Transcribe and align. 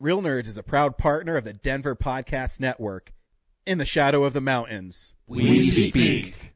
Real 0.00 0.22
Nerds 0.22 0.46
is 0.46 0.56
a 0.56 0.62
proud 0.62 0.96
partner 0.96 1.36
of 1.36 1.42
the 1.42 1.52
Denver 1.52 1.96
Podcast 1.96 2.60
Network. 2.60 3.12
In 3.66 3.78
the 3.78 3.84
shadow 3.84 4.22
of 4.22 4.32
the 4.32 4.40
mountains, 4.40 5.12
we 5.26 5.70
speak. 5.70 6.54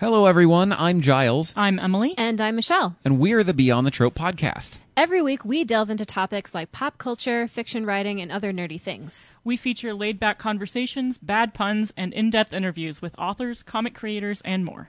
Hello, 0.00 0.24
everyone. 0.24 0.72
I'm 0.72 1.02
Giles, 1.02 1.52
I'm 1.54 1.78
Emily. 1.78 2.14
And 2.16 2.40
I'm 2.40 2.56
Michelle. 2.56 2.96
and 3.04 3.18
we're 3.18 3.44
the 3.44 3.52
Beyond 3.52 3.86
the 3.86 3.90
Trope 3.90 4.14
podcast. 4.14 4.78
Every 4.96 5.20
week, 5.20 5.44
we 5.44 5.64
delve 5.64 5.90
into 5.90 6.06
topics 6.06 6.54
like 6.54 6.72
pop 6.72 6.96
culture, 6.96 7.46
fiction 7.46 7.84
writing, 7.84 8.22
and 8.22 8.32
other 8.32 8.54
nerdy 8.54 8.80
things. 8.80 9.36
We 9.44 9.58
feature 9.58 9.92
laid 9.92 10.18
back 10.18 10.38
conversations, 10.38 11.18
bad 11.18 11.52
puns, 11.52 11.92
and 11.94 12.14
in 12.14 12.30
depth 12.30 12.54
interviews 12.54 13.02
with 13.02 13.14
authors, 13.18 13.62
comic 13.62 13.94
creators, 13.94 14.40
and 14.46 14.64
more. 14.64 14.88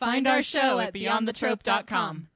Find 0.00 0.26
our 0.26 0.42
show 0.42 0.80
at 0.80 0.92
beyondthetrope.com. 0.92 2.26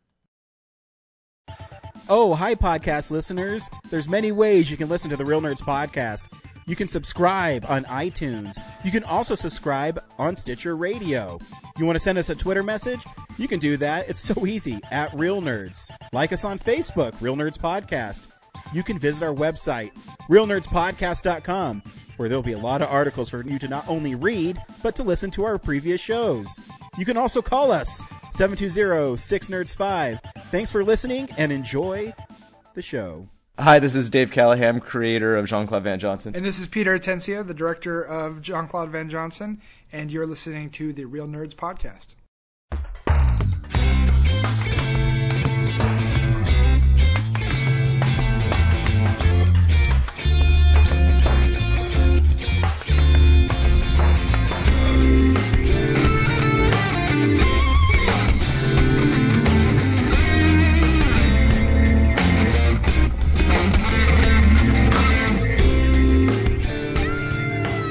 Oh, 2.08 2.34
hi, 2.34 2.54
podcast 2.54 3.10
listeners. 3.10 3.70
There's 3.88 4.08
many 4.08 4.30
ways 4.30 4.70
you 4.70 4.76
can 4.76 4.90
listen 4.90 5.08
to 5.10 5.16
the 5.16 5.24
Real 5.24 5.40
Nerds 5.40 5.62
podcast. 5.62 6.26
You 6.66 6.76
can 6.76 6.86
subscribe 6.86 7.64
on 7.66 7.84
iTunes. 7.84 8.56
You 8.84 8.90
can 8.90 9.04
also 9.04 9.34
subscribe 9.34 10.02
on 10.18 10.36
Stitcher 10.36 10.76
Radio. 10.76 11.38
You 11.78 11.86
want 11.86 11.96
to 11.96 12.00
send 12.00 12.18
us 12.18 12.28
a 12.28 12.34
Twitter 12.34 12.62
message? 12.62 13.04
You 13.38 13.48
can 13.48 13.58
do 13.58 13.78
that. 13.78 14.08
It's 14.08 14.20
so 14.20 14.46
easy 14.46 14.80
at 14.90 15.14
Real 15.14 15.40
Nerds. 15.40 15.90
Like 16.12 16.32
us 16.32 16.44
on 16.44 16.58
Facebook, 16.58 17.18
Real 17.22 17.36
Nerds 17.36 17.58
Podcast. 17.58 18.26
You 18.72 18.82
can 18.82 18.98
visit 18.98 19.24
our 19.26 19.34
website, 19.34 19.92
realnerdspodcast.com, 20.28 21.82
where 22.16 22.28
there'll 22.28 22.42
be 22.42 22.52
a 22.52 22.58
lot 22.58 22.82
of 22.82 22.88
articles 22.88 23.30
for 23.30 23.42
you 23.42 23.58
to 23.58 23.68
not 23.68 23.88
only 23.88 24.14
read, 24.14 24.58
but 24.82 24.96
to 24.96 25.02
listen 25.02 25.30
to 25.32 25.44
our 25.44 25.58
previous 25.58 26.00
shows. 26.00 26.58
You 26.98 27.04
can 27.04 27.16
also 27.16 27.42
call 27.42 27.72
us, 27.72 28.00
720-6nerds5. 28.34 30.18
Thanks 30.50 30.70
for 30.70 30.84
listening 30.84 31.28
and 31.36 31.52
enjoy 31.52 32.12
the 32.74 32.82
show. 32.82 33.28
Hi, 33.58 33.78
this 33.78 33.94
is 33.94 34.10
Dave 34.10 34.32
Callahan, 34.32 34.80
creator 34.80 35.36
of 35.36 35.46
Jean 35.46 35.68
Claude 35.68 35.84
Van 35.84 36.00
Johnson. 36.00 36.34
And 36.34 36.44
this 36.44 36.58
is 36.58 36.66
Peter 36.66 36.98
Atencio, 36.98 37.46
the 37.46 37.54
director 37.54 38.02
of 38.02 38.42
Jean 38.42 38.66
Claude 38.66 38.90
Van 38.90 39.08
Johnson, 39.08 39.60
and 39.92 40.10
you're 40.10 40.26
listening 40.26 40.70
to 40.70 40.92
the 40.92 41.04
Real 41.04 41.28
Nerds 41.28 41.54
Podcast. 41.54 42.16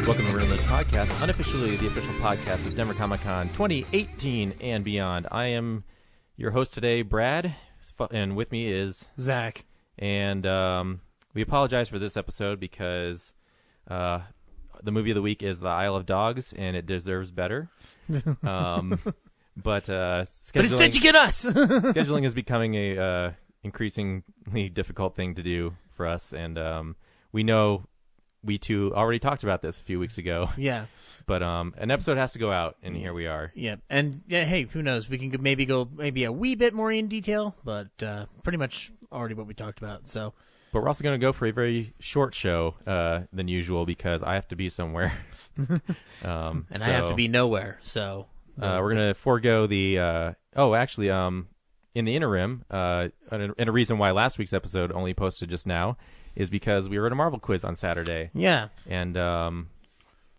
Welcome 0.05 0.25
to 0.25 0.35
Real 0.35 0.47
Nerds 0.47 0.63
Podcast, 0.63 1.23
unofficially 1.23 1.77
the 1.77 1.87
official 1.87 2.13
podcast 2.15 2.65
of 2.65 2.75
Denver 2.75 2.93
Comic 2.93 3.21
Con 3.21 3.47
2018 3.49 4.55
and 4.59 4.83
beyond. 4.83 5.27
I 5.31 5.45
am 5.45 5.85
your 6.35 6.51
host 6.51 6.73
today, 6.73 7.03
Brad, 7.03 7.55
and 8.11 8.35
with 8.35 8.51
me 8.51 8.67
is 8.69 9.07
Zach. 9.17 9.63
And 9.97 10.45
um, 10.45 10.99
we 11.33 11.41
apologize 11.41 11.87
for 11.87 11.99
this 11.99 12.17
episode 12.17 12.59
because 12.59 13.31
uh, 13.89 14.19
the 14.83 14.91
movie 14.91 15.11
of 15.11 15.15
the 15.15 15.21
week 15.21 15.41
is 15.41 15.61
The 15.61 15.69
Isle 15.69 15.95
of 15.95 16.05
Dogs, 16.05 16.51
and 16.51 16.75
it 16.75 16.85
deserves 16.85 17.31
better. 17.31 17.69
um, 18.43 18.99
but 19.55 19.89
uh, 19.89 20.25
But 20.25 20.27
scheduling, 20.27 20.71
instead, 20.71 20.95
you 20.95 21.01
get 21.01 21.15
us. 21.15 21.45
scheduling 21.45 22.25
is 22.25 22.33
becoming 22.33 22.75
a 22.75 22.97
uh, 22.97 23.31
increasingly 23.63 24.67
difficult 24.69 25.15
thing 25.15 25.35
to 25.35 25.41
do 25.41 25.75
for 25.91 26.05
us, 26.05 26.33
and 26.33 26.57
um, 26.57 26.97
we 27.31 27.43
know 27.43 27.85
we 28.43 28.57
two 28.57 28.93
already 28.93 29.19
talked 29.19 29.43
about 29.43 29.61
this 29.61 29.79
a 29.79 29.83
few 29.83 29.99
weeks 29.99 30.17
ago. 30.17 30.49
yeah, 30.57 30.85
But 31.25 31.41
um, 31.43 31.73
an 31.77 31.91
episode 31.91 32.17
has 32.17 32.33
to 32.33 32.39
go 32.39 32.51
out, 32.51 32.75
and 32.83 32.95
here 32.95 33.13
we 33.13 33.27
are. 33.27 33.51
yeah, 33.55 33.75
and 33.89 34.21
yeah. 34.27 34.43
Hey, 34.45 34.63
who 34.63 34.81
knows? 34.81 35.07
We 35.09 35.17
can 35.17 35.41
maybe 35.41 35.65
go 35.65 35.87
maybe 35.95 36.23
a 36.25 36.31
wee 36.31 36.55
bit 36.55 36.73
more 36.73 36.91
in 36.91 37.07
detail, 37.07 37.55
but 37.63 37.87
uh, 38.03 38.25
pretty 38.43 38.57
much 38.57 38.91
already 39.11 39.35
what 39.35 39.47
we 39.47 39.53
talked 39.53 39.79
about. 39.79 40.07
So 40.09 40.33
But 40.71 40.81
we're 40.81 40.87
also 40.87 41.03
going 41.03 41.19
to 41.19 41.23
go 41.23 41.31
for 41.31 41.45
a 41.45 41.51
very 41.51 41.93
short 41.99 42.33
show 42.35 42.75
uh, 42.85 43.21
than 43.31 43.47
usual 43.47 43.85
because 43.85 44.23
I 44.23 44.33
have 44.35 44.47
to 44.49 44.55
be 44.55 44.69
somewhere. 44.69 45.13
um, 46.23 46.67
and 46.71 46.83
I 46.83 46.87
have 46.89 47.07
to 47.07 47.15
be 47.15 47.27
nowhere. 47.27 47.79
So 47.81 48.27
Uh, 48.59 48.79
we're 48.81 48.93
going 48.93 49.07
to 49.09 49.13
forego 49.13 49.67
the. 49.67 49.99
Uh, 49.99 50.33
oh, 50.55 50.73
actually, 50.73 51.09
um, 51.09 51.47
in 51.95 52.05
the 52.05 52.15
interim, 52.15 52.65
uh, 52.71 53.09
and 53.31 53.53
a 53.57 53.71
reason 53.71 53.97
why 53.97 54.11
last 54.11 54.37
week's 54.37 54.53
episode 54.53 54.91
only 54.91 55.13
posted 55.13 55.49
just 55.49 55.67
now 55.67 55.97
is 56.35 56.49
because 56.49 56.89
we 56.89 56.97
were 56.99 57.05
at 57.05 57.11
a 57.11 57.15
Marvel 57.15 57.39
quiz 57.39 57.63
on 57.63 57.75
Saturday, 57.75 58.29
yeah, 58.33 58.69
and 58.87 59.17
um, 59.17 59.69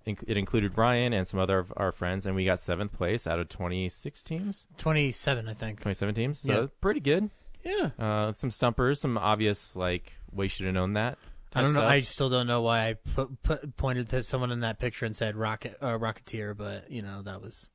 inc- 0.06 0.24
it 0.26 0.36
included 0.36 0.74
Brian 0.74 1.12
and 1.12 1.26
some 1.26 1.38
other 1.40 1.58
of 1.58 1.72
our 1.76 1.92
friends, 1.92 2.26
and 2.26 2.34
we 2.34 2.44
got 2.44 2.60
seventh 2.60 2.92
place 2.92 3.26
out 3.26 3.38
of 3.38 3.48
twenty 3.48 3.88
six 3.88 4.22
teams, 4.22 4.66
twenty 4.78 5.10
seven, 5.10 5.48
I 5.48 5.54
think. 5.54 5.80
twenty 5.80 5.94
seven 5.94 6.14
teams. 6.14 6.40
So 6.40 6.52
Yeah. 6.62 6.66
pretty 6.80 7.00
good. 7.00 7.30
Yeah, 7.64 7.90
Uh, 7.98 8.32
some 8.32 8.50
stumpers, 8.50 9.00
some 9.00 9.16
obvious 9.16 9.74
like 9.74 10.12
we 10.30 10.48
should 10.48 10.66
have 10.66 10.74
known 10.74 10.92
that. 10.94 11.16
I 11.56 11.60
type 11.60 11.64
don't 11.66 11.72
know. 11.74 11.80
stuff. 11.80 11.90
I 11.92 12.00
still 12.00 12.28
don't 12.28 12.46
know 12.46 12.60
why 12.62 12.88
I 12.88 12.94
put, 12.94 13.42
put 13.42 13.76
pointed 13.76 14.08
to 14.10 14.22
someone 14.22 14.50
in 14.50 14.60
that 14.60 14.78
picture 14.80 15.06
and 15.06 15.14
said 15.16 15.36
rocket 15.36 15.78
uh, 15.80 15.96
Rocketeer, 15.98 16.56
but 16.56 16.90
you 16.90 17.00
know 17.00 17.22
that 17.22 17.40
was. 17.40 17.70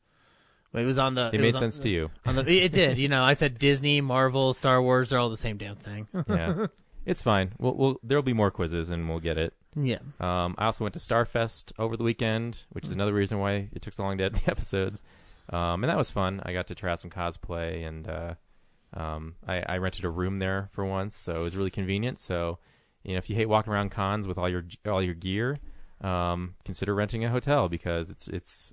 It 0.71 0.85
was 0.85 0.99
on 0.99 1.15
the. 1.15 1.27
it 1.33 1.41
was 1.41 1.41
made 1.41 1.55
on- 1.55 1.61
sense 1.61 1.79
to 1.79 1.89
you. 1.89 2.11
On 2.27 2.35
the, 2.35 2.45
it 2.47 2.71
did. 2.71 2.99
You 2.99 3.07
know, 3.07 3.23
I 3.23 3.33
said 3.33 3.57
Disney, 3.57 4.01
Marvel, 4.01 4.53
Star 4.53 4.79
Wars. 4.79 5.09
They're 5.09 5.17
all 5.17 5.29
the 5.31 5.37
same 5.37 5.57
damn 5.57 5.75
thing. 5.75 6.07
yeah, 6.27 6.67
it's 7.05 7.21
fine. 7.21 7.53
We'll, 7.57 7.75
we'll 7.75 7.99
there'll 8.03 8.23
be 8.23 8.33
more 8.33 8.51
quizzes 8.51 8.89
and 8.89 9.09
we'll 9.09 9.19
get 9.19 9.37
it. 9.37 9.53
yeah. 9.75 9.99
Um, 10.19 10.55
I 10.57 10.65
also 10.65 10.83
went 10.83 10.93
to 10.93 10.99
Starfest 10.99 11.71
over 11.79 11.95
the 11.97 12.03
weekend, 12.03 12.63
which 12.69 12.85
is 12.85 12.91
another 12.91 13.13
reason 13.13 13.39
why 13.39 13.69
it 13.73 13.81
took 13.81 13.93
so 13.93 14.03
long 14.03 14.17
to 14.17 14.25
edit 14.25 14.41
the 14.45 14.51
episodes. 14.51 15.01
Um, 15.51 15.83
and 15.83 15.89
that 15.89 15.97
was 15.97 16.11
fun. 16.11 16.41
I 16.45 16.53
got 16.53 16.67
to 16.67 16.75
try 16.75 16.91
out 16.91 16.99
some 16.99 17.09
cosplay, 17.09 17.87
and 17.87 18.07
uh, 18.07 18.33
um, 18.93 19.35
I, 19.47 19.63
I 19.67 19.77
rented 19.77 20.05
a 20.05 20.09
room 20.09 20.37
there 20.37 20.69
for 20.73 20.85
once, 20.85 21.15
so 21.15 21.35
it 21.37 21.43
was 21.43 21.55
really 21.55 21.71
convenient. 21.71 22.19
So, 22.19 22.59
you 23.03 23.13
know, 23.13 23.17
if 23.17 23.29
you 23.31 23.35
hate 23.35 23.47
walking 23.47 23.73
around 23.73 23.89
cons 23.89 24.27
with 24.27 24.37
all 24.37 24.47
your 24.47 24.65
all 24.87 25.01
your 25.01 25.15
gear, 25.15 25.57
um, 26.01 26.53
consider 26.65 26.93
renting 26.93 27.25
a 27.25 27.29
hotel 27.29 27.67
because 27.67 28.09
it's 28.11 28.27
it's. 28.27 28.71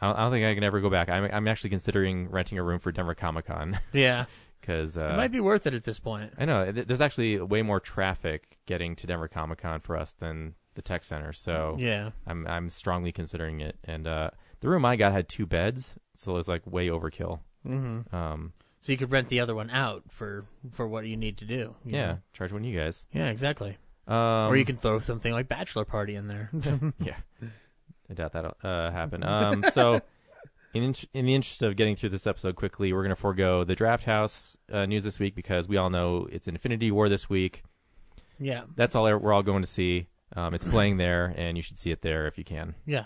I 0.00 0.06
don't, 0.06 0.16
I 0.16 0.22
don't 0.22 0.32
think 0.32 0.46
I 0.46 0.54
can 0.54 0.64
ever 0.64 0.80
go 0.80 0.88
back. 0.90 1.08
I'm 1.10 1.24
I'm 1.30 1.46
actually 1.46 1.70
considering 1.70 2.28
renting 2.30 2.58
a 2.58 2.62
room 2.62 2.78
for 2.78 2.90
Denver 2.90 3.14
Comic 3.14 3.46
Con 3.46 3.78
Yeah. 3.92 4.24
Because 4.62 4.96
uh, 4.96 5.10
it 5.12 5.16
might 5.18 5.32
be 5.32 5.40
worth 5.40 5.66
it 5.66 5.74
at 5.74 5.84
this 5.84 5.98
point. 5.98 6.32
I 6.38 6.46
know 6.46 6.72
th- 6.72 6.86
there's 6.86 7.00
actually 7.02 7.38
way 7.40 7.60
more 7.60 7.80
traffic 7.80 8.56
getting 8.64 8.96
to 8.96 9.06
Denver 9.06 9.28
Comic 9.28 9.58
Con 9.58 9.80
for 9.80 9.96
us 9.96 10.14
than 10.14 10.54
the 10.74 10.80
tech 10.82 11.04
center, 11.04 11.34
so 11.34 11.76
Yeah. 11.78 12.12
I'm 12.26 12.46
I'm 12.46 12.70
strongly 12.70 13.12
considering 13.12 13.60
it. 13.60 13.76
And 13.84 14.06
uh, 14.06 14.30
the 14.60 14.68
room 14.70 14.86
I 14.86 14.96
got 14.96 15.12
had 15.12 15.28
two 15.28 15.44
beds, 15.46 15.96
so 16.14 16.32
it 16.32 16.36
was 16.36 16.48
like 16.48 16.66
way 16.66 16.86
overkill. 16.88 17.40
Mm-hmm. 17.68 18.14
Um, 18.14 18.52
So 18.80 18.92
you 18.92 18.96
could 18.98 19.10
rent 19.10 19.28
the 19.28 19.40
other 19.40 19.54
one 19.54 19.68
out 19.68 20.04
for 20.08 20.46
for 20.70 20.88
what 20.88 21.04
you 21.06 21.16
need 21.16 21.36
to 21.38 21.44
do. 21.44 21.74
yeah, 21.84 22.06
know? 22.06 22.18
charge 22.32 22.52
one 22.52 22.62
of 22.62 22.68
you 22.68 22.78
guys. 22.78 23.04
Yeah, 23.12 23.28
exactly. 23.28 23.76
Um, 24.08 24.16
or 24.50 24.56
you 24.56 24.64
can 24.64 24.76
throw 24.76 24.98
something 25.00 25.32
like 25.32 25.48
bachelor 25.48 25.84
party 25.84 26.14
in 26.14 26.26
there. 26.28 26.50
yeah, 26.98 27.16
I 28.10 28.14
doubt 28.14 28.32
that'll 28.32 28.56
uh, 28.62 28.90
happen. 28.90 29.22
Um, 29.24 29.64
so. 29.72 30.00
In, 30.74 30.82
in, 30.82 30.94
in 31.12 31.26
the 31.26 31.34
interest 31.34 31.62
of 31.62 31.76
getting 31.76 31.96
through 31.96 32.08
this 32.10 32.26
episode 32.26 32.56
quickly, 32.56 32.92
we're 32.92 33.02
going 33.02 33.10
to 33.10 33.16
forego 33.16 33.62
the 33.62 33.74
Draft 33.74 34.04
House 34.04 34.56
uh, 34.72 34.86
news 34.86 35.04
this 35.04 35.18
week 35.18 35.34
because 35.34 35.68
we 35.68 35.76
all 35.76 35.90
know 35.90 36.26
it's 36.32 36.48
an 36.48 36.54
Infinity 36.54 36.90
War 36.90 37.08
this 37.10 37.28
week. 37.28 37.62
yeah. 38.38 38.62
That's 38.74 38.94
all 38.94 39.04
we're 39.04 39.32
all 39.32 39.42
going 39.42 39.62
to 39.62 39.68
see. 39.68 40.06
Um, 40.34 40.54
it's 40.54 40.64
playing 40.64 40.96
there, 40.96 41.34
and 41.36 41.58
you 41.58 41.62
should 41.62 41.76
see 41.76 41.90
it 41.90 42.00
there 42.00 42.26
if 42.26 42.38
you 42.38 42.44
can. 42.44 42.74
Yeah. 42.86 43.04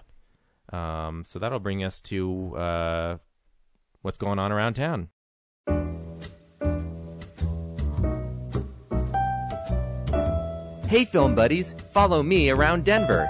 Um, 0.73 1.25
so 1.25 1.41
that'll 1.41 1.59
bring 1.59 1.83
us 1.83 2.01
to 2.03 2.57
uh, 2.57 3.17
what's 4.03 4.19
going 4.19 4.39
on 4.39 4.53
around 4.53 4.75
town. 4.75 5.09
Hey, 10.89 11.05
film 11.05 11.35
buddies, 11.35 11.75
follow 11.91 12.23
me 12.23 12.49
around 12.49 12.85
Denver. 12.85 13.29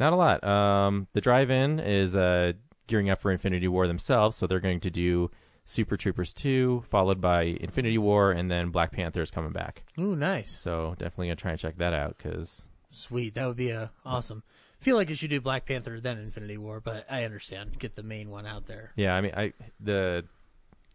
Not 0.00 0.12
a 0.12 0.16
lot. 0.16 0.42
Um, 0.42 1.06
the 1.12 1.20
drive-in 1.20 1.78
is 1.78 2.16
uh, 2.16 2.54
gearing 2.88 3.10
up 3.10 3.20
for 3.20 3.30
Infinity 3.30 3.68
War 3.68 3.86
themselves, 3.86 4.36
so 4.36 4.46
they're 4.46 4.58
going 4.58 4.80
to 4.80 4.90
do 4.90 5.30
Super 5.66 5.96
Troopers 5.96 6.32
2, 6.32 6.84
followed 6.88 7.20
by 7.20 7.42
Infinity 7.42 7.98
War, 7.98 8.32
and 8.32 8.50
then 8.50 8.70
Black 8.70 8.90
Panther 8.92 9.20
is 9.22 9.30
coming 9.30 9.52
back. 9.52 9.84
Ooh, 9.98 10.16
nice. 10.16 10.50
So 10.58 10.96
definitely 10.98 11.26
gonna 11.28 11.36
try 11.36 11.50
and 11.52 11.60
check 11.60 11.76
that 11.76 11.92
out 11.92 12.16
because 12.16 12.62
Sweet. 12.90 13.34
That 13.34 13.46
would 13.46 13.56
be 13.58 13.72
uh, 13.72 13.88
awesome. 14.04 14.42
Feel 14.78 14.96
like 14.96 15.10
you 15.10 15.14
should 15.14 15.30
do 15.30 15.40
Black 15.40 15.66
Panther 15.66 16.00
then 16.00 16.18
Infinity 16.18 16.56
War, 16.56 16.80
but 16.80 17.04
I 17.08 17.24
understand. 17.24 17.78
Get 17.78 17.94
the 17.94 18.02
main 18.02 18.30
one 18.30 18.46
out 18.46 18.66
there. 18.66 18.92
yeah, 18.96 19.14
I 19.14 19.20
mean, 19.20 19.32
I 19.36 19.52
the 19.78 20.24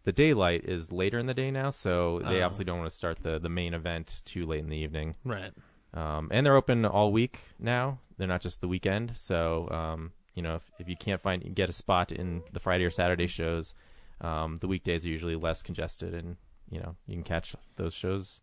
the 0.02 0.12
daylight 0.12 0.64
is 0.64 0.92
later 0.92 1.18
in 1.18 1.26
the 1.26 1.34
day 1.34 1.50
now, 1.50 1.70
so 1.70 2.18
they 2.24 2.42
Oh. 2.42 2.44
obviously 2.44 2.64
don't 2.64 2.78
want 2.78 2.90
to 2.90 2.96
start 2.96 3.22
the 3.22 3.38
the 3.38 3.48
main 3.48 3.72
event 3.72 4.20
too 4.24 4.44
late 4.44 4.60
in 4.60 4.68
the 4.68 4.76
evening. 4.76 5.14
Right. 5.24 5.52
Um, 5.96 6.28
and 6.30 6.44
they're 6.44 6.56
open 6.56 6.84
all 6.84 7.10
week 7.10 7.40
now. 7.58 7.98
They're 8.18 8.28
not 8.28 8.42
just 8.42 8.60
the 8.60 8.68
weekend. 8.68 9.12
So, 9.16 9.68
um, 9.70 10.12
you 10.34 10.42
know, 10.42 10.56
if, 10.56 10.70
if 10.78 10.88
you 10.88 10.96
can't 10.96 11.22
find 11.22 11.54
get 11.54 11.70
a 11.70 11.72
spot 11.72 12.12
in 12.12 12.42
the 12.52 12.60
Friday 12.60 12.84
or 12.84 12.90
Saturday 12.90 13.26
shows, 13.26 13.72
um, 14.20 14.58
the 14.58 14.68
weekdays 14.68 15.04
are 15.06 15.08
usually 15.08 15.36
less 15.36 15.62
congested, 15.62 16.14
and 16.14 16.36
you 16.70 16.80
know 16.80 16.96
you 17.06 17.14
can 17.14 17.22
catch 17.24 17.54
those 17.76 17.94
shows 17.94 18.40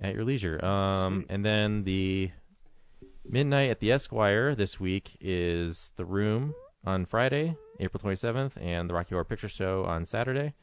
at 0.00 0.14
your 0.14 0.24
leisure. 0.24 0.64
Um, 0.64 1.26
and 1.28 1.44
then 1.44 1.84
the 1.84 2.30
midnight 3.24 3.70
at 3.70 3.80
the 3.80 3.92
Esquire 3.92 4.54
this 4.54 4.80
week 4.80 5.16
is 5.20 5.92
the 5.96 6.04
Room 6.04 6.54
on 6.84 7.04
Friday, 7.04 7.56
April 7.80 8.00
twenty 8.00 8.16
seventh, 8.16 8.56
and 8.60 8.88
the 8.88 8.94
Rocky 8.94 9.14
Horror 9.14 9.24
Picture 9.24 9.48
Show 9.48 9.84
on 9.84 10.04
Saturday. 10.04 10.54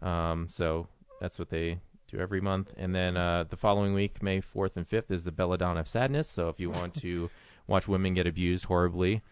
Um, 0.00 0.48
so 0.48 0.88
that's 1.20 1.38
what 1.38 1.50
they 1.50 1.80
do 2.06 2.18
every 2.18 2.40
month. 2.40 2.74
And 2.76 2.94
then 2.94 3.16
uh, 3.16 3.44
the 3.48 3.56
following 3.56 3.94
week, 3.94 4.22
May 4.22 4.40
4th 4.40 4.76
and 4.76 4.88
5th, 4.88 5.10
is 5.10 5.24
the 5.24 5.32
Belladonna 5.32 5.80
of 5.80 5.88
Sadness. 5.88 6.28
So 6.28 6.48
if 6.48 6.60
you 6.60 6.70
want 6.70 6.94
to 6.96 7.30
watch 7.66 7.88
women 7.88 8.14
get 8.14 8.26
abused 8.26 8.66
horribly 8.66 9.22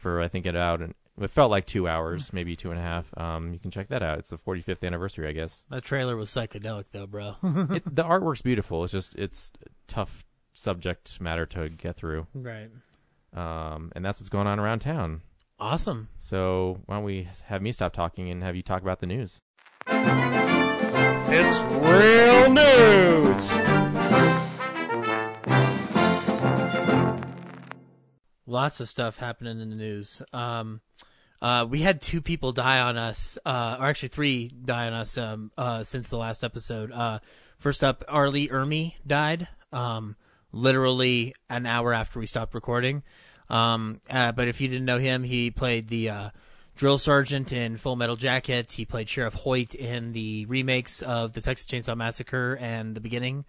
for, 0.00 0.20
I 0.20 0.28
think, 0.28 0.46
it 0.46 0.56
out 0.56 0.80
and 0.80 0.94
it 1.20 1.30
felt 1.30 1.50
like 1.50 1.66
two 1.66 1.86
hours, 1.86 2.32
maybe 2.32 2.56
two 2.56 2.70
and 2.70 2.78
a 2.78 2.82
half. 2.82 3.06
Um, 3.18 3.52
you 3.52 3.58
can 3.58 3.70
check 3.70 3.88
that 3.88 4.02
out. 4.02 4.18
It's 4.18 4.30
the 4.30 4.38
45th 4.38 4.82
anniversary, 4.82 5.28
I 5.28 5.32
guess. 5.32 5.62
That 5.70 5.84
trailer 5.84 6.16
was 6.16 6.30
psychedelic, 6.30 6.86
though, 6.92 7.06
bro. 7.06 7.36
it, 7.42 7.84
the 7.84 8.04
artwork's 8.04 8.42
beautiful. 8.42 8.84
It's 8.84 8.92
just 8.92 9.14
it's 9.16 9.52
tough 9.88 10.24
subject 10.54 11.20
matter 11.20 11.46
to 11.46 11.68
get 11.68 11.96
through. 11.96 12.26
right. 12.34 12.70
Um, 13.34 13.90
and 13.96 14.04
that's 14.04 14.20
what's 14.20 14.28
going 14.28 14.46
on 14.46 14.60
around 14.60 14.80
town. 14.80 15.22
Awesome. 15.58 16.08
So 16.18 16.80
why 16.84 16.96
don't 16.96 17.04
we 17.04 17.28
have 17.46 17.62
me 17.62 17.72
stop 17.72 17.94
talking 17.94 18.28
and 18.30 18.42
have 18.42 18.56
you 18.56 18.62
talk 18.62 18.82
about 18.82 19.00
the 19.00 19.06
news? 19.06 19.40
It's 21.34 21.62
real 21.62 22.52
news. 22.52 23.58
Lots 28.46 28.80
of 28.80 28.88
stuff 28.90 29.16
happening 29.16 29.58
in 29.58 29.70
the 29.70 29.76
news. 29.76 30.20
Um, 30.34 30.82
uh, 31.40 31.66
we 31.66 31.80
had 31.80 32.02
two 32.02 32.20
people 32.20 32.52
die 32.52 32.80
on 32.80 32.98
us, 32.98 33.38
uh, 33.46 33.78
or 33.80 33.86
actually 33.86 34.10
three 34.10 34.48
die 34.48 34.88
on 34.88 34.92
us 34.92 35.16
um, 35.16 35.50
uh, 35.56 35.84
since 35.84 36.10
the 36.10 36.18
last 36.18 36.44
episode. 36.44 36.92
Uh, 36.92 37.20
first 37.56 37.82
up, 37.82 38.04
R. 38.08 38.28
Lee 38.28 38.48
Ermey 38.48 38.96
died, 39.06 39.48
um, 39.72 40.16
literally 40.52 41.34
an 41.48 41.64
hour 41.64 41.94
after 41.94 42.20
we 42.20 42.26
stopped 42.26 42.54
recording. 42.54 43.04
Um, 43.48 44.02
uh, 44.10 44.32
but 44.32 44.48
if 44.48 44.60
you 44.60 44.68
didn't 44.68 44.84
know 44.84 44.98
him, 44.98 45.22
he 45.22 45.50
played 45.50 45.88
the 45.88 46.10
uh, 46.10 46.30
drill 46.76 46.98
sergeant 46.98 47.52
in 47.52 47.76
Full 47.76 47.96
Metal 47.96 48.16
Jacket. 48.16 48.72
He 48.72 48.84
played 48.84 49.08
Sheriff 49.08 49.34
Hoyt 49.34 49.74
in 49.74 50.12
the 50.12 50.46
remakes 50.46 51.02
of 51.02 51.32
the 51.32 51.40
Texas 51.40 51.66
Chainsaw 51.66 51.96
Massacre 51.96 52.56
and 52.60 52.94
The 52.94 53.00
Beginning. 53.00 53.44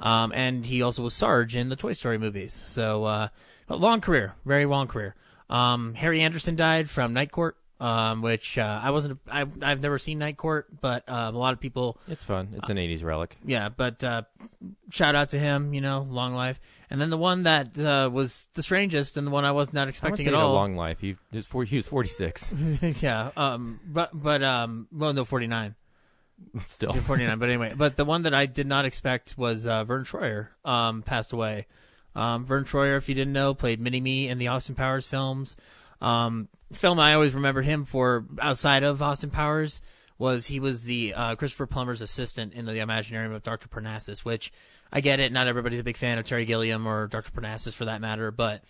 Um, 0.00 0.32
and 0.34 0.66
he 0.66 0.82
also 0.82 1.02
was 1.02 1.14
Sarge 1.14 1.54
in 1.54 1.68
the 1.68 1.76
Toy 1.76 1.92
Story 1.92 2.18
movies. 2.18 2.52
So, 2.52 3.04
uh, 3.04 3.28
long 3.68 4.00
career, 4.00 4.34
very 4.44 4.66
long 4.66 4.88
career. 4.88 5.14
Um, 5.48 5.94
Harry 5.94 6.20
Anderson 6.20 6.56
died 6.56 6.90
from 6.90 7.12
Night 7.12 7.30
Court, 7.30 7.56
um, 7.82 8.22
which 8.22 8.58
uh, 8.58 8.80
I 8.82 8.92
wasn't. 8.92 9.18
I, 9.28 9.44
I've 9.60 9.82
never 9.82 9.98
seen 9.98 10.20
Night 10.20 10.36
Court, 10.36 10.68
but 10.80 11.08
um, 11.08 11.34
a 11.34 11.38
lot 11.38 11.52
of 11.52 11.58
people. 11.58 11.98
It's 12.06 12.22
fun. 12.22 12.54
It's 12.56 12.68
an 12.68 12.76
'80s 12.76 13.02
relic. 13.02 13.36
Yeah, 13.44 13.70
but 13.70 14.04
uh, 14.04 14.22
shout 14.90 15.16
out 15.16 15.30
to 15.30 15.38
him. 15.38 15.74
You 15.74 15.80
know, 15.80 16.06
long 16.08 16.32
life. 16.32 16.60
And 16.90 17.00
then 17.00 17.10
the 17.10 17.18
one 17.18 17.42
that 17.42 17.76
uh, 17.76 18.08
was 18.12 18.46
the 18.54 18.62
strangest, 18.62 19.16
and 19.16 19.26
the 19.26 19.32
one 19.32 19.44
I 19.44 19.50
was 19.50 19.72
not 19.72 19.88
I 19.88 19.90
expecting 19.90 20.26
say 20.26 20.30
at 20.30 20.34
a 20.34 20.38
all. 20.38 20.54
long 20.54 20.76
life. 20.76 21.00
He, 21.00 21.16
he 21.32 21.36
was 21.38 21.46
four, 21.46 21.64
he 21.64 21.76
was 21.76 21.88
46 21.88 22.52
yeah. 23.02 23.30
Um. 23.36 23.80
But 23.84 24.10
but 24.12 24.44
um. 24.44 24.86
Well, 24.92 25.12
no, 25.12 25.24
forty 25.24 25.48
nine. 25.48 25.74
still. 26.66 26.92
49 26.92 27.38
but 27.38 27.48
anyway 27.48 27.72
but 27.78 27.94
the 27.96 28.04
one 28.04 28.22
that 28.22 28.34
i 28.34 28.46
did 28.46 28.66
not 28.66 28.84
expect 28.84 29.38
was 29.38 29.64
uh, 29.64 29.84
vern 29.84 30.02
troyer 30.02 30.48
um, 30.64 31.00
passed 31.00 31.32
away 31.32 31.66
um, 32.16 32.44
vern 32.44 32.64
troyer 32.64 32.96
if 32.96 33.08
you 33.08 33.14
didn't 33.14 33.32
know 33.32 33.54
played 33.54 33.80
mini-me 33.80 34.26
in 34.26 34.38
the 34.38 34.48
austin 34.48 34.74
powers 34.74 35.06
films 35.06 35.56
um, 36.02 36.48
film 36.72 36.98
i 36.98 37.14
always 37.14 37.34
remembered 37.34 37.64
him 37.64 37.84
for 37.84 38.26
outside 38.40 38.82
of 38.82 39.00
austin 39.00 39.30
powers 39.30 39.80
was 40.18 40.46
he 40.46 40.60
was 40.60 40.84
the 40.84 41.14
uh, 41.14 41.34
christopher 41.36 41.66
plummer's 41.66 42.02
assistant 42.02 42.52
in 42.52 42.66
the 42.66 42.72
imaginarium 42.72 43.34
of 43.34 43.42
dr 43.42 43.66
parnassus 43.68 44.24
which 44.24 44.52
i 44.92 45.00
get 45.00 45.20
it 45.20 45.32
not 45.32 45.46
everybody's 45.46 45.80
a 45.80 45.84
big 45.84 45.96
fan 45.96 46.18
of 46.18 46.24
terry 46.24 46.44
gilliam 46.44 46.86
or 46.86 47.06
dr 47.06 47.30
parnassus 47.32 47.74
for 47.74 47.86
that 47.86 48.00
matter 48.00 48.30
but 48.30 48.62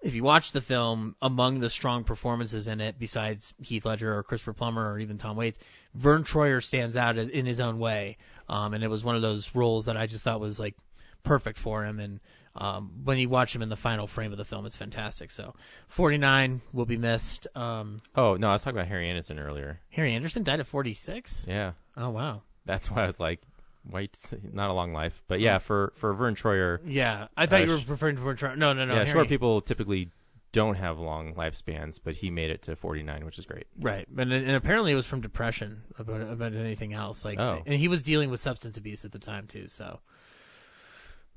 if 0.00 0.14
you 0.14 0.22
watch 0.22 0.52
the 0.52 0.60
film, 0.60 1.16
among 1.20 1.60
the 1.60 1.70
strong 1.70 2.04
performances 2.04 2.68
in 2.68 2.80
it, 2.80 2.98
besides 2.98 3.52
Heath 3.60 3.84
Ledger 3.84 4.16
or 4.16 4.22
Christopher 4.22 4.52
Plummer 4.52 4.92
or 4.92 4.98
even 4.98 5.18
Tom 5.18 5.36
Waits, 5.36 5.58
Vern 5.94 6.22
Troyer 6.22 6.62
stands 6.62 6.96
out 6.96 7.18
in 7.18 7.46
his 7.46 7.58
own 7.58 7.78
way. 7.78 8.16
Um, 8.48 8.74
and 8.74 8.84
it 8.84 8.90
was 8.90 9.02
one 9.02 9.16
of 9.16 9.22
those 9.22 9.54
roles 9.54 9.86
that 9.86 9.96
I 9.96 10.06
just 10.06 10.22
thought 10.22 10.40
was 10.40 10.60
like 10.60 10.76
perfect 11.24 11.58
for 11.58 11.84
him. 11.84 11.98
And 11.98 12.20
um, 12.58 12.90
when 13.04 13.18
you 13.18 13.28
watch 13.28 13.54
him 13.54 13.62
in 13.62 13.68
the 13.68 13.76
final 13.76 14.06
frame 14.06 14.32
of 14.32 14.38
the 14.38 14.44
film, 14.44 14.66
it's 14.66 14.76
fantastic. 14.76 15.30
So, 15.30 15.54
49 15.86 16.60
will 16.72 16.86
be 16.86 16.96
missed. 16.96 17.46
Um, 17.56 18.02
Oh 18.16 18.34
no, 18.36 18.50
I 18.50 18.52
was 18.52 18.62
talking 18.62 18.76
about 18.78 18.88
Harry 18.88 19.08
Anderson 19.08 19.38
earlier. 19.38 19.80
Harry 19.90 20.12
Anderson 20.12 20.42
died 20.42 20.60
at 20.60 20.66
46. 20.66 21.44
Yeah, 21.48 21.72
Oh 21.96 22.10
wow. 22.10 22.42
that's 22.66 22.90
why 22.90 23.04
I 23.04 23.06
was 23.06 23.18
like, 23.20 23.40
"Wait, 23.88 24.18
not 24.52 24.70
a 24.70 24.72
long 24.74 24.92
life." 24.92 25.22
But 25.28 25.40
yeah, 25.40 25.58
for 25.58 25.92
for 25.96 26.12
Vern 26.14 26.34
Troyer, 26.34 26.80
Yeah, 26.84 27.28
I 27.36 27.46
thought 27.46 27.60
Uh, 27.62 27.64
you 27.64 27.70
were 27.70 27.80
referring 27.86 28.16
to 28.16 28.22
Vern 28.22 28.36
Troyer. 28.36 28.56
No, 28.56 28.72
no, 28.72 28.84
no. 28.84 28.92
yeah, 28.94 28.98
Harry- 29.04 29.12
short 29.12 29.28
people 29.28 29.60
typically 29.60 30.10
don't 30.50 30.76
have 30.76 30.98
long 30.98 31.34
lifespans, 31.34 32.00
but 32.02 32.14
he 32.14 32.30
made 32.30 32.50
it 32.50 32.62
to 32.62 32.74
49, 32.74 33.26
which 33.26 33.38
is 33.38 33.44
great. 33.44 33.66
Right, 33.78 34.08
and, 34.16 34.32
and 34.32 34.50
apparently 34.52 34.92
it 34.92 34.94
was 34.94 35.04
from 35.06 35.20
depression 35.20 35.82
about 35.98 36.22
about 36.22 36.54
anything 36.54 36.92
else. 36.94 37.24
Like, 37.24 37.38
Oh. 37.38 37.62
and 37.66 37.78
he 37.78 37.86
was 37.86 38.00
dealing 38.02 38.30
with 38.30 38.40
substance 38.40 38.76
abuse 38.78 39.04
at 39.04 39.12
the 39.12 39.18
time 39.18 39.46
too. 39.46 39.68
So, 39.68 40.00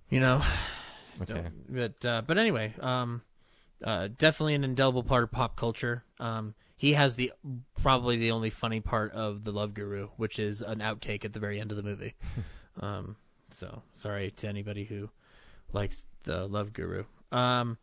you 0.09 0.19
know, 0.21 0.41
Okay. 1.21 1.47
but 1.69 2.05
uh, 2.05 2.21
but 2.25 2.37
anyway, 2.37 2.73
um, 2.79 3.21
uh, 3.83 4.09
definitely 4.17 4.55
an 4.55 4.63
indelible 4.63 5.03
part 5.03 5.23
of 5.23 5.31
pop 5.31 5.55
culture. 5.55 6.03
Um, 6.19 6.55
he 6.75 6.93
has 6.93 7.15
the 7.15 7.31
probably 7.79 8.17
the 8.17 8.31
only 8.31 8.49
funny 8.49 8.79
part 8.79 9.11
of 9.13 9.43
the 9.43 9.51
Love 9.51 9.73
Guru, 9.73 10.09
which 10.17 10.39
is 10.39 10.61
an 10.61 10.79
outtake 10.79 11.23
at 11.23 11.33
the 11.33 11.39
very 11.39 11.59
end 11.59 11.71
of 11.71 11.77
the 11.77 11.83
movie. 11.83 12.15
um, 12.79 13.17
so 13.51 13.83
sorry 13.93 14.31
to 14.37 14.47
anybody 14.47 14.85
who 14.85 15.09
likes 15.73 16.05
the 16.23 16.47
Love 16.47 16.73
Guru. 16.73 17.03
Um, 17.31 17.77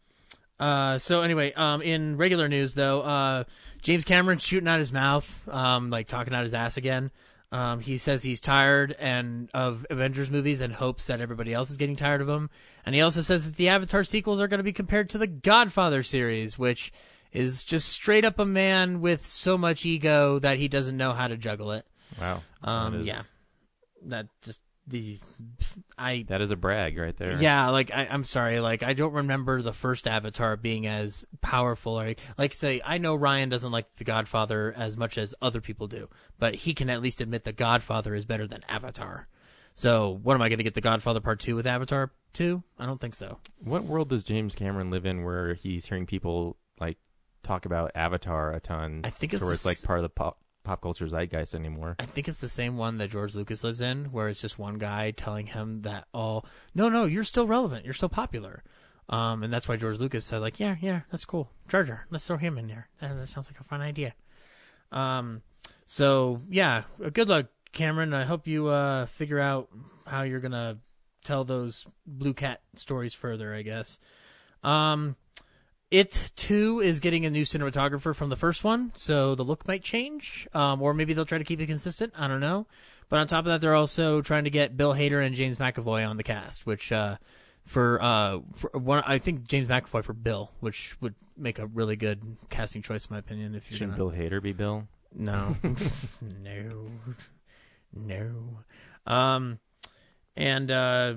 uh, 0.58 0.99
so 0.99 1.23
anyway, 1.23 1.52
um, 1.52 1.82
in 1.82 2.17
regular 2.17 2.49
news 2.49 2.75
though, 2.75 3.02
uh, 3.02 3.44
James 3.82 4.05
Cameron's 4.05 4.43
shooting 4.43 4.69
out 4.69 4.81
his 4.81 4.93
mouth, 4.93 5.49
um, 5.49 5.90
like 5.90 6.08
talking 6.08 6.35
out 6.35 6.43
his 6.43 6.55
ass 6.55 6.76
again. 6.76 7.11
Um, 7.50 7.81
he 7.81 7.97
says 7.97 8.23
he's 8.23 8.41
tired 8.43 8.95
and 8.99 9.49
of 9.55 9.87
Avengers 9.89 10.31
movies 10.31 10.61
and 10.61 10.75
hopes 10.75 11.06
that 11.06 11.21
everybody 11.21 11.55
else 11.55 11.71
is 11.71 11.79
getting 11.79 11.97
tired 11.97 12.21
of 12.21 12.27
them. 12.27 12.50
And 12.85 12.95
he 12.95 13.00
also 13.00 13.23
says 13.23 13.47
that 13.47 13.56
the 13.56 13.71
Avatar 13.71 14.05
sequels 14.05 14.39
are 14.41 14.49
going 14.49 14.59
to 14.59 14.65
be 14.65 14.73
compared 14.73 15.09
to 15.11 15.19
the 15.19 15.27
Godfather 15.27 16.03
series, 16.03 16.59
which 16.59 16.93
is 17.33 17.65
just 17.65 17.89
straight 17.89 18.25
up 18.25 18.39
a 18.39 18.45
man 18.45 19.00
with 19.00 19.27
so 19.27 19.56
much 19.56 19.87
ego 19.87 20.39
that 20.41 20.59
he 20.59 20.69
doesn't 20.69 20.97
know 20.97 21.12
how 21.12 21.27
to 21.29 21.37
juggle 21.39 21.73
it. 21.73 21.87
Wow. 22.21 22.43
Um, 22.62 22.93
That 22.93 23.00
is- 23.00 23.06
yeah, 23.06 23.23
that 24.06 24.27
just 24.43 24.61
the 24.88 25.18
I 25.97 26.25
That 26.28 26.40
is 26.40 26.50
a 26.50 26.57
brag 26.57 26.97
right 26.99 27.16
there. 27.16 27.40
yeah, 27.40 27.68
like 27.71 27.90
I, 27.92 28.07
I'm 28.11 28.25
sorry, 28.25 28.61
like 28.61 28.83
I 28.83 28.92
don't 28.92 29.12
remember 29.12 29.62
the 29.62 29.73
first 29.73 30.07
Avatar 30.07 30.57
being 30.57 30.87
as 30.87 31.26
powerful. 31.40 32.00
Or 32.00 32.14
like, 32.37 32.54
say, 32.54 32.80
I 32.85 32.99
know 32.99 33.14
Ryan 33.14 33.49
doesn't 33.49 33.71
like 33.71 33.95
The 33.97 34.04
Godfather 34.04 34.73
as 34.76 34.97
much 34.97 35.18
as 35.18 35.35
other 35.42 35.61
people 35.61 35.87
do, 35.87 36.09
but 36.38 36.54
he 36.54 36.75
can 36.75 36.90
at 36.90 37.02
least 37.02 37.21
admit 37.21 37.45
The 37.45 37.52
Godfather 37.52 38.14
is 38.14 38.25
better 38.25 38.47
than 38.47 38.64
Avatar. 38.68 39.28
So, 39.75 40.18
what 40.23 40.35
am 40.35 40.42
I 40.42 40.49
going 40.49 40.59
to 40.59 40.64
get 40.64 40.75
The 40.75 40.80
Godfather 40.80 41.21
Part 41.21 41.40
Two 41.40 41.57
with 41.57 41.66
Avatar 41.66 42.12
Two? 42.33 42.62
I 42.78 42.87
don't 42.87 43.00
think 43.00 43.14
so. 43.14 43.38
What 43.62 43.85
world 43.85 44.09
does 44.09 44.23
James 44.23 44.54
Cameron 44.54 44.90
live 44.90 45.07
in 45.07 45.23
where 45.25 45.54
he's 45.54 45.87
hearing 45.87 46.07
people 46.07 46.57
like 46.80 46.99
talk 47.42 47.64
about 47.64 47.92
Avatar 47.95 48.52
a 48.52 48.61
ton? 48.61 49.02
I 49.04 49.11
think 49.11 49.35
it's 49.35 49.64
like 49.64 49.83
part 49.83 49.99
of 49.99 50.02
the 50.02 50.09
pop 50.09 50.38
pop 50.69 50.83
culture 50.83 51.09
zeitgeist 51.09 51.55
anymore. 51.55 51.97
I 51.99 52.05
think 52.05 52.29
it's 52.29 52.41
the 52.41 52.49
same 52.49 52.77
one 52.77 52.99
that 52.99 53.11
George 53.11 53.35
Lucas 53.35 53.65
lives 53.65 53.81
in, 53.81 54.07
where 54.07 54.29
it's 54.29 54.41
just 54.41 54.59
one 54.59 54.77
guy 54.77 55.11
telling 55.11 55.47
him 55.47 55.83
that, 55.83 56.07
oh, 56.13 56.43
no, 56.75 56.89
no, 56.89 57.07
you're 57.07 57.25
still 57.25 57.47
relevant, 57.47 57.85
you're 57.85 57.95
still 57.95 58.09
popular. 58.09 58.63
Um, 59.09 59.43
and 59.43 59.51
that's 59.51 59.67
why 59.67 59.77
George 59.77 59.99
Lucas 59.99 60.27
said, 60.27 60.43
like, 60.43 60.61
yeah, 60.61 60.77
yeah, 60.81 61.01
that's 61.11 61.25
cool. 61.25 61.51
Jar 61.69 61.85
Jar, 61.85 62.07
let's 62.11 62.27
throw 62.27 62.37
him 62.37 62.59
in 62.59 62.67
there. 62.67 62.89
That, 62.99 63.17
that 63.17 63.29
sounds 63.29 63.51
like 63.51 63.59
a 63.59 63.65
fun 63.65 63.81
idea. 63.81 64.15
Um, 64.93 65.43
so 65.87 66.41
yeah, 66.51 66.83
uh, 67.03 67.09
good 67.09 67.29
luck, 67.29 67.47
Cameron. 67.73 68.13
I 68.13 68.25
hope 68.25 68.47
you 68.47 68.69
uh 68.69 69.07
figure 69.07 69.39
out 69.39 69.69
how 70.07 70.23
you're 70.23 70.41
gonna 70.41 70.79
tell 71.25 71.45
those 71.45 71.87
Blue 72.07 72.35
Cat 72.35 72.61
stories 72.77 73.15
further. 73.15 73.55
I 73.55 73.63
guess. 73.63 73.99
Um, 74.63 75.17
it 75.90 76.33
too 76.37 76.80
is 76.80 77.00
getting 77.00 77.25
a 77.25 77.30
new 77.30 77.45
cinematographer 77.45 78.14
from 78.14 78.28
the 78.28 78.37
first 78.37 78.64
one, 78.64 78.92
so 78.95 79.35
the 79.35 79.42
look 79.42 79.66
might 79.66 79.83
change, 79.83 80.47
um, 80.52 80.83
or 80.83 80.92
maybe 80.92 81.12
they'll 81.12 81.25
try 81.25 81.38
to 81.38 81.45
keep 81.45 81.61
it 81.61 81.66
consistent. 81.66 82.12
I 82.16 82.28
don't 82.28 82.40
know. 82.40 82.66
But 83.09 83.21
on 83.21 83.26
top 83.26 83.40
of 83.40 83.47
that, 83.47 83.61
they're 83.61 83.75
also 83.75 84.21
trying 84.21 84.45
to 84.45 84.50
get 84.50 84.76
Bill 84.76 84.95
Hader 84.95 85.25
and 85.25 85.35
James 85.35 85.57
McAvoy 85.57 86.07
on 86.07 86.18
the 86.18 86.23
cast, 86.23 86.66
which 86.66 86.92
uh, 86.92 87.16
for 87.64 88.02
uh, 88.02 88.40
for 88.52 88.71
one, 88.78 89.02
I 89.07 89.18
think 89.18 89.47
James 89.47 89.68
McAvoy 89.68 90.04
for 90.04 90.12
Bill, 90.12 90.50
which 90.61 91.00
would 91.00 91.14
make 91.37 91.59
a 91.59 91.66
really 91.66 91.97
good 91.97 92.23
casting 92.50 92.83
choice 92.83 93.07
in 93.07 93.14
my 93.14 93.18
opinion. 93.18 93.54
If 93.54 93.71
you're 93.71 93.78
Shouldn't 93.78 93.97
gonna... 93.97 94.11
Bill 94.11 94.18
Hader 94.30 94.42
be 94.42 94.52
Bill? 94.52 94.88
No. 95.14 95.57
no. 96.42 96.87
No. 97.95 98.33
Um 99.07 99.59
and 100.37 100.71
uh 100.71 101.14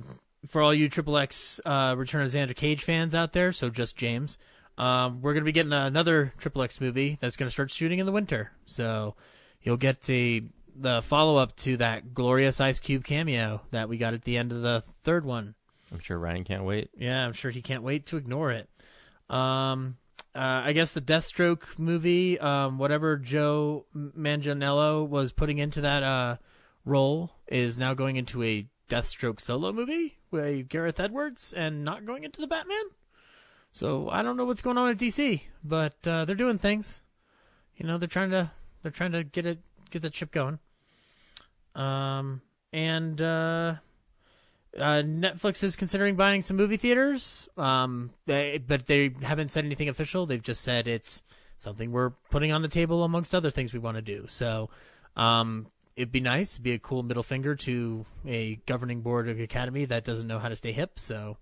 for 0.48 0.62
all 0.62 0.74
you 0.74 0.88
Triple 0.90 1.18
X 1.18 1.60
uh 1.66 1.96
Return 1.98 2.24
of 2.24 2.32
Xander 2.32 2.56
Cage 2.56 2.84
fans 2.84 3.14
out 3.14 3.34
there, 3.34 3.52
so 3.52 3.70
just 3.70 3.98
James, 3.98 4.38
um 4.78 5.22
we're 5.22 5.34
going 5.34 5.44
to 5.44 5.46
be 5.46 5.52
getting 5.52 5.74
another 5.74 6.34
Triple 6.38 6.62
X 6.62 6.80
movie 6.82 7.18
that's 7.20 7.38
going 7.38 7.48
to 7.48 7.52
start 7.52 7.72
shooting 7.72 8.00
in 8.00 8.06
the 8.06 8.12
winter. 8.12 8.52
So 8.66 9.16
you'll 9.62 9.78
get 9.78 10.02
the 10.02 10.44
the 10.76 11.02
follow 11.02 11.38
up 11.38 11.56
to 11.58 11.78
that 11.78 12.14
glorious 12.14 12.60
Ice 12.62 12.80
Cube 12.80 13.04
cameo 13.04 13.62
that 13.72 13.90
we 13.90 13.98
got 13.98 14.14
at 14.14 14.24
the 14.24 14.38
end 14.38 14.52
of 14.52 14.62
the 14.62 14.84
third 15.04 15.26
one. 15.26 15.56
I'm 15.92 16.00
sure 16.00 16.18
Ryan 16.18 16.44
can't 16.44 16.64
wait. 16.64 16.90
Yeah, 16.98 17.26
I'm 17.26 17.34
sure 17.34 17.52
he 17.52 17.62
can't 17.62 17.84
wait 17.84 18.06
to 18.08 18.18
ignore 18.18 18.52
it. 18.52 18.70
Um, 19.30 19.98
uh, 20.34 20.64
I 20.66 20.72
guess 20.74 20.94
the 20.94 21.02
Deathstroke 21.02 21.78
movie, 21.78 22.40
um, 22.40 22.78
whatever 22.78 23.18
Joe 23.18 23.86
Manganiello 23.96 25.08
was 25.08 25.34
putting 25.34 25.58
into 25.58 25.82
that 25.82 26.04
uh, 26.04 26.38
role, 26.86 27.32
is 27.48 27.78
now 27.78 27.94
going 27.94 28.16
into 28.16 28.42
a 28.42 28.68
Deathstroke 28.88 29.42
solo 29.42 29.74
movie 29.74 30.20
with 30.32 30.70
Gareth 30.70 31.00
Edwards 31.00 31.54
and 31.54 31.84
not 31.84 32.06
going 32.06 32.24
into 32.24 32.40
the 32.40 32.48
Batman. 32.48 32.84
So 33.72 34.10
I 34.10 34.22
don't 34.22 34.38
know 34.38 34.46
what's 34.46 34.62
going 34.62 34.78
on 34.78 34.90
at 34.90 34.98
DC, 34.98 35.42
but 35.64 35.96
uh, 36.06 36.26
they're 36.26 36.36
doing 36.36 36.58
things. 36.58 37.02
You 37.78 37.88
know, 37.88 37.98
they're 37.98 38.08
trying 38.08 38.32
to 38.32 38.52
they're 38.82 38.92
trying 38.92 39.14
to 39.14 39.24
get 39.24 39.46
it 39.46 39.60
get 39.90 40.02
the 40.02 40.10
chip 40.10 40.32
going. 40.32 40.60
Um, 41.74 42.42
and 42.74 43.22
uh, 43.22 43.76
uh, 44.78 45.02
Netflix 45.04 45.64
is 45.64 45.76
considering 45.76 46.16
buying 46.16 46.42
some 46.42 46.58
movie 46.58 46.78
theaters, 46.78 47.50
um, 47.58 48.12
they, 48.26 48.58
but 48.66 48.88
they 48.88 49.14
haven't 49.22 49.52
said 49.52 49.66
anything 49.66 49.90
official. 49.90 50.26
They've 50.26 50.42
just 50.42 50.62
said 50.62 50.88
it's 50.88 51.24
something 51.58 51.92
we're 51.92 52.12
putting 52.30 52.52
on 52.52 52.62
the 52.62 52.68
table 52.68 53.04
amongst 53.04 53.36
other 53.36 53.52
things 53.52 53.74
we 53.74 53.80
want 53.80 53.96
to 53.96 54.02
do. 54.02 54.26
So, 54.28 54.70
um, 55.16 55.68
it'd 55.96 56.12
be 56.12 56.22
nice, 56.22 56.54
it'd 56.54 56.64
be 56.64 56.72
a 56.72 56.80
cool 56.80 57.04
middle 57.04 57.24
finger 57.24 57.56
to 57.56 58.06
a 58.26 58.56
governing 58.66 59.02
board 59.02 59.28
of 59.28 59.40
Academy 59.40 59.86
that 59.86 60.04
doesn't 60.06 60.28
know 60.28 60.40
how 60.40 60.50
to 60.50 60.56
stay 60.56 60.72
hip. 60.72 60.98
So, 61.00 61.38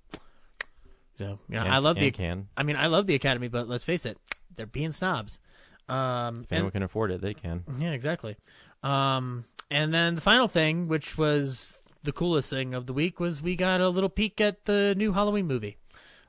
so 1.19 1.37
you 1.47 1.55
know, 1.55 1.61
And- 1.65 1.73
I 1.73 1.77
love 1.77 1.97
the. 1.97 2.09
can. 2.09 2.47
I 2.57 2.63
mean, 2.63 2.75
I 2.77 2.87
love 2.87 3.05
the 3.05 3.13
Academy, 3.13 3.47
but 3.47 3.67
let's 3.69 3.83
face 3.85 4.05
it, 4.07 4.17
they're 4.55 4.65
being 4.65 4.91
snobs. 4.91 5.39
Um, 5.87 6.41
If 6.43 6.51
anyone 6.51 6.65
and- 6.67 6.73
can 6.73 6.83
afford 6.83 7.11
it, 7.11 7.21
they 7.21 7.33
can. 7.35 7.63
yeah, 7.77 7.91
exactly. 7.91 8.37
Um, 8.83 9.45
and 9.69 9.93
then 9.93 10.15
the 10.15 10.21
final 10.21 10.47
thing, 10.47 10.87
which 10.87 11.17
was 11.17 11.77
the 12.03 12.11
coolest 12.11 12.49
thing 12.49 12.73
of 12.73 12.85
the 12.87 12.93
week, 12.93 13.19
was 13.19 13.41
we 13.41 13.55
got 13.55 13.81
a 13.81 13.89
little 13.89 14.09
peek 14.09 14.39
at 14.41 14.65
the 14.65 14.95
new 14.95 15.11
Halloween 15.13 15.45
movie, 15.47 15.77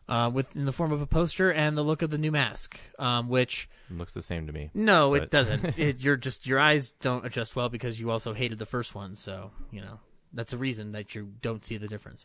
uh, 0.09 0.31
with 0.33 0.57
in 0.57 0.65
the 0.65 0.73
form 0.73 0.91
of 0.93 1.01
a 1.01 1.07
poster 1.07 1.53
and 1.53 1.79
the 1.79 1.83
look 1.85 2.03
of 2.03 2.11
the 2.11 2.19
new 2.19 2.33
mask. 2.33 2.79
Um, 2.99 3.29
which 3.29 3.69
It 3.89 3.97
looks 3.97 4.13
the 4.15 4.23
same 4.23 4.47
to 4.49 4.53
me. 4.53 4.71
no, 4.75 5.15
it 5.15 5.31
doesn't. 5.31 5.65
it, 5.79 6.01
you're 6.01 6.17
just 6.17 6.47
your 6.47 6.59
eyes 6.59 6.91
don't 7.01 7.25
adjust 7.25 7.55
well 7.55 7.69
because 7.69 8.01
you 8.01 8.11
also 8.11 8.33
hated 8.35 8.59
the 8.59 8.67
first 8.67 8.95
one, 8.95 9.15
so 9.15 9.53
you 9.71 9.81
know 9.83 10.01
that's 10.33 10.51
the 10.53 10.59
reason 10.59 10.93
that 10.93 11.15
you 11.15 11.33
don't 11.43 11.65
see 11.65 11.77
the 11.77 11.89
difference. 11.89 12.25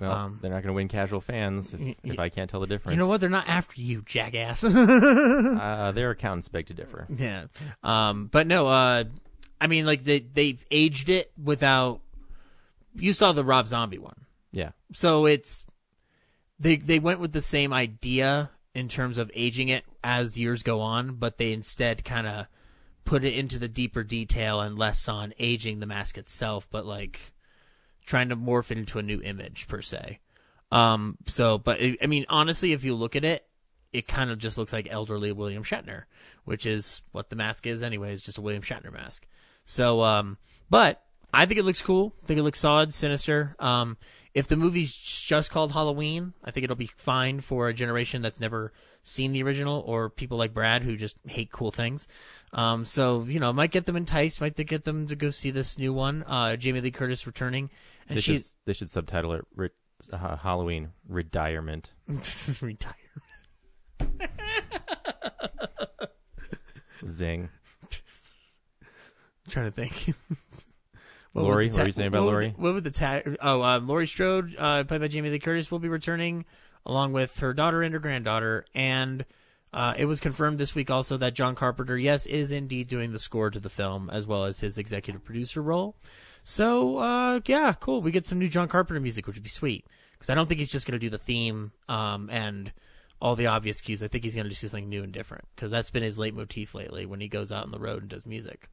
Well, 0.00 0.12
Um, 0.12 0.38
they're 0.40 0.50
not 0.50 0.62
going 0.62 0.68
to 0.68 0.72
win 0.74 0.88
casual 0.88 1.20
fans 1.20 1.74
if, 1.74 1.80
y- 1.80 1.96
if 2.04 2.18
I 2.18 2.28
can't 2.28 2.48
tell 2.50 2.60
the 2.60 2.66
difference. 2.66 2.94
You 2.94 2.98
know 3.02 3.08
what? 3.08 3.20
They're 3.20 3.28
not 3.30 3.48
after 3.48 3.80
you, 3.80 4.02
jackass. 4.06 4.64
Uh, 4.64 5.92
their 5.92 6.10
accountants 6.10 6.48
beg 6.48 6.66
to 6.66 6.74
differ. 6.74 7.06
Yeah. 7.16 7.46
Um, 7.82 8.26
but 8.32 8.46
no, 8.46 8.66
uh, 8.68 9.04
I 9.60 9.66
mean, 9.66 9.84
like 9.86 10.04
they 10.04 10.20
they've 10.20 10.64
aged 10.70 11.08
it 11.10 11.32
without. 11.42 12.00
You 12.94 13.12
saw 13.12 13.32
the 13.32 13.44
Rob 13.44 13.68
Zombie 13.68 13.98
one, 13.98 14.24
Yeah. 14.52 14.70
so 14.92 15.26
it's 15.26 15.64
they 16.58 16.76
they 16.76 16.98
went 16.98 17.20
with 17.20 17.32
the 17.32 17.42
same 17.42 17.72
idea 17.72 18.50
in 18.74 18.88
terms 18.88 19.18
of 19.18 19.30
aging 19.34 19.68
it 19.68 19.84
as 20.02 20.38
years 20.38 20.62
go 20.62 20.80
on, 20.80 21.14
but 21.16 21.36
they 21.38 21.52
instead 21.52 22.04
kind 22.04 22.26
of 22.26 22.46
put 23.04 23.24
it 23.24 23.34
into 23.34 23.58
the 23.58 23.68
deeper 23.68 24.02
detail 24.02 24.60
and 24.60 24.78
less 24.78 25.08
on 25.08 25.34
aging 25.38 25.80
the 25.80 25.86
mask 25.86 26.16
itself, 26.18 26.68
but 26.70 26.86
like 26.86 27.32
trying 28.10 28.28
to 28.28 28.36
morph 28.36 28.72
it 28.72 28.78
into 28.78 28.98
a 28.98 29.02
new 29.02 29.20
image 29.22 29.68
per 29.68 29.80
se. 29.80 30.18
Um, 30.72 31.16
so, 31.26 31.58
but 31.58 31.80
I 31.80 31.96
I 32.02 32.06
mean, 32.06 32.26
honestly, 32.28 32.72
if 32.72 32.82
you 32.82 32.96
look 32.96 33.14
at 33.14 33.24
it, 33.24 33.46
it 33.92 34.08
kind 34.08 34.30
of 34.30 34.38
just 34.38 34.58
looks 34.58 34.72
like 34.72 34.88
elderly 34.90 35.30
William 35.30 35.62
Shatner, 35.62 36.04
which 36.44 36.66
is 36.66 37.02
what 37.12 37.30
the 37.30 37.36
mask 37.36 37.68
is 37.68 37.84
anyway, 37.84 38.08
anyways, 38.08 38.20
just 38.20 38.38
a 38.38 38.40
William 38.40 38.64
Shatner 38.64 38.92
mask. 38.92 39.28
So, 39.64 40.02
um, 40.02 40.38
but 40.68 41.04
I 41.32 41.46
think 41.46 41.60
it 41.60 41.64
looks 41.64 41.82
cool. 41.82 42.12
I 42.22 42.26
think 42.26 42.40
it 42.40 42.42
looks 42.42 42.58
solid, 42.58 42.92
sinister. 42.92 43.54
Um, 43.60 43.96
if 44.34 44.48
the 44.48 44.56
movie's 44.56 44.92
just 44.92 45.52
called 45.52 45.72
Halloween, 45.72 46.34
I 46.44 46.50
think 46.50 46.64
it'll 46.64 46.74
be 46.74 46.90
fine 46.96 47.40
for 47.40 47.68
a 47.68 47.74
generation 47.74 48.22
that's 48.22 48.40
never 48.40 48.72
seen 49.02 49.32
the 49.32 49.42
original 49.42 49.82
or 49.86 50.10
people 50.10 50.36
like 50.38 50.52
Brad 50.54 50.82
who 50.82 50.96
just 50.96 51.16
hate 51.26 51.50
cool 51.50 51.70
things. 51.70 52.06
Um, 52.52 52.84
so, 52.84 53.22
you 53.24 53.40
know, 53.40 53.52
might 53.52 53.70
get 53.70 53.86
them 53.86 53.96
enticed, 53.96 54.40
might 54.40 54.56
get 54.56 54.84
them 54.84 55.06
to 55.08 55.16
go 55.16 55.30
see 55.30 55.50
this 55.50 55.78
new 55.78 55.92
one. 55.92 56.22
Uh, 56.26 56.56
Jamie 56.56 56.80
Lee 56.80 56.90
Curtis 56.90 57.26
returning. 57.26 57.70
And 58.08 58.16
They 58.18 58.20
should, 58.20 58.34
she's 58.36 58.56
they 58.66 58.72
should 58.72 58.90
subtitle 58.90 59.32
it 59.34 59.44
Re- 59.54 59.70
uh, 60.12 60.36
Halloween 60.36 60.90
Retirement. 61.08 61.92
retired. 62.60 62.96
Zing. 67.06 67.48
trying 69.48 69.66
to 69.66 69.70
think. 69.72 70.14
What 71.32 71.44
would 71.44 71.50
the 71.52 71.68
What 71.70 71.78
were 71.78 71.86
you 71.86 71.92
saying 71.92 72.08
about 72.08 72.22
what 72.22 72.26
would 72.26 72.32
Laurie? 72.32 72.48
the- 72.48 72.60
what 72.60 72.74
would 72.74 72.82
the 72.82 72.90
tag? 72.90 73.36
Oh, 73.40 73.62
uh, 73.62 73.78
Laurie 73.78 74.08
Strode, 74.08 74.56
uh, 74.58 74.82
played 74.82 75.00
by 75.00 75.06
Jamie 75.06 75.30
Lee 75.30 75.38
Curtis, 75.38 75.70
will 75.70 75.78
be 75.78 75.88
returning 75.88 76.44
along 76.86 77.12
with 77.12 77.38
her 77.38 77.52
daughter 77.54 77.82
and 77.82 77.92
her 77.94 78.00
granddaughter. 78.00 78.64
And 78.74 79.24
uh, 79.72 79.94
it 79.96 80.06
was 80.06 80.20
confirmed 80.20 80.58
this 80.58 80.74
week 80.74 80.90
also 80.90 81.16
that 81.18 81.34
John 81.34 81.54
Carpenter, 81.54 81.96
yes, 81.96 82.26
is 82.26 82.50
indeed 82.50 82.88
doing 82.88 83.12
the 83.12 83.18
score 83.18 83.50
to 83.50 83.60
the 83.60 83.68
film 83.68 84.10
as 84.10 84.26
well 84.26 84.44
as 84.44 84.60
his 84.60 84.78
executive 84.78 85.24
producer 85.24 85.62
role. 85.62 85.96
So, 86.42 86.96
uh, 86.98 87.40
yeah, 87.46 87.74
cool. 87.78 88.00
We 88.02 88.10
get 88.10 88.26
some 88.26 88.38
new 88.38 88.48
John 88.48 88.66
Carpenter 88.68 89.00
music, 89.00 89.26
which 89.26 89.36
would 89.36 89.42
be 89.42 89.50
sweet. 89.50 89.86
Because 90.12 90.30
I 90.30 90.34
don't 90.34 90.46
think 90.48 90.58
he's 90.58 90.70
just 90.72 90.86
going 90.86 90.98
to 90.98 91.06
do 91.06 91.10
the 91.10 91.18
theme 91.18 91.72
um, 91.88 92.28
and 92.30 92.72
all 93.22 93.36
the 93.36 93.46
obvious 93.46 93.80
cues. 93.80 94.02
I 94.02 94.08
think 94.08 94.24
he's 94.24 94.34
going 94.34 94.44
to 94.44 94.50
do 94.50 94.54
something 94.54 94.88
new 94.88 95.02
and 95.02 95.12
different. 95.12 95.44
Because 95.54 95.70
that's 95.70 95.90
been 95.90 96.02
his 96.02 96.18
leitmotif 96.18 96.74
lately 96.74 97.06
when 97.06 97.20
he 97.20 97.28
goes 97.28 97.52
out 97.52 97.64
on 97.64 97.70
the 97.70 97.78
road 97.78 98.00
and 98.02 98.10
does 98.10 98.26
music. 98.26 98.68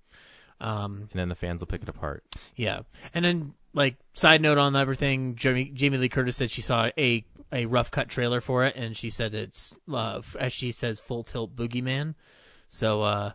Um, 0.59 1.09
And 1.11 1.19
then 1.19 1.29
the 1.29 1.35
fans 1.35 1.59
will 1.59 1.67
pick 1.67 1.83
it 1.83 1.89
apart. 1.89 2.23
yeah, 2.55 2.79
and 3.13 3.23
then 3.23 3.53
like 3.77 3.95
side 4.13 4.41
note 4.41 4.57
on 4.57 4.75
everything, 4.75 5.35
Jamie, 5.35 5.71
Jamie 5.73 5.97
Lee 5.97 6.09
Curtis 6.09 6.35
said 6.35 6.51
she 6.51 6.61
saw 6.61 6.89
a 6.97 7.23
a 7.51 7.65
rough 7.65 7.91
cut 7.91 8.09
trailer 8.09 8.41
for 8.41 8.65
it, 8.65 8.75
and 8.75 8.97
she 8.97 9.09
said 9.09 9.33
it's 9.33 9.73
uh, 9.93 10.21
as 10.37 10.51
she 10.51 10.71
says 10.71 10.99
full 10.99 11.23
tilt 11.23 11.55
boogeyman. 11.55 12.15
So 12.67 13.03
uh, 13.03 13.31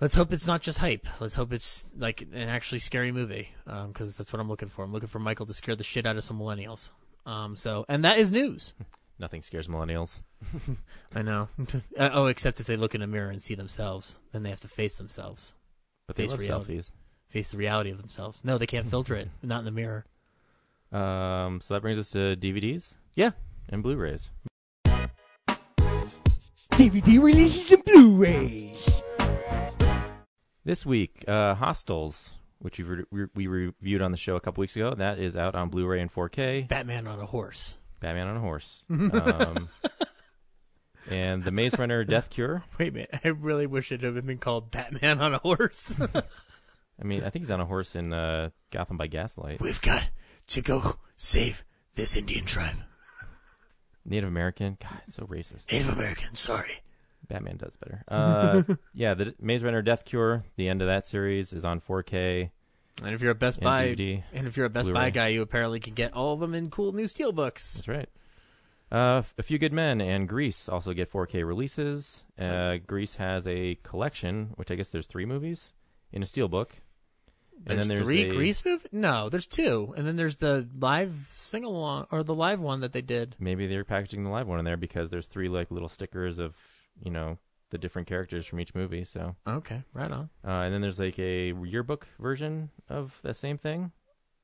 let's 0.00 0.14
hope 0.14 0.32
it's 0.32 0.46
not 0.46 0.62
just 0.62 0.78
hype. 0.78 1.08
Let's 1.20 1.34
hope 1.34 1.52
it's 1.52 1.92
like 1.96 2.20
an 2.20 2.48
actually 2.48 2.78
scary 2.78 3.10
movie 3.10 3.48
because 3.64 4.16
that's 4.16 4.32
what 4.32 4.38
I'm 4.40 4.48
looking 4.48 4.68
for. 4.68 4.84
I'm 4.84 4.92
looking 4.92 5.08
for 5.08 5.18
Michael 5.18 5.46
to 5.46 5.54
scare 5.54 5.74
the 5.74 5.82
shit 5.82 6.06
out 6.06 6.16
of 6.16 6.22
some 6.22 6.38
millennials. 6.38 6.90
Um, 7.24 7.56
so 7.56 7.84
and 7.88 8.04
that 8.04 8.18
is 8.18 8.30
news. 8.30 8.74
Nothing 9.18 9.42
scares 9.42 9.66
millennials. 9.66 10.22
I 11.14 11.22
know. 11.22 11.48
uh, 11.98 12.10
oh, 12.12 12.26
except 12.26 12.60
if 12.60 12.66
they 12.66 12.76
look 12.76 12.94
in 12.94 13.00
a 13.00 13.06
mirror 13.06 13.30
and 13.30 13.40
see 13.42 13.54
themselves, 13.54 14.16
then 14.32 14.42
they 14.42 14.50
have 14.50 14.60
to 14.60 14.68
face 14.68 14.98
themselves. 14.98 15.54
But 16.06 16.16
they 16.16 16.24
face 16.24 16.32
love 16.32 16.40
reality. 16.40 16.78
selfies. 16.78 16.92
Face 17.28 17.50
the 17.50 17.56
reality 17.58 17.90
of 17.90 17.98
themselves. 17.98 18.40
No, 18.44 18.56
they 18.58 18.66
can't 18.66 18.86
filter 18.86 19.14
it. 19.14 19.28
Not 19.42 19.60
in 19.60 19.64
the 19.64 19.70
mirror. 19.70 20.06
Um, 20.92 21.60
so 21.60 21.74
that 21.74 21.80
brings 21.80 21.98
us 21.98 22.10
to 22.10 22.36
DVDs 22.36 22.94
Yeah. 23.14 23.32
and 23.68 23.82
Blu-rays. 23.82 24.30
DVD 26.70 27.22
releases 27.22 27.72
and 27.72 27.84
Blu-rays. 27.84 29.02
This 30.64 30.84
week, 30.86 31.24
uh, 31.28 31.54
Hostels, 31.54 32.34
which 32.58 32.78
we, 32.78 32.84
re- 32.84 33.04
re- 33.10 33.28
we 33.34 33.46
reviewed 33.46 34.02
on 34.02 34.10
the 34.12 34.16
show 34.16 34.36
a 34.36 34.40
couple 34.40 34.60
weeks 34.60 34.76
ago, 34.76 34.94
that 34.94 35.18
is 35.18 35.36
out 35.36 35.54
on 35.54 35.68
Blu-ray 35.68 36.00
and 36.00 36.12
4K. 36.12 36.68
Batman 36.68 37.06
on 37.06 37.20
a 37.20 37.26
horse. 37.26 37.76
Batman 38.00 38.28
on 38.28 38.36
a 38.36 38.40
horse. 38.40 38.84
um, 38.90 39.68
and 41.10 41.44
The 41.44 41.50
Maze 41.50 41.78
Runner 41.78 42.04
Death 42.04 42.30
Cure. 42.30 42.64
Wait 42.78 42.88
a 42.88 42.92
minute. 42.92 43.20
I 43.24 43.28
really 43.28 43.66
wish 43.66 43.90
it 43.90 44.02
had 44.02 44.26
been 44.26 44.38
called 44.38 44.70
Batman 44.70 45.20
on 45.20 45.34
a 45.34 45.38
horse. 45.38 45.96
I 47.00 47.04
mean, 47.04 47.22
I 47.24 47.30
think 47.30 47.44
he's 47.44 47.50
on 47.50 47.60
a 47.60 47.66
horse 47.66 47.94
in 47.94 48.12
uh, 48.12 48.50
Gotham 48.70 48.96
by 48.96 49.06
Gaslight. 49.06 49.60
We've 49.60 49.80
got 49.80 50.08
to 50.48 50.62
go 50.62 50.96
save 51.16 51.64
this 51.94 52.16
Indian 52.16 52.44
tribe. 52.44 52.76
Native 54.04 54.28
American. 54.28 54.78
God, 54.80 55.00
it's 55.06 55.16
so 55.16 55.24
racist. 55.24 55.70
Native 55.70 55.90
American, 55.90 56.34
sorry. 56.36 56.82
Batman 57.28 57.56
does 57.56 57.76
better. 57.76 58.04
Uh, 58.08 58.62
yeah, 58.94 59.14
the 59.14 59.34
Maze 59.40 59.62
Runner 59.64 59.82
Death 59.82 60.04
Cure. 60.04 60.44
The 60.56 60.68
end 60.68 60.80
of 60.80 60.88
that 60.88 61.04
series 61.04 61.52
is 61.52 61.64
on 61.64 61.80
4K. 61.80 62.50
And 63.02 63.14
if 63.14 63.20
you're 63.20 63.32
a 63.32 63.34
Best 63.34 63.58
And 63.58 63.64
Buy 63.64 63.88
DVD, 63.88 64.22
and 64.32 64.46
if 64.46 64.56
you're 64.56 64.66
a 64.66 64.70
Best 64.70 64.86
Blu-ray. 64.86 64.98
Buy 64.98 65.10
guy, 65.10 65.28
you 65.28 65.42
apparently 65.42 65.80
can 65.80 65.94
get 65.94 66.14
all 66.14 66.32
of 66.32 66.40
them 66.40 66.54
in 66.54 66.70
cool 66.70 66.92
new 66.92 67.06
steel 67.06 67.32
books. 67.32 67.74
That's 67.74 67.88
right. 67.88 68.08
Uh, 68.90 69.22
A 69.36 69.42
Few 69.42 69.58
Good 69.58 69.72
Men 69.72 70.00
and 70.00 70.28
Grease 70.28 70.68
also 70.68 70.92
get 70.92 71.12
4K 71.12 71.44
releases. 71.46 72.22
Uh, 72.38 72.76
Grease 72.86 73.16
has 73.16 73.46
a 73.46 73.74
collection, 73.82 74.52
which 74.54 74.70
I 74.70 74.76
guess 74.76 74.90
there's 74.90 75.08
three 75.08 75.26
movies 75.26 75.72
in 76.12 76.22
a 76.22 76.26
steelbook. 76.26 76.68
And 77.64 77.78
There's 77.78 77.88
then 77.88 77.96
there's 77.96 78.06
three 78.06 78.30
a, 78.30 78.34
Grease 78.34 78.64
movies? 78.64 78.86
No, 78.92 79.28
there's 79.28 79.46
two. 79.46 79.94
And 79.96 80.06
then 80.06 80.16
there's 80.16 80.36
the 80.36 80.68
live 80.78 81.32
sing 81.36 81.64
along 81.64 82.06
or 82.10 82.22
the 82.22 82.34
live 82.34 82.60
one 82.60 82.80
that 82.80 82.92
they 82.92 83.00
did. 83.02 83.34
Maybe 83.38 83.66
they're 83.66 83.84
packaging 83.84 84.24
the 84.24 84.30
live 84.30 84.46
one 84.46 84.58
in 84.58 84.64
there 84.64 84.76
because 84.76 85.10
there's 85.10 85.26
three 85.26 85.48
like 85.48 85.70
little 85.70 85.88
stickers 85.88 86.38
of 86.38 86.54
you 87.02 87.10
know 87.10 87.38
the 87.70 87.78
different 87.78 88.06
characters 88.08 88.46
from 88.46 88.60
each 88.60 88.74
movie. 88.74 89.02
So 89.04 89.34
Okay, 89.46 89.82
right 89.92 90.10
on. 90.10 90.30
uh, 90.46 90.50
and 90.50 90.72
then 90.74 90.80
there's 90.82 90.98
like 91.00 91.18
a 91.18 91.52
yearbook 91.64 92.06
version 92.20 92.70
of 92.88 93.18
that 93.22 93.36
same 93.36 93.58
thing. 93.58 93.90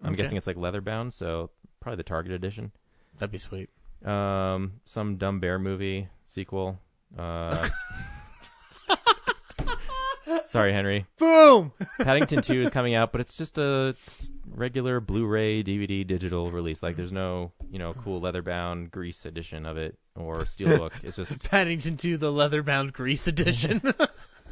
I'm 0.03 0.15
Okay. 0.15 0.23
guessing 0.23 0.37
it's 0.37 0.47
like 0.49 0.57
leather 0.57 0.81
bound, 0.81 1.13
so 1.13 1.51
probably 1.81 1.99
the 1.99 2.03
Target 2.03 2.33
edition. 2.33 2.73
That'd 3.19 3.31
be 3.31 3.39
sweet. 3.39 3.71
Um, 4.05 4.81
some 4.85 5.17
dumb 5.17 5.39
bear 5.39 5.59
movie 5.61 6.09
sequel. 6.25 6.81
Uh, 7.17 7.69
Sorry, 10.47 10.73
Henry. 10.73 11.07
Boom. 11.19 11.73
Paddington 12.01 12.43
2 12.43 12.53
is 12.63 12.71
coming 12.71 12.95
out, 12.95 13.13
but 13.13 13.21
it's 13.21 13.37
just 13.37 13.59
a 13.59 13.97
regular 14.49 15.01
Blu-ray, 15.01 15.63
DVD, 15.63 16.07
digital 16.07 16.51
release. 16.51 16.83
Like, 16.83 16.97
there's 16.97 17.13
no, 17.13 17.53
you 17.71 17.79
know, 17.79 17.93
cool 17.93 18.21
leather-bound 18.21 18.91
Grease 18.91 19.25
edition 19.25 19.67
of 19.67 19.77
it 19.77 19.97
or 20.15 20.37
steelbook. 20.45 21.03
it's 21.05 21.17
just 21.17 21.43
Paddington 21.51 21.97
2, 21.97 22.17
the 22.19 22.31
leather-bound 22.33 22.93
Grease 22.93 23.27
edition. 23.27 23.83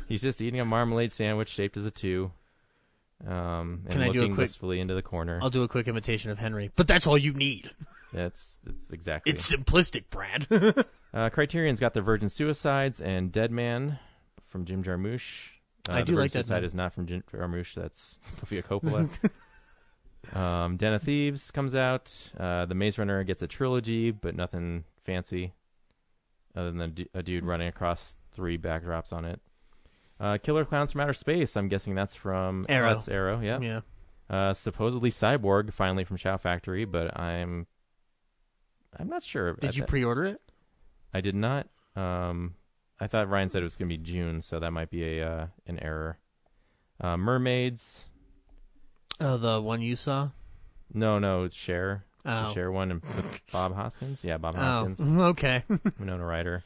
he's 0.08 0.22
just 0.22 0.40
eating 0.42 0.60
a 0.60 0.64
marmalade 0.64 1.12
sandwich 1.12 1.48
shaped 1.48 1.76
as 1.76 1.86
a 1.86 1.90
two, 1.90 2.32
um, 3.26 3.82
and 3.84 3.90
Can 3.90 4.02
I 4.02 4.08
do 4.08 4.20
a 4.20 4.22
looking 4.22 4.34
quick- 4.34 4.44
wistfully 4.44 4.80
into 4.80 4.94
the 4.94 5.02
corner. 5.02 5.38
I'll 5.42 5.50
do 5.50 5.62
a 5.62 5.68
quick 5.68 5.86
imitation 5.88 6.30
of 6.30 6.38
Henry, 6.38 6.70
but 6.76 6.86
that's 6.86 7.06
all 7.06 7.18
you 7.18 7.32
need. 7.32 7.70
That's 8.12 8.58
that's 8.64 8.90
exactly. 8.90 9.32
It's 9.32 9.48
simplistic, 9.52 10.04
Brad. 10.10 10.46
Uh, 11.14 11.28
Criterion's 11.30 11.78
got 11.78 11.94
the 11.94 12.00
Virgin 12.02 12.28
Suicides 12.28 13.00
and 13.00 13.30
Dead 13.30 13.52
Man 13.52 13.98
from 14.48 14.64
Jim 14.64 14.82
Jarmusch. 14.82 15.50
Uh, 15.88 15.92
I 15.92 16.02
do 16.02 16.16
like 16.16 16.32
that. 16.32 16.46
Suicide 16.46 16.56
Man. 16.56 16.64
is 16.64 16.74
not 16.74 16.92
from 16.92 17.06
Jim 17.06 17.22
Jarmusch. 17.32 17.74
That's 17.74 18.18
Sofia 18.38 18.62
Coppola. 18.62 19.08
um, 20.36 20.76
Den 20.76 20.92
of 20.92 21.02
Thieves 21.02 21.50
comes 21.50 21.74
out. 21.74 22.30
Uh, 22.38 22.66
the 22.66 22.74
Maze 22.74 22.98
Runner 22.98 23.22
gets 23.24 23.42
a 23.42 23.46
trilogy, 23.46 24.10
but 24.10 24.34
nothing 24.34 24.84
fancy, 25.00 25.54
other 26.54 26.70
than 26.70 26.80
a, 26.80 26.88
du- 26.88 27.08
a 27.14 27.22
dude 27.22 27.44
running 27.44 27.68
across 27.68 28.18
three 28.32 28.58
backdrops 28.58 29.12
on 29.12 29.24
it. 29.24 29.40
Uh, 30.18 30.36
Killer 30.36 30.66
Clowns 30.66 30.92
from 30.92 31.00
Outer 31.00 31.14
Space. 31.14 31.56
I'm 31.56 31.68
guessing 31.68 31.94
that's 31.94 32.14
from 32.14 32.66
oh, 32.68 32.72
Arrow. 32.72 32.94
that's 32.94 33.08
Arrow. 33.08 33.40
Yeah. 33.40 33.58
yeah. 33.60 33.80
Uh, 34.28 34.52
supposedly 34.52 35.10
Cyborg, 35.10 35.72
finally 35.72 36.04
from 36.04 36.18
Shout 36.18 36.42
Factory, 36.42 36.84
but 36.84 37.18
I'm 37.18 37.66
I'm 38.98 39.08
not 39.08 39.22
sure. 39.22 39.54
Did 39.54 39.76
you 39.76 39.82
th- 39.82 39.88
pre-order 39.88 40.24
it? 40.24 40.40
I 41.12 41.20
did 41.20 41.34
not. 41.34 41.68
Um, 41.96 42.54
I 43.00 43.06
thought 43.06 43.28
Ryan 43.30 43.48
said 43.48 43.62
it 43.62 43.64
was 43.64 43.76
going 43.76 43.88
to 43.88 43.96
be 43.96 44.02
June, 44.02 44.40
so 44.42 44.60
that 44.60 44.70
might 44.72 44.90
be 44.90 45.18
a 45.18 45.26
uh, 45.26 45.46
an 45.66 45.78
error. 45.80 46.18
Uh, 47.00 47.16
Mermaids. 47.16 48.04
Oh, 49.20 49.36
the 49.38 49.60
one 49.60 49.80
you 49.82 49.96
saw? 49.96 50.30
No, 50.92 51.18
no, 51.18 51.44
it's 51.44 51.56
Cher. 51.56 52.04
The 52.24 52.48
Oh. 52.48 52.52
Cher 52.52 52.70
one 52.70 52.90
and 52.90 53.02
Bob 53.52 53.74
Hoskins. 53.74 54.22
Yeah, 54.22 54.36
Bob 54.36 54.54
Hoskins. 54.54 55.00
Oh, 55.00 55.04
Hoskins. 55.04 55.20
okay. 55.22 55.64
Winona 55.98 56.24
Ryder. 56.26 56.62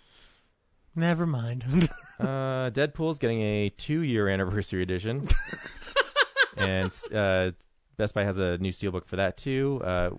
Never 0.97 1.26
mind. 1.26 1.88
Uh, 2.21 2.71
Deadpool's 2.71 3.19
getting 3.19 3.41
a 3.43 3.69
two-year 3.71 4.29
anniversary 4.29 4.83
edition, 4.83 5.26
and 6.57 6.91
uh, 7.12 7.50
Best 7.97 8.14
Buy 8.14 8.23
has 8.25 8.38
a 8.38 8.59
new 8.59 8.71
steelbook 8.71 9.05
for 9.07 9.17
that 9.17 9.37
too. 9.37 9.81
Uh, 9.85 10.11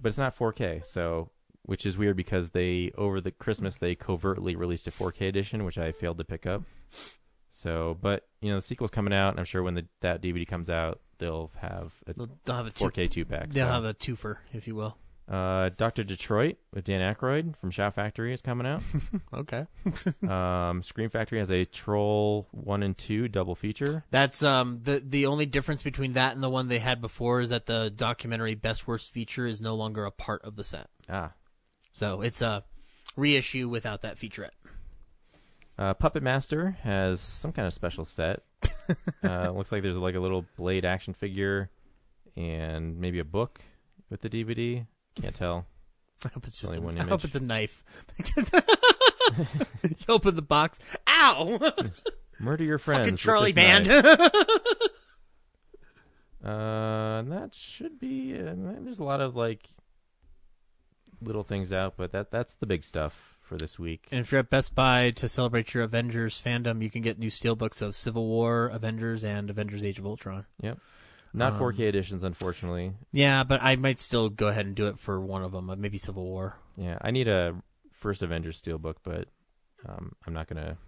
but 0.00 0.08
it's 0.10 0.18
not 0.18 0.36
4K, 0.36 0.84
so 0.84 1.30
which 1.64 1.86
is 1.86 1.96
weird 1.96 2.16
because 2.16 2.50
they 2.50 2.92
over 2.96 3.20
the 3.20 3.30
Christmas 3.30 3.76
they 3.76 3.94
covertly 3.94 4.56
released 4.56 4.86
a 4.86 4.90
4K 4.90 5.28
edition, 5.28 5.64
which 5.64 5.78
I 5.78 5.92
failed 5.92 6.18
to 6.18 6.24
pick 6.24 6.46
up. 6.46 6.62
So, 7.50 7.96
but 8.00 8.26
you 8.40 8.50
know 8.50 8.56
the 8.56 8.62
sequel's 8.62 8.90
coming 8.90 9.14
out, 9.14 9.30
and 9.30 9.38
I'm 9.38 9.44
sure 9.44 9.62
when 9.62 9.74
the, 9.74 9.86
that 10.00 10.20
DVD 10.20 10.46
comes 10.46 10.68
out, 10.68 11.00
they'll 11.18 11.50
have 11.60 11.94
a 12.06 12.12
They'll, 12.12 12.28
they'll 12.44 12.56
have 12.56 12.66
a 12.66 12.70
4K 12.70 13.10
two 13.10 13.24
pack. 13.24 13.50
They'll 13.50 13.66
so. 13.66 13.72
have 13.72 13.84
a 13.84 13.94
twofer, 13.94 14.38
if 14.52 14.66
you 14.66 14.74
will. 14.74 14.96
Uh, 15.26 15.70
Doctor 15.78 16.04
Detroit 16.04 16.58
with 16.74 16.84
Dan 16.84 17.00
Aykroyd 17.00 17.56
from 17.56 17.70
Shout 17.70 17.94
Factory 17.94 18.34
is 18.34 18.42
coming 18.42 18.66
out. 18.66 18.82
Okay. 19.32 19.66
um, 20.28 20.82
Scream 20.82 21.10
Factory 21.10 21.38
has 21.38 21.50
a 21.50 21.64
Troll 21.64 22.46
one 22.52 22.82
and 22.82 22.96
two 22.96 23.26
double 23.26 23.54
feature. 23.54 24.04
That's 24.10 24.42
um 24.42 24.80
the 24.82 25.02
the 25.04 25.26
only 25.26 25.46
difference 25.46 25.82
between 25.82 26.12
that 26.12 26.34
and 26.34 26.42
the 26.42 26.48
one 26.50 26.68
they 26.68 26.78
had 26.78 27.00
before 27.00 27.40
is 27.40 27.50
that 27.50 27.66
the 27.66 27.90
documentary 27.90 28.54
Best 28.54 28.86
Worst 28.86 29.12
Feature 29.12 29.46
is 29.46 29.60
no 29.60 29.74
longer 29.74 30.04
a 30.04 30.10
part 30.10 30.42
of 30.44 30.56
the 30.56 30.62
set. 30.62 30.88
Ah, 31.08 31.32
So 31.94 32.20
it's 32.20 32.42
a 32.42 32.64
reissue 33.16 33.68
without 33.68 34.02
that 34.02 34.16
featurette. 34.16 34.50
Uh, 35.78 35.94
Puppet 35.94 36.22
Master 36.22 36.76
has 36.82 37.20
some 37.20 37.52
kind 37.52 37.66
of 37.66 37.72
special 37.72 38.04
set. 38.04 38.42
uh, 39.24 39.50
looks 39.50 39.72
like 39.72 39.82
there's 39.82 39.96
like 39.96 40.14
a 40.16 40.20
little 40.20 40.44
blade 40.56 40.84
action 40.84 41.14
figure 41.14 41.70
and 42.36 42.98
maybe 42.98 43.20
a 43.20 43.24
book 43.24 43.62
with 44.10 44.20
the 44.20 44.28
DVD. 44.28 44.86
Can't 45.20 45.34
tell. 45.34 45.66
I 46.24 46.28
hope 46.28 46.46
it's 46.46 46.58
just 46.58 46.72
Only 46.72 46.82
a, 46.82 46.84
one 46.84 46.98
I 46.98 47.04
hope 47.04 47.24
it's 47.24 47.34
a 47.36 47.40
knife. 47.40 47.84
you 48.18 49.94
open 50.08 50.36
the 50.36 50.42
box. 50.42 50.78
Ow! 51.08 51.72
Murder 52.40 52.64
your 52.64 52.78
friends. 52.78 53.02
Fucking 53.04 53.16
Charlie 53.16 53.52
Band. 53.52 53.88
Uh, 56.44 57.20
and 57.20 57.32
that 57.32 57.54
should 57.54 57.98
be. 57.98 58.34
Uh, 58.34 58.54
there's 58.80 58.98
a 58.98 59.04
lot 59.04 59.22
of 59.22 59.34
like 59.34 59.66
little 61.22 61.42
things 61.44 61.72
out, 61.72 61.94
but 61.96 62.12
that 62.12 62.30
that's 62.30 62.54
the 62.54 62.66
big 62.66 62.84
stuff 62.84 63.36
for 63.42 63.56
this 63.56 63.78
week. 63.78 64.06
And 64.10 64.20
if 64.20 64.32
you're 64.32 64.38
at 64.40 64.50
Best 64.50 64.74
Buy 64.74 65.10
to 65.12 65.28
celebrate 65.28 65.74
your 65.74 65.82
Avengers 65.82 66.40
fandom, 66.42 66.82
you 66.82 66.90
can 66.90 67.02
get 67.02 67.18
new 67.18 67.30
steelbooks 67.30 67.82
of 67.82 67.94
Civil 67.96 68.26
War, 68.26 68.66
Avengers, 68.68 69.22
and 69.24 69.50
Avengers: 69.50 69.84
Age 69.84 69.98
of 69.98 70.06
Ultron. 70.06 70.46
Yep. 70.62 70.78
Not 71.36 71.54
Um, 71.54 71.58
4K 71.60 71.80
editions, 71.88 72.22
unfortunately. 72.22 72.92
Yeah, 73.12 73.42
but 73.42 73.60
I 73.62 73.74
might 73.76 73.98
still 73.98 74.28
go 74.28 74.46
ahead 74.48 74.66
and 74.66 74.74
do 74.76 74.86
it 74.86 74.98
for 75.00 75.20
one 75.20 75.42
of 75.42 75.50
them. 75.52 75.68
uh, 75.68 75.74
Maybe 75.76 75.98
Civil 75.98 76.24
War. 76.24 76.58
Yeah, 76.76 76.96
I 77.00 77.10
need 77.10 77.26
a 77.28 77.56
first 77.90 78.22
Avengers 78.22 78.62
steelbook, 78.62 78.96
but 79.02 79.28
um, 79.86 80.12
I'm 80.26 80.32
not 80.32 80.46
gonna. 80.46 80.78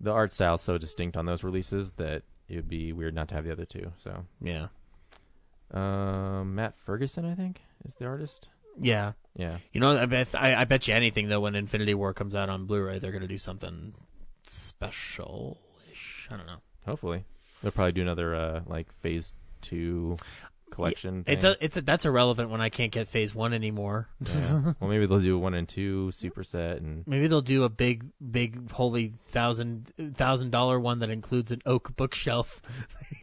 The 0.00 0.10
art 0.12 0.32
style's 0.32 0.60
so 0.62 0.76
distinct 0.76 1.16
on 1.16 1.24
those 1.26 1.42
releases 1.42 1.92
that 1.92 2.22
it 2.48 2.56
would 2.56 2.68
be 2.68 2.92
weird 2.92 3.14
not 3.14 3.28
to 3.28 3.34
have 3.34 3.44
the 3.44 3.52
other 3.52 3.64
two. 3.64 3.92
So, 3.98 4.24
Yeah. 4.42 4.68
um, 5.72 6.54
Matt 6.54 6.76
Ferguson, 6.78 7.24
I 7.24 7.34
think, 7.34 7.62
is 7.86 7.94
the 7.96 8.06
artist. 8.06 8.48
Yeah. 8.80 9.12
Yeah, 9.38 9.58
You 9.72 9.80
know, 9.80 9.98
I 9.98 10.06
bet 10.06 10.34
I, 10.34 10.54
I 10.54 10.64
bet 10.64 10.88
you 10.88 10.94
anything 10.94 11.28
though 11.28 11.40
when 11.40 11.54
Infinity 11.54 11.92
War 11.92 12.14
comes 12.14 12.34
out 12.34 12.48
on 12.48 12.64
Blu-ray, 12.64 12.98
they're 12.98 13.12
gonna 13.12 13.26
do 13.28 13.36
something 13.36 13.92
special-ish. 14.46 16.28
I 16.30 16.36
don't 16.38 16.46
know. 16.46 16.58
hopefully 16.86 17.24
they'll 17.62 17.72
probably 17.72 17.92
do 17.92 18.02
another 18.02 18.34
uh, 18.34 18.60
like 18.66 18.92
Phase 19.02 19.32
Two 19.60 20.16
collection. 20.70 21.24
It 21.26 21.40
does, 21.40 21.56
it's 21.60 21.76
that's 21.82 22.04
irrelevant 22.06 22.50
when 22.50 22.60
I 22.60 22.68
can't 22.70 22.92
get 22.92 23.08
Phase 23.08 23.34
One 23.34 23.52
anymore. 23.52 24.08
Yeah. 24.20 24.72
well, 24.80 24.88
maybe 24.90 25.04
they'll 25.06 25.20
do 25.20 25.36
a 25.36 25.38
one 25.38 25.54
and 25.54 25.68
two 25.68 26.10
superset, 26.14 26.78
and 26.78 27.06
Maybe 27.06 27.26
they'll 27.26 27.40
do 27.42 27.64
a 27.64 27.68
big, 27.68 28.06
big, 28.30 28.70
holy 28.70 29.08
thousand 29.08 29.92
thousand 30.14 30.50
dollar 30.50 30.80
one 30.80 31.00
that 31.00 31.10
includes 31.10 31.52
an 31.52 31.60
oak 31.66 31.94
bookshelf. 31.96 32.62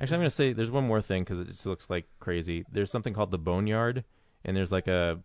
Actually, 0.00 0.14
I'm 0.14 0.20
going 0.20 0.30
to 0.30 0.34
say 0.36 0.52
there's 0.54 0.70
one 0.70 0.86
more 0.86 1.02
thing 1.02 1.22
because 1.24 1.40
it 1.40 1.48
just 1.48 1.66
looks 1.66 1.90
like 1.90 2.06
crazy. 2.20 2.64
There's 2.72 2.90
something 2.90 3.12
called 3.12 3.30
the 3.30 3.38
Boneyard, 3.38 4.04
and 4.44 4.56
there's 4.56 4.72
like 4.72 4.88
a 4.88 5.20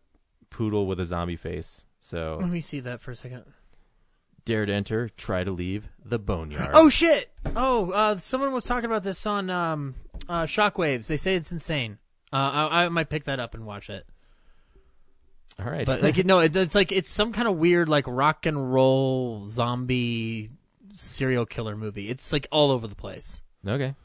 poodle 0.49 0.85
with 0.85 0.99
a 0.99 1.05
zombie 1.05 1.38
face. 1.38 1.83
So 2.01 2.38
Let 2.41 2.49
me 2.49 2.61
see 2.61 2.81
that 2.81 2.99
for 3.01 3.11
a 3.11 3.15
second. 3.15 3.45
dare 4.43 4.65
to 4.65 4.73
enter, 4.73 5.09
try 5.09 5.43
to 5.45 5.51
leave 5.51 5.88
the 6.03 6.19
Boneyard. 6.19 6.71
Oh 6.73 6.89
shit! 6.89 7.31
Oh, 7.55 7.91
uh, 7.91 8.17
someone 8.17 8.51
was 8.51 8.65
talking 8.65 8.85
about 8.85 9.03
this 9.03 9.25
on 9.25 9.49
um, 9.49 9.95
uh, 10.27 10.43
Shockwaves. 10.43 11.07
They 11.07 11.17
say 11.17 11.35
it's 11.35 11.51
insane. 11.53 11.97
Uh, 12.33 12.67
I, 12.69 12.83
I 12.83 12.89
might 12.89 13.09
pick 13.09 13.23
that 13.23 13.39
up 13.39 13.53
and 13.53 13.65
watch 13.65 13.89
it. 13.89 14.05
all 15.57 15.65
right. 15.71 15.85
But 15.85 16.01
like, 16.01 16.17
no, 16.25 16.39
it, 16.39 16.53
it's 16.55 16.75
like 16.75 16.91
it's 16.91 17.09
some 17.09 17.31
kind 17.31 17.47
of 17.47 17.55
weird 17.55 17.88
like 17.88 18.05
rock 18.07 18.45
and 18.45 18.73
roll 18.73 19.47
zombie 19.47 20.49
serial 20.95 21.45
killer 21.45 21.77
movie. 21.77 22.09
It's 22.09 22.33
like 22.33 22.45
all 22.51 22.71
over 22.71 22.88
the 22.88 22.95
place. 22.95 23.41
okay. 23.65 23.95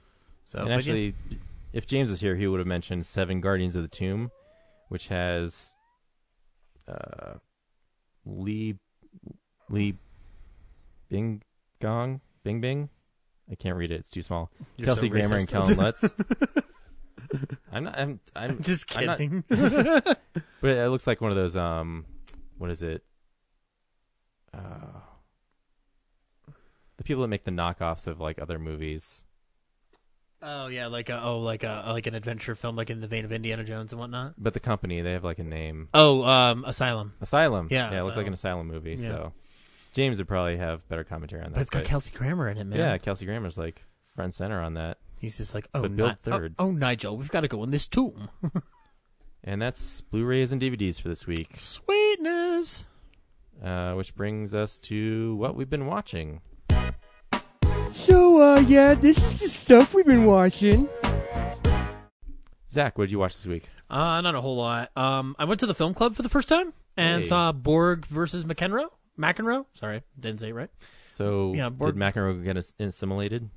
So 0.50 0.58
and 0.58 0.66
but 0.66 0.70
yeah. 0.72 0.76
actually, 0.78 1.14
if 1.72 1.86
James 1.86 2.10
was 2.10 2.18
here, 2.18 2.34
he 2.34 2.48
would 2.48 2.58
have 2.58 2.66
mentioned 2.66 3.06
Seven 3.06 3.40
Guardians 3.40 3.76
of 3.76 3.82
the 3.82 3.88
Tomb, 3.88 4.32
which 4.88 5.06
has 5.06 5.76
uh, 6.88 7.34
Lee 8.26 8.74
Lee 9.68 9.96
Bing 11.08 11.42
Gong 11.80 12.20
Bing 12.42 12.60
Bing. 12.60 12.88
I 13.48 13.54
can't 13.54 13.76
read 13.76 13.92
it; 13.92 14.00
it's 14.00 14.10
too 14.10 14.22
small. 14.22 14.50
You're 14.76 14.86
Kelsey 14.86 15.06
so 15.06 15.12
Grammer 15.12 15.36
and 15.36 15.46
racist. 15.46 15.52
Kellen 15.52 15.76
Lutz. 15.76 16.04
I'm 17.72 17.84
not. 17.84 17.96
I'm. 17.96 18.20
I'm 18.34 18.60
just 18.60 18.98
I'm 18.98 19.06
not- 19.06 19.18
kidding. 19.18 19.44
but 19.48 20.70
it 20.70 20.90
looks 20.90 21.06
like 21.06 21.20
one 21.20 21.30
of 21.30 21.36
those. 21.36 21.56
Um, 21.56 22.06
what 22.58 22.70
is 22.70 22.82
it? 22.82 23.04
Uh, 24.52 24.98
the 26.96 27.04
people 27.04 27.22
that 27.22 27.28
make 27.28 27.44
the 27.44 27.52
knockoffs 27.52 28.08
of 28.08 28.18
like 28.18 28.40
other 28.40 28.58
movies. 28.58 29.22
Oh 30.42 30.68
yeah, 30.68 30.86
like 30.86 31.08
a, 31.08 31.22
oh 31.22 31.40
like 31.40 31.64
a 31.64 31.84
like 31.88 32.06
an 32.06 32.14
adventure 32.14 32.54
film, 32.54 32.76
like 32.76 32.90
in 32.90 33.00
the 33.00 33.06
vein 33.06 33.24
of 33.24 33.32
Indiana 33.32 33.64
Jones 33.64 33.92
and 33.92 34.00
whatnot. 34.00 34.34
But 34.38 34.54
the 34.54 34.60
company, 34.60 35.00
they 35.00 35.12
have 35.12 35.24
like 35.24 35.38
a 35.38 35.44
name. 35.44 35.88
Oh, 35.94 36.22
um, 36.24 36.64
Asylum. 36.64 37.14
Asylum. 37.20 37.68
Yeah, 37.70 37.90
yeah, 37.90 38.00
it 38.00 38.04
looks 38.04 38.16
like 38.16 38.26
an 38.26 38.32
asylum 38.34 38.68
movie. 38.68 38.96
Yeah. 38.98 39.08
So 39.08 39.32
James 39.92 40.18
would 40.18 40.28
probably 40.28 40.56
have 40.56 40.88
better 40.88 41.04
commentary 41.04 41.42
on 41.42 41.50
that. 41.50 41.54
But 41.54 41.62
it's 41.62 41.70
got 41.70 41.84
Kelsey 41.84 42.12
Grammer 42.14 42.48
in 42.48 42.58
it, 42.58 42.64
man. 42.64 42.78
Yeah, 42.78 42.98
Kelsey 42.98 43.26
Grammer's 43.26 43.58
like 43.58 43.84
front 44.14 44.34
center 44.34 44.60
on 44.60 44.74
that, 44.74 44.98
He's 45.20 45.36
just 45.36 45.54
like, 45.54 45.68
oh, 45.74 45.82
But 45.82 45.92
Ni- 45.92 46.14
third. 46.20 46.54
Oh, 46.58 46.68
oh, 46.68 46.70
Nigel, 46.72 47.16
we've 47.16 47.30
got 47.30 47.42
to 47.42 47.48
go 47.48 47.62
in 47.62 47.70
this 47.70 47.86
tomb. 47.86 48.30
and 49.44 49.60
that's 49.60 50.00
Blu-rays 50.00 50.50
and 50.50 50.60
DVDs 50.60 51.00
for 51.00 51.08
this 51.08 51.26
week. 51.26 51.56
Sweetness. 51.56 52.84
Uh, 53.62 53.92
which 53.92 54.14
brings 54.14 54.54
us 54.54 54.78
to 54.78 55.36
what 55.36 55.54
we've 55.54 55.68
been 55.68 55.84
watching. 55.84 56.40
So, 58.00 58.40
uh, 58.42 58.60
yeah, 58.60 58.94
this 58.94 59.18
is 59.18 59.38
the 59.40 59.48
stuff 59.48 59.94
we've 59.94 60.06
been 60.06 60.24
watching. 60.24 60.88
Zach, 62.70 62.96
what 62.96 63.04
did 63.04 63.12
you 63.12 63.18
watch 63.18 63.36
this 63.36 63.46
week? 63.46 63.64
Uh, 63.88 64.20
not 64.20 64.34
a 64.34 64.40
whole 64.40 64.56
lot. 64.56 64.90
Um, 64.96 65.36
I 65.38 65.44
went 65.44 65.60
to 65.60 65.66
the 65.66 65.74
film 65.74 65.92
club 65.94 66.14
for 66.16 66.22
the 66.22 66.28
first 66.28 66.48
time 66.48 66.72
and 66.96 67.22
Hey. 67.22 67.28
saw 67.28 67.52
Borg 67.52 68.06
versus 68.06 68.44
McEnroe. 68.44 68.88
McEnroe. 69.18 69.66
Sorry, 69.74 70.02
didn't 70.18 70.40
say 70.40 70.48
it 70.48 70.54
right. 70.54 70.70
So 71.08 71.52
Yeah, 71.54 71.68
Borg- 71.68 71.94
did 71.94 72.00
McEnroe 72.00 72.42
get 72.42 72.56
ass- 72.56 72.74
assimilated? 72.78 73.50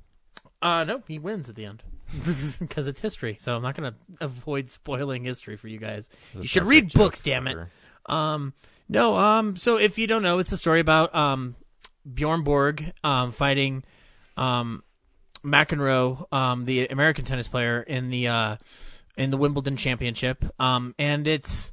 Uh, 0.60 0.84
no, 0.84 1.02
he 1.08 1.18
wins 1.18 1.48
at 1.48 1.54
the 1.54 1.64
end 1.64 1.82
because 2.60 2.86
it's 2.86 3.00
history. 3.00 3.36
So 3.40 3.56
I'm 3.56 3.62
not 3.62 3.76
going 3.76 3.92
to 3.92 3.98
avoid 4.24 4.70
spoiling 4.70 5.24
history 5.24 5.56
for 5.56 5.68
you 5.68 5.78
guys. 5.78 6.08
You 6.34 6.44
should 6.44 6.64
read 6.64 6.92
books, 6.92 7.20
damn 7.20 7.46
it. 7.48 7.56
Um, 8.06 8.52
no, 8.88 9.16
um, 9.16 9.56
so 9.56 9.76
if 9.78 9.96
you 9.98 10.06
don't 10.06 10.22
know, 10.22 10.38
it's 10.38 10.52
a 10.52 10.56
story 10.58 10.80
about 10.80 11.14
um 11.14 11.56
Bjorn 12.12 12.42
Borg 12.42 12.92
um 13.02 13.32
fighting 13.32 13.82
um 14.36 14.82
McEnroe, 15.44 16.32
um 16.32 16.64
the 16.64 16.86
American 16.88 17.24
tennis 17.24 17.48
player 17.48 17.82
in 17.82 18.10
the 18.10 18.28
uh 18.28 18.56
in 19.16 19.30
the 19.30 19.36
Wimbledon 19.36 19.76
Championship. 19.76 20.44
Um, 20.60 20.94
and 20.98 21.26
it's 21.26 21.72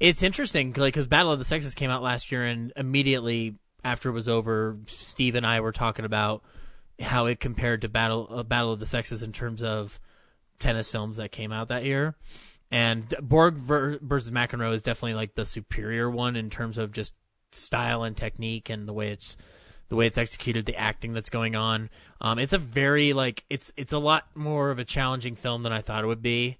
it's 0.00 0.22
interesting 0.22 0.72
like 0.76 0.94
because 0.94 1.06
Battle 1.06 1.32
of 1.32 1.38
the 1.38 1.44
Sexes 1.44 1.74
came 1.74 1.90
out 1.90 2.02
last 2.02 2.30
year, 2.32 2.44
and 2.44 2.72
immediately 2.76 3.56
after 3.82 4.08
it 4.08 4.12
was 4.12 4.28
over, 4.28 4.78
Steve 4.86 5.34
and 5.34 5.46
I 5.46 5.60
were 5.60 5.72
talking 5.72 6.04
about 6.04 6.42
how 7.00 7.26
it 7.26 7.40
compared 7.40 7.80
to 7.82 7.88
Battle 7.88 8.28
uh, 8.30 8.42
Battle 8.42 8.72
of 8.72 8.80
the 8.80 8.86
Sexes 8.86 9.22
in 9.22 9.32
terms 9.32 9.62
of 9.62 10.00
tennis 10.58 10.90
films 10.90 11.16
that 11.16 11.32
came 11.32 11.52
out 11.52 11.68
that 11.68 11.84
year. 11.84 12.16
And 12.70 13.14
Borg 13.22 13.56
versus 13.56 14.30
McEnroe 14.30 14.74
is 14.74 14.82
definitely 14.82 15.14
like 15.14 15.34
the 15.34 15.46
superior 15.46 16.10
one 16.10 16.34
in 16.34 16.50
terms 16.50 16.76
of 16.76 16.92
just 16.92 17.14
style 17.52 18.02
and 18.02 18.16
technique 18.16 18.68
and 18.68 18.88
the 18.88 18.92
way 18.92 19.10
it's 19.10 19.36
the 19.88 19.96
way 19.96 20.06
it's 20.06 20.18
executed, 20.18 20.66
the 20.66 20.76
acting 20.76 21.12
that's 21.12 21.30
going 21.30 21.54
on. 21.54 21.90
Um, 22.20 22.38
it's 22.38 22.52
a 22.52 22.58
very 22.58 23.12
like 23.12 23.44
it's 23.50 23.72
it's 23.76 23.92
a 23.92 23.98
lot 23.98 24.28
more 24.34 24.70
of 24.70 24.78
a 24.78 24.84
challenging 24.84 25.36
film 25.36 25.62
than 25.62 25.72
I 25.72 25.80
thought 25.80 26.04
it 26.04 26.06
would 26.06 26.22
be. 26.22 26.58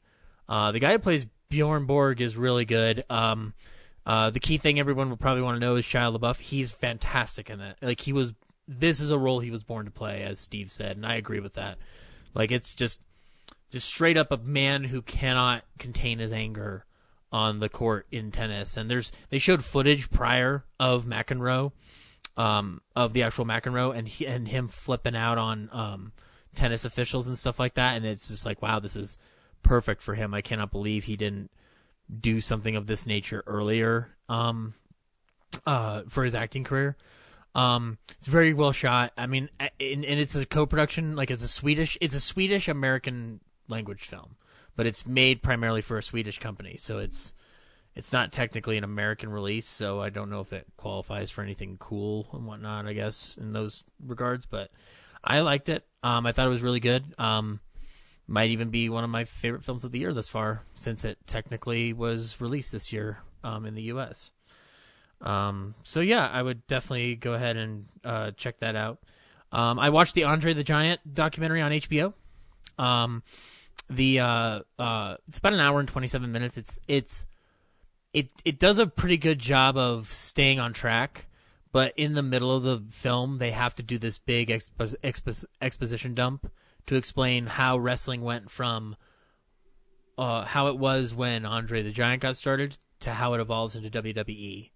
Uh, 0.48 0.72
the 0.72 0.78
guy 0.78 0.92
who 0.92 0.98
plays 0.98 1.26
Bjorn 1.48 1.86
Borg 1.86 2.20
is 2.20 2.36
really 2.36 2.64
good. 2.64 3.04
Um, 3.08 3.54
uh, 4.06 4.30
the 4.30 4.40
key 4.40 4.58
thing 4.58 4.78
everyone 4.78 5.08
will 5.08 5.16
probably 5.16 5.42
want 5.42 5.56
to 5.56 5.60
know 5.60 5.76
is 5.76 5.84
Shia 5.84 6.16
LaBeouf. 6.16 6.40
He's 6.40 6.70
fantastic 6.70 7.48
in 7.48 7.60
it. 7.60 7.76
Like 7.80 8.00
he 8.00 8.12
was, 8.12 8.34
this 8.68 9.00
is 9.00 9.10
a 9.10 9.18
role 9.18 9.40
he 9.40 9.50
was 9.50 9.62
born 9.62 9.86
to 9.86 9.90
play, 9.90 10.22
as 10.22 10.38
Steve 10.38 10.70
said, 10.70 10.96
and 10.96 11.06
I 11.06 11.14
agree 11.14 11.40
with 11.40 11.54
that. 11.54 11.78
Like 12.34 12.52
it's 12.52 12.74
just, 12.74 13.00
just 13.70 13.88
straight 13.88 14.16
up 14.16 14.30
a 14.30 14.36
man 14.36 14.84
who 14.84 15.00
cannot 15.00 15.64
contain 15.78 16.18
his 16.18 16.32
anger 16.32 16.84
on 17.32 17.60
the 17.60 17.68
court 17.68 18.06
in 18.10 18.30
tennis. 18.30 18.76
And 18.76 18.90
there's 18.90 19.10
they 19.30 19.38
showed 19.38 19.64
footage 19.64 20.10
prior 20.10 20.64
of 20.78 21.04
McEnroe, 21.04 21.72
um, 22.36 22.80
of 22.96 23.12
the 23.12 23.22
actual 23.22 23.44
McEnroe, 23.44 23.96
and 23.96 24.08
he, 24.08 24.26
and 24.26 24.48
him 24.48 24.68
flipping 24.68 25.16
out 25.16 25.38
on 25.38 25.68
um, 25.72 26.12
tennis 26.54 26.84
officials 26.84 27.26
and 27.26 27.38
stuff 27.38 27.58
like 27.58 27.74
that. 27.74 27.96
And 27.96 28.04
it's 28.04 28.28
just 28.28 28.46
like, 28.46 28.62
wow, 28.62 28.80
this 28.80 28.96
is 28.96 29.16
perfect 29.62 30.02
for 30.02 30.14
him. 30.14 30.34
I 30.34 30.40
cannot 30.40 30.70
believe 30.70 31.04
he 31.04 31.16
didn't 31.16 31.50
do 32.20 32.40
something 32.40 32.76
of 32.76 32.86
this 32.86 33.06
nature 33.06 33.42
earlier 33.46 34.16
um, 34.28 34.74
uh, 35.66 36.02
for 36.08 36.24
his 36.24 36.34
acting 36.34 36.64
career. 36.64 36.96
Um, 37.54 37.98
it's 38.18 38.26
very 38.26 38.52
well 38.52 38.72
shot. 38.72 39.12
I 39.16 39.26
mean, 39.26 39.48
and, 39.60 39.70
and 40.04 40.20
it's 40.20 40.34
a 40.34 40.44
co-production. 40.44 41.14
Like 41.14 41.30
it's 41.30 41.44
a 41.44 41.48
Swedish, 41.48 41.96
it's 42.00 42.14
a 42.14 42.20
Swedish 42.20 42.68
American 42.68 43.40
language 43.68 44.02
film, 44.02 44.36
but 44.76 44.86
it's 44.86 45.06
made 45.06 45.40
primarily 45.40 45.80
for 45.80 45.96
a 45.96 46.02
Swedish 46.02 46.38
company. 46.40 46.76
So 46.76 46.98
it's 46.98 47.32
it's 47.96 48.12
not 48.12 48.32
technically 48.32 48.76
an 48.76 48.84
American 48.84 49.30
release. 49.30 49.66
So 49.66 50.00
I 50.00 50.10
don't 50.10 50.30
know 50.30 50.40
if 50.40 50.52
it 50.52 50.66
qualifies 50.76 51.30
for 51.30 51.42
anything 51.42 51.76
cool 51.78 52.28
and 52.32 52.46
whatnot. 52.46 52.86
I 52.86 52.92
guess 52.92 53.36
in 53.40 53.52
those 53.52 53.84
regards, 54.04 54.46
but 54.46 54.70
I 55.22 55.40
liked 55.40 55.68
it. 55.68 55.86
Um, 56.02 56.26
I 56.26 56.32
thought 56.32 56.46
it 56.46 56.50
was 56.50 56.62
really 56.62 56.80
good. 56.80 57.04
Um, 57.18 57.60
might 58.26 58.50
even 58.50 58.70
be 58.70 58.88
one 58.88 59.04
of 59.04 59.10
my 59.10 59.24
favorite 59.24 59.64
films 59.64 59.84
of 59.84 59.92
the 59.92 59.98
year 59.98 60.12
thus 60.12 60.28
far, 60.28 60.62
since 60.80 61.04
it 61.04 61.18
technically 61.26 61.92
was 61.92 62.40
released 62.40 62.72
this 62.72 62.92
year 62.92 63.18
um, 63.42 63.66
in 63.66 63.74
the 63.74 63.82
U.S. 63.82 64.32
Um, 65.20 65.74
so 65.84 66.00
yeah, 66.00 66.28
I 66.32 66.42
would 66.42 66.66
definitely 66.66 67.16
go 67.16 67.34
ahead 67.34 67.56
and 67.56 67.86
uh, 68.02 68.30
check 68.32 68.60
that 68.60 68.76
out. 68.76 68.98
Um, 69.52 69.78
I 69.78 69.90
watched 69.90 70.14
the 70.14 70.24
Andre 70.24 70.52
the 70.52 70.64
Giant 70.64 71.00
documentary 71.14 71.60
on 71.60 71.70
HBO. 71.70 72.14
Um, 72.78 73.22
the 73.88 74.20
uh, 74.20 74.60
uh, 74.78 75.16
it's 75.28 75.38
about 75.38 75.52
an 75.52 75.60
hour 75.60 75.78
and 75.78 75.88
twenty 75.88 76.08
seven 76.08 76.32
minutes. 76.32 76.58
It's 76.58 76.80
it's 76.88 77.26
it 78.14 78.30
it 78.44 78.58
does 78.58 78.78
a 78.78 78.86
pretty 78.86 79.16
good 79.16 79.40
job 79.40 79.76
of 79.76 80.10
staying 80.10 80.60
on 80.60 80.72
track, 80.72 81.26
but 81.72 81.92
in 81.96 82.14
the 82.14 82.22
middle 82.22 82.54
of 82.54 82.62
the 82.62 82.82
film, 82.90 83.38
they 83.38 83.50
have 83.50 83.74
to 83.74 83.82
do 83.82 83.98
this 83.98 84.18
big 84.18 84.48
expo- 84.48 84.94
expo- 85.02 85.44
exposition 85.60 86.14
dump 86.14 86.50
to 86.86 86.94
explain 86.94 87.46
how 87.46 87.76
wrestling 87.76 88.22
went 88.22 88.50
from 88.50 88.96
uh, 90.16 90.44
how 90.44 90.68
it 90.68 90.78
was 90.78 91.12
when 91.12 91.44
Andre 91.44 91.82
the 91.82 91.90
Giant 91.90 92.22
got 92.22 92.36
started 92.36 92.76
to 93.00 93.10
how 93.10 93.34
it 93.34 93.40
evolves 93.40 93.74
into 93.74 93.90
WWE. 93.90 94.70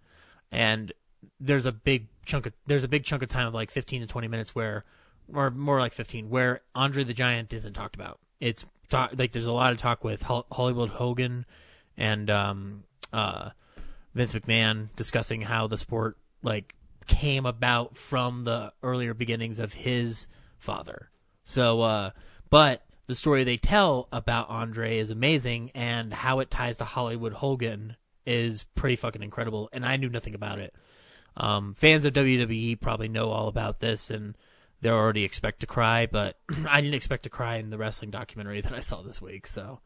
And 0.51 0.93
there's 1.39 1.67
a 1.67 1.73
big 1.73 2.09
chunk 2.27 2.47
of 2.47 2.53
there's 2.67 2.85
a 2.85 2.89
big 2.89 3.05
chunk 3.05 3.23
of 3.23 3.29
time 3.29 3.47
of 3.47 3.55
like 3.55 3.71
15 3.71 4.01
to 4.01 4.07
20 4.09 4.27
minutes 4.27 4.55
where, 4.55 4.85
or 5.33 5.51
more 5.51 5.79
like 5.79 5.93
15, 5.93 6.29
where 6.29 6.63
Andre 6.75 7.05
the 7.05 7.15
Giant 7.15 7.53
isn't 7.53 7.75
talked 7.75 7.95
about. 7.95 8.19
It's 8.41 8.65
talk, 8.89 9.13
like 9.17 9.31
there's 9.31 9.47
a 9.47 9.53
lot 9.53 9.71
of 9.71 9.79
talk 9.79 10.03
with 10.03 10.23
Hol- 10.23 10.47
Hollywood 10.51 10.91
Hogan 10.91 11.47
and 11.97 12.31
um, 12.31 12.85
uh, 13.13 13.51
Vince 14.15 14.33
McMahon 14.33 14.89
discussing 14.97 15.43
how 15.43 15.67
the 15.67 15.77
sport 15.77 16.17
like 16.43 16.75
came 17.07 17.47
about 17.47 17.97
from 17.97 18.45
the 18.45 18.73
earlier 18.83 19.15
beginnings 19.15 19.59
of 19.59 19.73
his 19.73 20.27
father. 20.59 21.11
So, 21.45 21.81
uh, 21.83 22.11
but 22.51 22.85
the 23.07 23.15
story 23.15 23.43
they 23.43 23.57
tell 23.57 24.07
about 24.13 24.51
Andre 24.51 24.99
is 24.99 25.11
amazing, 25.11 25.71
and 25.75 26.13
how 26.13 26.41
it 26.41 26.51
ties 26.51 26.77
to 26.77 26.85
Hollywood 26.85 27.33
Hogan 27.33 27.97
is 28.27 28.65
pretty 28.75 28.97
fucking 28.97 29.23
incredible. 29.23 29.71
And 29.73 29.85
I 29.85 29.97
knew 29.97 30.11
nothing 30.11 30.35
about 30.35 30.59
it. 30.59 30.75
Um, 31.37 31.75
fans 31.75 32.05
of 32.05 32.13
WWE 32.13 32.79
probably 32.81 33.09
know 33.09 33.31
all 33.31 33.49
about 33.49 33.81
this, 33.81 34.11
and 34.11 34.37
they 34.83 34.91
already 34.91 35.25
expect 35.25 35.61
to 35.61 35.67
cry, 35.67 36.07
but 36.07 36.39
I 36.69 36.81
didn't 36.83 36.95
expect 36.95 37.23
to 37.23 37.31
cry 37.31 37.57
in 37.57 37.71
the 37.71 37.79
wrestling 37.79 38.11
documentary 38.11 38.61
that 38.63 38.75
I 38.75 38.81
saw 38.81 39.03
this 39.03 39.23
week. 39.23 39.47
So, 39.47 39.81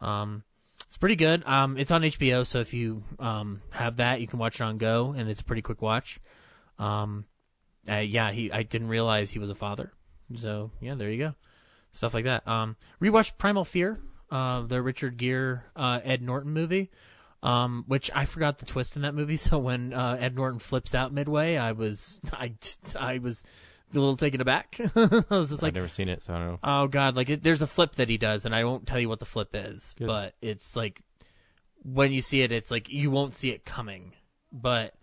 um, 0.00 0.44
it's 0.88 0.96
pretty 0.96 1.16
good. 1.16 1.46
Um, 1.46 1.76
it's 1.76 1.90
on 1.90 2.00
HBO, 2.00 2.46
so 2.46 2.60
if 2.60 2.72
you 2.72 3.02
um, 3.18 3.60
have 3.72 3.96
that, 3.96 4.22
you 4.22 4.26
can 4.26 4.38
watch 4.38 4.58
it 4.58 4.64
on 4.64 4.78
Go, 4.78 5.14
and 5.14 5.28
it's 5.28 5.42
a 5.42 5.44
pretty 5.44 5.60
quick 5.60 5.82
watch. 5.82 6.18
Um, 6.78 7.26
uh, 7.86 7.96
yeah, 7.96 8.32
he. 8.32 8.50
I 8.50 8.62
didn't 8.62 8.88
realize 8.88 9.30
he 9.30 9.38
was 9.38 9.50
a 9.50 9.54
father. 9.54 9.92
So 10.34 10.70
yeah, 10.80 10.94
there 10.94 11.10
you 11.10 11.18
go. 11.18 11.34
Stuff 11.92 12.14
like 12.14 12.24
that. 12.24 12.48
Um, 12.48 12.76
rewatched 13.02 13.36
Primal 13.36 13.66
Fear, 13.66 14.00
uh, 14.30 14.62
the 14.62 14.80
Richard 14.80 15.18
Gere 15.18 15.60
uh, 15.76 16.00
Ed 16.02 16.22
Norton 16.22 16.52
movie. 16.52 16.90
Um, 17.42 17.84
which 17.86 18.10
I 18.14 18.24
forgot 18.24 18.58
the 18.58 18.66
twist 18.66 18.96
in 18.96 19.02
that 19.02 19.14
movie. 19.14 19.36
So 19.36 19.58
when 19.58 19.92
uh, 19.92 20.16
Ed 20.18 20.34
Norton 20.34 20.58
flips 20.58 20.94
out 20.94 21.12
midway, 21.12 21.58
I 21.58 21.72
was 21.72 22.18
I 22.32 22.54
I 22.98 23.18
was 23.18 23.44
a 23.96 24.00
little 24.00 24.16
taken 24.16 24.40
aback. 24.40 24.78
I 24.96 25.24
was 25.30 25.48
just 25.50 25.62
like, 25.62 25.70
I've 25.70 25.74
never 25.74 25.88
seen 25.88 26.08
it, 26.08 26.22
so 26.22 26.34
I 26.34 26.38
don't 26.38 26.46
know. 26.46 26.58
Oh 26.62 26.86
God! 26.88 27.16
Like 27.16 27.30
it, 27.30 27.42
there's 27.42 27.62
a 27.62 27.66
flip 27.66 27.96
that 27.96 28.08
he 28.08 28.18
does, 28.18 28.44
and 28.44 28.54
I 28.54 28.64
won't 28.64 28.86
tell 28.86 29.00
you 29.00 29.08
what 29.08 29.18
the 29.18 29.24
flip 29.26 29.50
is, 29.54 29.94
Good. 29.98 30.06
but 30.06 30.34
it's 30.42 30.76
like 30.76 31.02
when 31.82 32.12
you 32.12 32.20
see 32.20 32.42
it, 32.42 32.52
it's 32.52 32.70
like 32.70 32.88
you 32.88 33.10
won't 33.10 33.34
see 33.34 33.50
it 33.50 33.64
coming. 33.64 34.12
But 34.52 34.94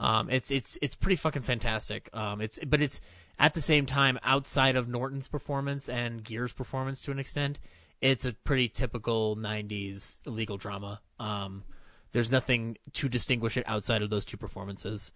um, 0.00 0.30
it's 0.30 0.50
it's 0.50 0.78
it's 0.82 0.94
pretty 0.94 1.16
fucking 1.16 1.42
fantastic. 1.42 2.08
Um, 2.12 2.40
it's 2.40 2.58
but 2.66 2.80
it's 2.82 3.00
at 3.38 3.54
the 3.54 3.60
same 3.60 3.86
time 3.86 4.18
outside 4.22 4.76
of 4.76 4.88
Norton's 4.88 5.28
performance 5.28 5.88
and 5.88 6.24
Gere's 6.24 6.52
performance 6.52 7.00
to 7.02 7.12
an 7.12 7.18
extent, 7.18 7.60
it's 8.00 8.24
a 8.24 8.32
pretty 8.32 8.68
typical 8.68 9.36
'90s 9.36 10.20
legal 10.26 10.56
drama. 10.56 11.00
Um, 11.18 11.64
there's 12.12 12.30
nothing 12.30 12.76
to 12.94 13.08
distinguish 13.08 13.56
it 13.56 13.64
outside 13.68 14.02
of 14.02 14.10
those 14.10 14.24
two 14.24 14.36
performances. 14.36 15.12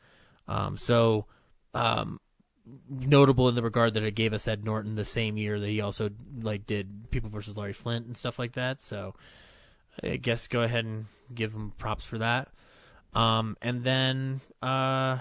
Um, 0.49 0.77
so 0.77 1.27
um, 1.75 2.21
notable 2.89 3.49
in 3.49 3.55
the 3.55 3.63
regard 3.63 3.95
that 3.95 4.03
it 4.03 4.15
gave 4.15 4.33
us 4.33 4.47
Ed 4.47 4.65
Norton 4.65 4.95
the 4.95 5.05
same 5.05 5.37
year 5.37 5.59
that 5.59 5.69
he 5.69 5.81
also 5.81 6.11
like 6.41 6.67
did 6.67 7.11
People 7.11 7.31
versus 7.31 7.57
Larry 7.57 7.73
Flynt 7.73 8.07
and 8.07 8.17
stuff 8.17 8.39
like 8.39 8.53
that. 8.53 8.81
So 8.81 9.15
I 10.03 10.17
guess 10.17 10.49
go 10.49 10.63
ahead 10.63 10.85
and 10.85 11.07
give 11.35 11.53
him 11.53 11.73
props 11.79 12.05
for 12.05 12.19
that. 12.19 12.49
Um, 13.15 13.57
and 13.61 13.85
then 13.85 14.41
uh, 14.63 15.19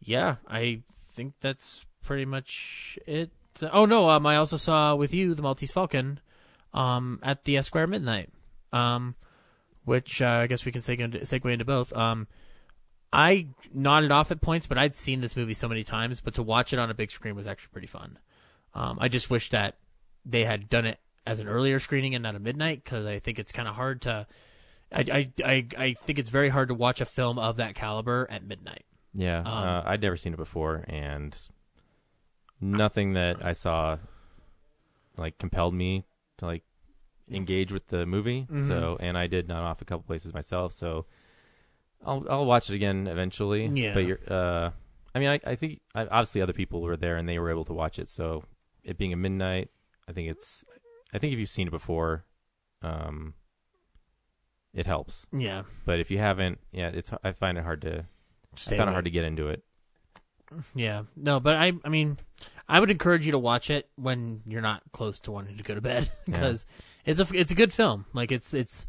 yeah, 0.00 0.36
I 0.48 0.82
think 1.14 1.34
that's 1.40 1.84
pretty 2.02 2.24
much 2.24 2.98
it. 3.06 3.30
Oh 3.72 3.86
no, 3.86 4.08
um, 4.08 4.24
I 4.26 4.36
also 4.36 4.56
saw 4.56 4.94
with 4.94 5.12
you 5.12 5.34
the 5.34 5.42
Maltese 5.42 5.72
Falcon 5.72 6.20
um, 6.72 7.18
at 7.22 7.44
the 7.44 7.56
Esquire 7.56 7.86
Midnight, 7.86 8.30
um, 8.72 9.16
which 9.84 10.22
uh, 10.22 10.26
I 10.26 10.46
guess 10.46 10.64
we 10.64 10.72
can 10.72 10.80
segue, 10.80 11.22
segue 11.22 11.52
into 11.52 11.64
both. 11.64 11.92
Um, 11.96 12.28
I 13.12 13.48
nodded 13.72 14.10
off 14.12 14.30
at 14.30 14.40
points, 14.40 14.66
but 14.66 14.76
I'd 14.78 14.94
seen 14.94 15.20
this 15.20 15.34
movie 15.36 15.54
so 15.54 15.68
many 15.68 15.82
times. 15.84 16.20
But 16.20 16.34
to 16.34 16.42
watch 16.42 16.72
it 16.72 16.78
on 16.78 16.90
a 16.90 16.94
big 16.94 17.10
screen 17.10 17.34
was 17.34 17.46
actually 17.46 17.70
pretty 17.72 17.86
fun. 17.86 18.18
Um, 18.74 18.98
I 19.00 19.08
just 19.08 19.30
wish 19.30 19.48
that 19.50 19.76
they 20.26 20.44
had 20.44 20.68
done 20.68 20.84
it 20.84 20.98
as 21.26 21.40
an 21.40 21.48
earlier 21.48 21.78
screening 21.80 22.14
and 22.14 22.22
not 22.22 22.34
a 22.34 22.38
midnight 22.38 22.84
because 22.84 23.06
I 23.06 23.18
think 23.18 23.38
it's 23.38 23.52
kind 23.52 23.66
of 23.68 23.74
hard 23.74 24.02
to. 24.02 24.26
I, 24.92 25.00
I, 25.12 25.32
I, 25.44 25.66
I 25.76 25.92
think 25.94 26.18
it's 26.18 26.30
very 26.30 26.48
hard 26.48 26.68
to 26.68 26.74
watch 26.74 27.00
a 27.00 27.04
film 27.04 27.38
of 27.38 27.56
that 27.56 27.74
caliber 27.74 28.26
at 28.30 28.44
midnight. 28.44 28.84
Yeah, 29.14 29.40
Um, 29.40 29.46
uh, 29.46 29.82
I'd 29.86 30.00
never 30.02 30.16
seen 30.16 30.32
it 30.34 30.38
before, 30.38 30.84
and 30.88 31.36
nothing 32.60 33.14
that 33.14 33.44
I 33.44 33.52
saw 33.52 33.98
like 35.16 35.38
compelled 35.38 35.74
me 35.74 36.04
to 36.38 36.46
like 36.46 36.62
engage 37.30 37.72
with 37.72 37.88
the 37.88 38.06
movie. 38.06 38.46
Mhm. 38.50 38.66
So, 38.66 38.96
and 39.00 39.18
I 39.18 39.26
did 39.26 39.48
nod 39.48 39.64
off 39.64 39.82
a 39.82 39.84
couple 39.84 40.04
places 40.04 40.32
myself. 40.32 40.72
So, 40.72 41.06
I'll 42.04 42.24
I'll 42.28 42.46
watch 42.46 42.70
it 42.70 42.74
again 42.74 43.06
eventually. 43.06 43.66
Yeah. 43.66 43.94
But 43.94 44.04
you're, 44.06 44.20
uh, 44.28 44.70
I 45.14 45.18
mean, 45.18 45.28
I, 45.28 45.40
I 45.44 45.54
think 45.54 45.80
I, 45.94 46.02
obviously 46.02 46.40
other 46.40 46.52
people 46.52 46.80
were 46.82 46.96
there 46.96 47.16
and 47.16 47.28
they 47.28 47.38
were 47.38 47.50
able 47.50 47.64
to 47.66 47.72
watch 47.72 47.98
it. 47.98 48.08
So 48.08 48.44
it 48.84 48.98
being 48.98 49.12
a 49.12 49.16
midnight, 49.16 49.70
I 50.08 50.12
think 50.12 50.28
it's. 50.30 50.64
I 51.12 51.18
think 51.18 51.32
if 51.32 51.38
you've 51.38 51.48
seen 51.48 51.68
it 51.68 51.70
before, 51.70 52.24
um, 52.82 53.34
it 54.74 54.86
helps. 54.86 55.26
Yeah. 55.32 55.62
But 55.86 56.00
if 56.00 56.10
you 56.10 56.18
haven't, 56.18 56.58
yeah, 56.72 56.88
it's. 56.88 57.10
I 57.24 57.32
find 57.32 57.58
it 57.58 57.64
hard 57.64 57.82
to. 57.82 58.06
Stay 58.56 58.76
I 58.76 58.78
found 58.78 58.90
it 58.90 58.92
hard 58.92 59.04
to 59.04 59.10
get 59.10 59.24
into 59.24 59.48
it. 59.48 59.62
Yeah. 60.74 61.02
No, 61.16 61.40
but 61.40 61.56
I 61.56 61.72
I 61.84 61.88
mean, 61.88 62.18
I 62.68 62.80
would 62.80 62.90
encourage 62.90 63.26
you 63.26 63.32
to 63.32 63.38
watch 63.38 63.70
it 63.70 63.88
when 63.96 64.42
you're 64.46 64.62
not 64.62 64.82
close 64.92 65.20
to 65.20 65.32
wanting 65.32 65.56
to 65.56 65.62
go 65.62 65.74
to 65.74 65.80
bed 65.80 66.10
because 66.26 66.66
it's 67.04 67.20
a 67.20 67.26
it's 67.34 67.52
a 67.52 67.54
good 67.54 67.72
film. 67.72 68.06
Like 68.12 68.32
it's 68.32 68.54
it's 68.54 68.86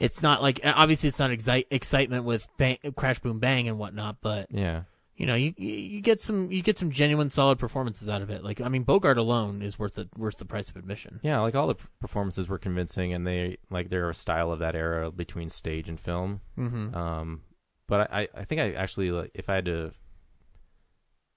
it's 0.00 0.22
not 0.22 0.42
like 0.42 0.60
obviously 0.64 1.08
it's 1.08 1.18
not 1.18 1.30
excite, 1.30 1.66
excitement 1.70 2.24
with 2.24 2.46
bang, 2.56 2.78
crash 2.96 3.18
boom 3.18 3.38
bang 3.38 3.68
and 3.68 3.78
whatnot, 3.78 4.18
but 4.20 4.46
Yeah. 4.50 4.82
you 5.16 5.26
know 5.26 5.34
you 5.34 5.52
you 5.56 6.00
get 6.00 6.20
some 6.20 6.50
you 6.52 6.62
get 6.62 6.78
some 6.78 6.90
genuine 6.92 7.28
solid 7.30 7.58
performances 7.58 8.08
out 8.08 8.22
of 8.22 8.30
it. 8.30 8.44
Like 8.44 8.60
I 8.60 8.68
mean, 8.68 8.84
Bogart 8.84 9.18
alone 9.18 9.60
is 9.62 9.78
worth 9.78 9.94
the 9.94 10.08
worth 10.16 10.38
the 10.38 10.44
price 10.44 10.70
of 10.70 10.76
admission. 10.76 11.18
Yeah, 11.22 11.40
like 11.40 11.54
all 11.56 11.66
the 11.66 11.74
performances 12.00 12.48
were 12.48 12.58
convincing, 12.58 13.12
and 13.12 13.26
they 13.26 13.58
like 13.70 13.88
they're 13.88 14.08
a 14.10 14.14
style 14.14 14.52
of 14.52 14.60
that 14.60 14.76
era 14.76 15.10
between 15.10 15.48
stage 15.48 15.88
and 15.88 15.98
film. 15.98 16.40
Mhm. 16.56 16.94
Um, 16.94 17.42
but 17.88 18.12
I, 18.12 18.28
I 18.36 18.44
think 18.44 18.60
I 18.60 18.72
actually 18.72 19.10
like 19.10 19.30
if 19.34 19.48
I 19.48 19.56
had 19.56 19.64
to, 19.64 19.92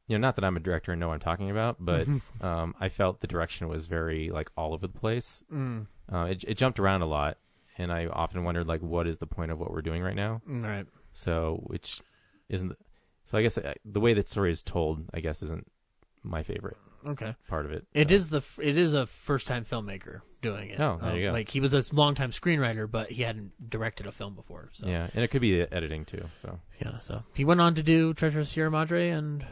you 0.08 0.17
know, 0.17 0.28
not 0.28 0.36
that 0.36 0.43
I'm 0.45 0.58
a 0.58 0.60
director 0.60 0.91
and 0.91 1.00
know 1.00 1.08
what 1.08 1.13
I'm 1.15 1.19
talking 1.19 1.50
about, 1.50 1.78
but 1.80 2.08
um, 2.41 2.76
I 2.80 2.89
felt 2.89 3.21
the 3.21 3.28
direction 3.28 3.67
was 3.69 3.88
very 3.88 4.30
like 4.30 4.52
all 4.58 4.74
over 4.74 4.86
the 4.88 4.93
place. 5.00 5.43
Mm. 5.52 5.88
Uh, 6.12 6.28
it 6.30 6.43
it 6.47 6.58
jumped 6.58 6.80
around 6.80 7.02
a 7.02 7.06
lot, 7.06 7.38
and 7.81 7.91
I 7.91 8.05
often 8.07 8.43
wondered 8.43 8.67
like, 8.67 8.81
what 8.81 9.07
is 9.07 9.17
the 9.17 9.27
point 9.27 9.51
of 9.51 9.59
what 9.59 9.71
we're 9.71 9.81
doing 9.81 10.01
right 10.01 10.15
now? 10.15 10.41
Right. 10.45 10.85
So, 11.13 11.61
which 11.63 12.01
isn't. 12.49 12.73
So 13.25 13.37
I 13.37 13.41
guess 13.41 13.57
uh, 13.57 13.73
the 13.85 13.99
way 13.99 14.13
that 14.13 14.27
story 14.29 14.51
is 14.51 14.61
told, 14.63 15.05
I 15.13 15.19
guess, 15.19 15.41
isn't 15.43 15.65
my 16.23 16.43
favorite. 16.43 16.77
Okay. 17.05 17.35
Part 17.47 17.65
of 17.65 17.71
it. 17.71 17.87
It 17.93 18.09
so. 18.09 18.13
is 18.13 18.29
the 18.29 18.41
it 18.59 18.77
is 18.77 18.93
a 18.93 19.07
first 19.07 19.47
time 19.47 19.65
filmmaker 19.65 20.21
doing 20.41 20.69
it. 20.69 20.79
Oh, 20.79 20.99
there 21.01 21.17
you 21.17 21.27
Um, 21.27 21.31
go. 21.31 21.37
Like 21.37 21.49
he 21.49 21.59
was 21.59 21.73
a 21.73 21.83
long 21.95 22.13
time 22.13 22.31
screenwriter, 22.31 22.89
but 22.89 23.11
he 23.11 23.23
hadn't 23.23 23.69
directed 23.69 24.05
a 24.05 24.11
film 24.11 24.35
before. 24.35 24.69
So 24.73 24.85
Yeah, 24.87 25.07
and 25.13 25.23
it 25.23 25.29
could 25.29 25.41
be 25.41 25.57
the 25.59 25.73
editing 25.73 26.05
too. 26.05 26.25
So 26.41 26.59
yeah. 26.79 26.99
So 26.99 27.23
he 27.33 27.43
went 27.43 27.59
on 27.61 27.73
to 27.75 27.83
do 27.83 28.13
Treasure 28.13 28.41
of 28.41 28.47
Sierra 28.47 28.69
Madre 28.69 29.09
and 29.09 29.45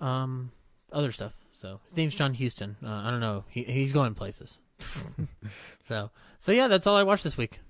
um 0.00 0.52
other 0.92 1.12
stuff. 1.12 1.34
So 1.52 1.80
his 1.88 1.96
name's 1.96 2.14
John 2.14 2.34
Huston. 2.34 2.76
Uh, 2.82 2.88
I 2.88 3.10
don't 3.10 3.20
know. 3.20 3.44
He 3.50 3.64
he's 3.64 3.92
going 3.92 4.14
places. 4.14 4.60
so 5.82 6.10
so 6.38 6.52
yeah, 6.52 6.68
that's 6.68 6.86
all 6.86 6.96
I 6.96 7.02
watched 7.02 7.24
this 7.24 7.36
week. 7.36 7.60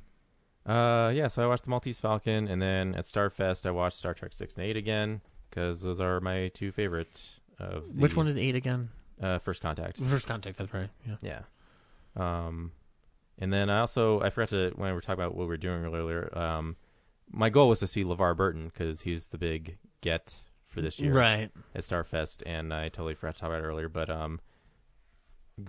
Uh, 0.66 1.12
yeah. 1.14 1.28
So 1.28 1.42
I 1.42 1.46
watched 1.46 1.64
the 1.64 1.70
Maltese 1.70 1.98
Falcon, 2.00 2.48
and 2.48 2.60
then 2.60 2.94
at 2.94 3.04
Starfest 3.04 3.66
I 3.66 3.70
watched 3.70 3.98
Star 3.98 4.14
Trek 4.14 4.32
Six 4.32 4.54
and 4.56 4.64
Eight 4.64 4.76
again 4.76 5.20
because 5.50 5.80
those 5.82 6.00
are 6.00 6.20
my 6.20 6.48
two 6.54 6.72
favorite. 6.72 7.28
Of 7.58 7.94
the, 7.94 8.00
Which 8.00 8.16
one 8.16 8.26
is 8.26 8.36
eight 8.38 8.54
again? 8.56 8.88
Uh, 9.22 9.38
First 9.38 9.62
Contact. 9.62 9.98
First 9.98 10.26
Contact. 10.26 10.58
That's 10.58 10.72
right. 10.74 10.90
Yeah. 11.06 11.16
Yeah. 11.22 11.40
Um, 12.16 12.72
and 13.38 13.52
then 13.52 13.68
I 13.70 13.80
also 13.80 14.20
I 14.20 14.30
forgot 14.30 14.48
to 14.50 14.72
when 14.76 14.88
we 14.88 14.94
were 14.94 15.00
talking 15.00 15.22
about 15.22 15.34
what 15.34 15.42
we 15.42 15.48
were 15.48 15.56
doing 15.56 15.84
earlier. 15.84 16.36
Um, 16.36 16.76
my 17.30 17.50
goal 17.50 17.68
was 17.68 17.80
to 17.80 17.86
see 17.86 18.04
LeVar 18.04 18.36
Burton 18.36 18.66
because 18.72 19.02
he's 19.02 19.28
the 19.28 19.38
big 19.38 19.78
get 20.00 20.36
for 20.66 20.80
this 20.80 20.98
year, 20.98 21.12
Right. 21.12 21.50
At 21.74 21.82
Starfest, 21.82 22.42
and 22.46 22.72
I 22.74 22.88
totally 22.88 23.14
forgot 23.14 23.34
to 23.36 23.40
talk 23.42 23.48
about 23.50 23.60
it 23.62 23.66
earlier, 23.66 23.88
but 23.88 24.10
um, 24.10 24.40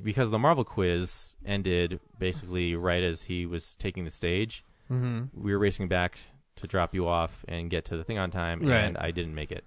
because 0.03 0.31
the 0.31 0.39
Marvel 0.39 0.63
quiz 0.63 1.35
ended 1.45 1.99
basically 2.17 2.75
right 2.75 3.03
as 3.03 3.23
he 3.23 3.45
was 3.45 3.75
taking 3.75 4.03
the 4.03 4.09
stage, 4.09 4.63
Mhm. 4.89 5.29
we 5.33 5.51
were 5.51 5.59
racing 5.59 5.87
back 5.87 6.19
to 6.57 6.67
drop 6.67 6.93
you 6.93 7.07
off 7.07 7.43
and 7.47 7.69
get 7.69 7.85
to 7.85 7.97
the 7.97 8.03
thing 8.03 8.17
on 8.17 8.31
time, 8.31 8.59
Right. 8.61 8.77
and 8.77 8.97
I 8.97 9.11
didn't 9.11 9.35
make 9.35 9.51
it. 9.51 9.65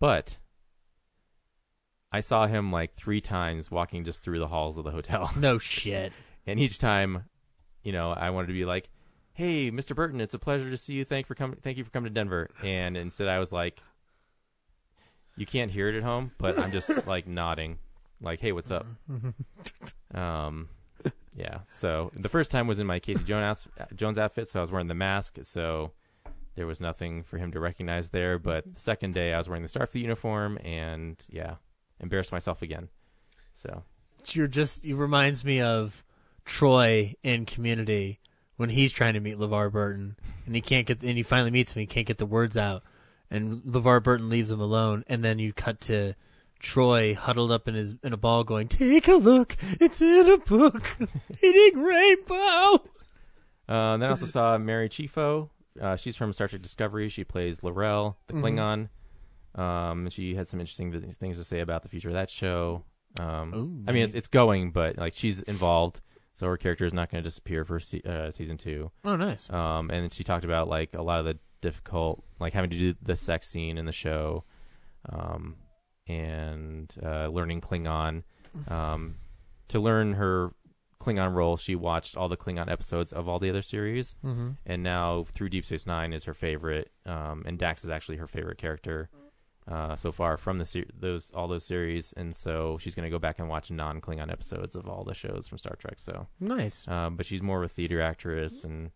But 0.00 0.38
I 2.12 2.20
saw 2.20 2.46
him 2.46 2.70
like 2.70 2.94
three 2.94 3.20
times 3.20 3.70
walking 3.70 4.04
just 4.04 4.22
through 4.22 4.38
the 4.38 4.48
halls 4.48 4.76
of 4.76 4.84
the 4.84 4.90
hotel. 4.90 5.30
No 5.36 5.58
shit. 5.58 6.12
and 6.46 6.60
each 6.60 6.78
time, 6.78 7.24
you 7.82 7.92
know, 7.92 8.10
I 8.12 8.30
wanted 8.30 8.48
to 8.48 8.52
be 8.52 8.64
like, 8.64 8.90
"Hey, 9.32 9.70
Mr. 9.70 9.94
Burton, 9.96 10.20
it's 10.20 10.34
a 10.34 10.38
pleasure 10.38 10.70
to 10.70 10.76
see 10.76 10.92
you. 10.94 11.04
Thank 11.04 11.26
for 11.26 11.34
coming. 11.34 11.58
Thank 11.62 11.78
you 11.78 11.84
for 11.84 11.90
coming 11.90 12.10
to 12.10 12.14
Denver." 12.14 12.50
And 12.62 12.96
instead, 12.96 13.28
I 13.28 13.38
was 13.38 13.50
like, 13.52 13.80
"You 15.36 15.46
can't 15.46 15.70
hear 15.70 15.88
it 15.88 15.96
at 15.96 16.02
home, 16.02 16.32
but 16.38 16.58
I'm 16.58 16.70
just 16.70 16.88
like 17.06 17.26
nodding, 17.26 17.78
like, 18.20 18.40
hey, 18.40 18.52
what's 18.52 18.70
up?" 18.70 18.86
um, 20.14 20.68
yeah. 21.34 21.60
So 21.66 22.10
the 22.14 22.28
first 22.28 22.50
time 22.50 22.66
was 22.66 22.78
in 22.78 22.86
my 22.86 22.98
Casey 22.98 23.24
Jones 23.24 23.66
Jones 23.94 24.18
outfit, 24.18 24.48
so 24.48 24.60
I 24.60 24.62
was 24.62 24.70
wearing 24.70 24.88
the 24.88 24.94
mask, 24.94 25.38
so 25.42 25.92
there 26.54 26.66
was 26.66 26.80
nothing 26.80 27.24
for 27.24 27.38
him 27.38 27.50
to 27.52 27.60
recognize 27.60 28.10
there. 28.10 28.38
But 28.38 28.74
the 28.74 28.80
second 28.80 29.14
day, 29.14 29.32
I 29.32 29.38
was 29.38 29.48
wearing 29.48 29.62
the 29.62 29.68
Starfleet 29.68 30.02
uniform, 30.02 30.58
and 30.62 31.16
yeah, 31.28 31.56
embarrassed 32.00 32.32
myself 32.32 32.62
again. 32.62 32.88
So 33.54 33.82
You're 34.30 34.46
just 34.46 34.84
it 34.84 34.94
reminds 34.94 35.44
me 35.44 35.60
of 35.60 36.04
Troy 36.44 37.14
in 37.22 37.46
Community 37.46 38.20
when 38.56 38.70
he's 38.70 38.92
trying 38.92 39.14
to 39.14 39.20
meet 39.20 39.36
LeVar 39.36 39.72
Burton 39.72 40.16
and 40.46 40.54
he 40.54 40.60
can't 40.60 40.86
get 40.86 41.02
and 41.02 41.16
he 41.16 41.22
finally 41.22 41.50
meets 41.50 41.72
him, 41.72 41.80
he 41.80 41.86
can't 41.86 42.06
get 42.06 42.18
the 42.18 42.26
words 42.26 42.56
out, 42.56 42.82
and 43.30 43.62
LeVar 43.62 44.02
Burton 44.02 44.28
leaves 44.28 44.50
him 44.50 44.60
alone, 44.60 45.04
and 45.08 45.24
then 45.24 45.38
you 45.38 45.52
cut 45.52 45.80
to 45.82 46.14
Troy 46.64 47.14
huddled 47.14 47.52
up 47.52 47.68
in 47.68 47.74
his 47.74 47.94
in 48.02 48.12
a 48.12 48.16
ball 48.16 48.42
going, 48.42 48.66
Take 48.68 49.06
a 49.08 49.14
look, 49.14 49.56
it's 49.80 50.00
in 50.00 50.28
a 50.28 50.38
book. 50.38 50.96
Eating 51.42 51.82
rainbow. 51.82 52.84
Uh, 53.68 53.96
then 53.96 54.04
I 54.04 54.08
also 54.10 54.26
saw 54.26 54.58
Mary 54.58 54.88
Chieffo. 54.88 55.50
Uh, 55.80 55.96
she's 55.96 56.16
from 56.16 56.32
Star 56.32 56.48
Trek 56.48 56.62
Discovery. 56.62 57.08
She 57.08 57.24
plays 57.24 57.62
L'Rell, 57.62 58.16
the 58.28 58.34
Mhm. 58.34 58.88
Klingon. 59.54 59.60
Um, 59.60 60.08
she 60.10 60.34
had 60.34 60.48
some 60.48 60.58
interesting 60.60 60.90
th- 60.92 61.04
things 61.14 61.36
to 61.38 61.44
say 61.44 61.60
about 61.60 61.82
the 61.82 61.88
future 61.88 62.08
of 62.08 62.14
that 62.14 62.28
show. 62.30 62.84
Um, 63.20 63.54
Ooh, 63.54 63.84
I 63.88 63.92
mean, 63.92 64.02
it's 64.04 64.14
it's 64.14 64.26
going, 64.28 64.70
but 64.72 64.96
like 64.98 65.14
she's 65.14 65.40
involved, 65.42 66.00
so 66.32 66.46
her 66.48 66.56
character 66.56 66.84
is 66.84 66.92
not 66.92 67.10
going 67.10 67.22
to 67.22 67.28
disappear 67.28 67.64
for 67.64 67.78
se- 67.78 68.02
uh, 68.04 68.30
season 68.32 68.56
two. 68.56 68.90
Oh, 69.04 69.14
nice. 69.16 69.48
Um, 69.50 69.90
and 69.90 70.12
she 70.12 70.24
talked 70.24 70.44
about 70.44 70.68
like 70.68 70.94
a 70.94 71.02
lot 71.02 71.20
of 71.20 71.24
the 71.26 71.38
difficult, 71.60 72.24
like 72.40 72.52
having 72.52 72.70
to 72.70 72.78
do 72.78 72.94
the 73.00 73.14
sex 73.16 73.48
scene 73.48 73.78
in 73.78 73.86
the 73.86 73.92
show, 73.92 74.44
um, 75.08 75.56
and 76.06 76.94
uh, 77.02 77.28
learning 77.28 77.60
Klingon. 77.60 78.22
Um, 78.68 79.16
to 79.68 79.80
learn 79.80 80.14
her 80.14 80.52
Klingon 81.00 81.34
role, 81.34 81.56
she 81.56 81.74
watched 81.74 82.16
all 82.16 82.28
the 82.28 82.36
Klingon 82.36 82.70
episodes 82.70 83.12
of 83.12 83.28
all 83.28 83.38
the 83.38 83.50
other 83.50 83.62
series, 83.62 84.14
Mhm. 84.24 84.56
and 84.64 84.82
now 84.82 85.24
through 85.24 85.48
Deep 85.50 85.64
Space 85.64 85.86
Nine 85.86 86.12
is 86.12 86.24
her 86.24 86.34
favorite. 86.34 86.90
Um, 87.04 87.42
and 87.46 87.58
Dax 87.58 87.84
is 87.84 87.90
actually 87.90 88.16
her 88.18 88.26
favorite 88.26 88.58
character 88.58 89.10
uh, 89.66 89.96
so 89.96 90.12
far 90.12 90.36
from 90.36 90.58
the 90.58 90.64
ser- 90.66 90.84
those 90.94 91.30
all 91.32 91.48
those 91.48 91.64
series, 91.64 92.12
and 92.18 92.36
so 92.36 92.76
she's 92.78 92.94
going 92.94 93.04
to 93.04 93.10
go 93.10 93.18
back 93.18 93.38
and 93.38 93.48
watch 93.48 93.70
non 93.70 94.00
Klingon 94.00 94.30
episodes 94.30 94.76
of 94.76 94.86
all 94.88 95.04
the 95.04 95.14
shows 95.14 95.48
from 95.48 95.56
Star 95.58 95.74
Trek. 95.76 95.94
So 95.98 96.26
Nice. 96.38 96.86
um, 96.86 97.16
but 97.16 97.24
she's 97.26 97.40
more 97.42 97.62
of 97.62 97.70
a 97.70 97.74
theater 97.74 98.00
actress 98.02 98.62
and 98.62 98.90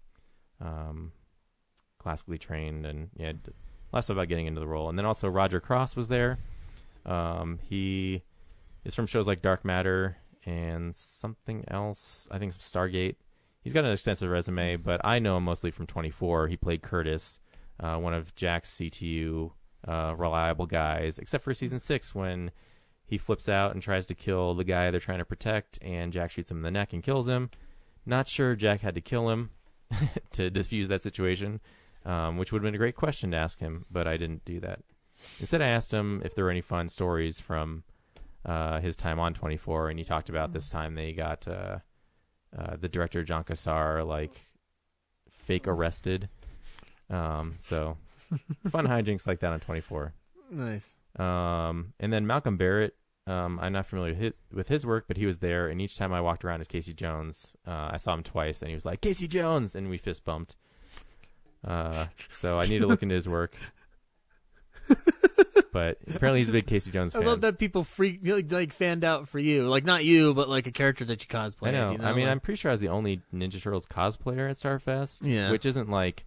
um, 0.61 1.12
classically 1.99 2.38
trained, 2.38 2.85
and 2.87 3.11
yeah, 3.16 3.33
d- 3.33 3.53
less 3.92 4.09
about 4.11 4.29
getting 4.29 4.47
into 4.47 4.61
the 4.61 4.66
role. 4.66 4.88
And 4.90 4.99
then 4.99 5.07
also 5.07 5.29
Roger 5.29 5.59
Cross 5.61 5.97
was 5.97 6.09
there. 6.09 6.38
Um, 7.09 7.59
he 7.62 8.23
is 8.85 8.94
from 8.94 9.07
shows 9.07 9.27
like 9.27 9.42
Dark 9.42 9.64
Matter 9.64 10.18
and 10.44 10.94
something 10.94 11.64
else. 11.68 12.29
I 12.31 12.38
think 12.38 12.53
Stargate. 12.55 13.16
He's 13.62 13.73
got 13.73 13.85
an 13.85 13.92
extensive 13.92 14.31
resume, 14.31 14.77
but 14.77 15.01
I 15.05 15.18
know 15.18 15.37
him 15.38 15.44
mostly 15.44 15.71
from 15.71 15.87
24. 15.87 16.47
He 16.47 16.57
played 16.57 16.83
Curtis, 16.83 17.40
uh, 17.81 17.97
one 17.97 18.14
of 18.14 18.35
Jack's 18.35 18.71
CTU 18.77 19.51
uh, 19.87 20.14
reliable 20.16 20.66
guys, 20.66 21.18
except 21.18 21.44
for 21.44 21.53
season 21.55 21.79
six 21.79 22.14
when 22.14 22.51
he 23.05 23.18
flips 23.18 23.49
out 23.49 23.73
and 23.73 23.83
tries 23.83 24.07
to 24.07 24.14
kill 24.14 24.55
the 24.55 24.64
guy 24.64 24.90
they're 24.90 25.01
trying 25.01 25.18
to 25.18 25.25
protect, 25.25 25.79
and 25.83 26.12
Jack 26.12 26.31
shoots 26.31 26.51
him 26.51 26.59
in 26.59 26.62
the 26.62 26.71
neck 26.71 26.92
and 26.92 27.03
kills 27.03 27.27
him. 27.27 27.51
Not 28.07 28.29
sure 28.29 28.55
Jack 28.55 28.81
had 28.81 28.94
to 28.94 29.01
kill 29.01 29.31
him 29.31 29.51
to 30.33 30.51
diffuse 30.51 30.88
that 30.88 31.03
situation, 31.03 31.61
um, 32.05 32.37
which 32.37 32.53
would 32.53 32.61
have 32.61 32.66
been 32.66 32.75
a 32.75 32.79
great 32.79 32.97
question 32.97 33.31
to 33.31 33.37
ask 33.37 33.61
him, 33.61 33.87
but 33.90 34.07
I 34.07 34.16
didn't 34.16 34.44
do 34.44 34.61
that. 34.61 34.81
Instead, 35.40 35.62
I 35.62 35.68
asked 35.68 35.92
him 35.92 36.22
if 36.24 36.35
there 36.35 36.44
were 36.44 36.50
any 36.50 36.61
fun 36.61 36.88
stories 36.88 37.40
from 37.40 37.85
uh, 38.44 38.81
his 38.81 38.96
time 38.96 39.18
on 39.18 39.35
24, 39.35 39.90
and 39.90 39.98
he 39.98 40.04
talked 40.04 40.28
about 40.28 40.52
this 40.52 40.68
time 40.68 40.94
they 40.94 41.12
got 41.12 41.46
uh, 41.46 41.78
uh, 42.57 42.76
the 42.81 42.88
director 42.88 43.22
John 43.22 43.44
Cassar 43.44 44.04
like 44.04 44.33
fake 45.31 45.68
arrested. 45.68 46.28
Um, 47.11 47.57
so 47.59 47.96
fun 48.70 48.87
hijinks 48.87 49.26
like 49.26 49.40
that 49.40 49.52
on 49.52 49.61
24. 49.61 50.14
Nice. 50.50 50.94
Um, 51.18 51.94
and 51.98 52.12
then 52.12 52.26
Malcolm 52.26 52.57
Barrett, 52.57 52.94
um, 53.26 53.59
I'm 53.61 53.72
not 53.72 53.87
familiar 53.87 54.12
with 54.12 54.20
his, 54.20 54.33
with 54.52 54.68
his 54.68 54.87
work, 54.87 55.04
but 55.09 55.16
he 55.16 55.26
was 55.26 55.40
there, 55.40 55.68
and 55.68 55.81
each 55.81 55.96
time 55.96 56.12
I 56.12 56.20
walked 56.20 56.44
around 56.44 56.61
as 56.61 56.68
Casey 56.68 56.94
Jones, 56.94 57.57
uh, 57.66 57.90
I 57.92 57.96
saw 57.98 58.14
him 58.14 58.22
twice, 58.22 58.62
and 58.62 58.68
he 58.70 58.74
was 58.74 58.87
like 58.87 59.00
Casey 59.00 59.28
Jones, 59.28 59.74
and 59.74 59.90
we 59.90 59.98
fist 59.98 60.24
bumped. 60.24 60.57
Uh, 61.66 62.07
so 62.31 62.59
I 62.59 62.66
need 62.66 62.78
to 62.78 62.87
look 62.87 63.02
into 63.02 63.14
his 63.14 63.28
work. 63.28 63.54
but 65.72 65.98
apparently 66.09 66.40
he's 66.40 66.48
a 66.48 66.53
big 66.53 66.66
Casey 66.66 66.90
Jones 66.90 67.12
fan. 67.12 67.22
I 67.22 67.27
love 67.27 67.40
that 67.42 67.59
people 67.59 67.85
freak 67.85 68.20
like, 68.22 68.51
like 68.51 68.72
fanned 68.72 69.05
out 69.05 69.29
for 69.29 69.38
you, 69.38 69.68
like 69.68 69.85
not 69.85 70.05
you, 70.05 70.35
but 70.35 70.48
like 70.48 70.66
a 70.66 70.72
character 70.72 71.05
that 71.07 71.22
you 71.22 71.29
cosplay. 71.29 71.68
I 71.68 71.70
know. 71.72 71.92
You 71.92 71.98
know? 71.98 72.05
I 72.05 72.12
mean, 72.12 72.24
Like- 72.27 72.33
I'm 72.33 72.40
pretty 72.40 72.57
sure 72.59 72.70
I 72.70 72.74
was 72.74 72.81
the 72.81 72.88
only 72.88 73.22
Ninja 73.33 73.61
Turtles 73.62 73.87
cosplayer 73.87 74.48
at 74.51 74.57
Starfest. 74.57 75.20
Yeah. 75.22 75.51
Which 75.51 75.66
isn't 75.66 75.88
like, 75.90 76.24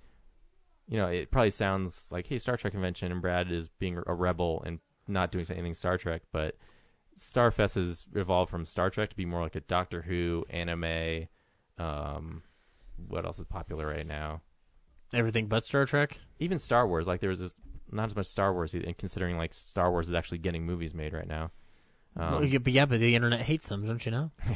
you 0.87 0.97
know, 0.97 1.07
it 1.07 1.31
probably 1.31 1.51
sounds 1.51 2.09
like, 2.11 2.27
hey, 2.27 2.37
Star 2.37 2.57
Trek 2.57 2.73
convention, 2.73 3.11
and 3.11 3.21
Brad 3.21 3.51
is 3.51 3.69
being 3.79 4.01
a 4.05 4.13
rebel 4.13 4.61
and 4.65 4.79
not 5.07 5.31
doing 5.31 5.45
anything 5.49 5.73
Star 5.73 5.97
Trek, 5.97 6.21
but 6.31 6.55
Starfest 7.17 7.75
has 7.75 8.05
evolved 8.15 8.49
from 8.49 8.65
Star 8.65 8.89
Trek 8.89 9.09
to 9.09 9.15
be 9.15 9.25
more 9.25 9.41
like 9.41 9.55
a 9.55 9.61
Doctor 9.61 10.01
Who 10.01 10.45
anime. 10.49 11.27
Um, 11.77 12.43
what 13.07 13.25
else 13.25 13.39
is 13.39 13.45
popular 13.45 13.87
right 13.87 14.05
now? 14.07 14.41
Everything 15.13 15.47
but 15.47 15.63
Star 15.65 15.85
Trek. 15.85 16.19
Even 16.39 16.57
Star 16.57 16.87
Wars. 16.87 17.07
Like 17.07 17.19
there 17.19 17.29
was 17.29 17.39
just 17.39 17.55
not 17.91 18.09
as 18.09 18.15
much 18.15 18.25
Star 18.27 18.53
Wars, 18.53 18.73
and 18.73 18.97
considering 18.97 19.37
like 19.37 19.53
Star 19.53 19.91
Wars 19.91 20.07
is 20.09 20.15
actually 20.15 20.39
getting 20.39 20.65
movies 20.65 20.93
made 20.93 21.13
right 21.13 21.27
now. 21.27 21.51
Um, 22.15 22.31
Well, 22.31 22.45
yeah, 22.45 22.59
but 22.59 22.73
yeah, 22.73 22.85
but 22.85 22.99
the 22.99 23.15
internet 23.15 23.41
hates 23.41 23.69
them, 23.69 23.85
don't 23.85 24.05
you 24.05 24.11
know? 24.11 24.31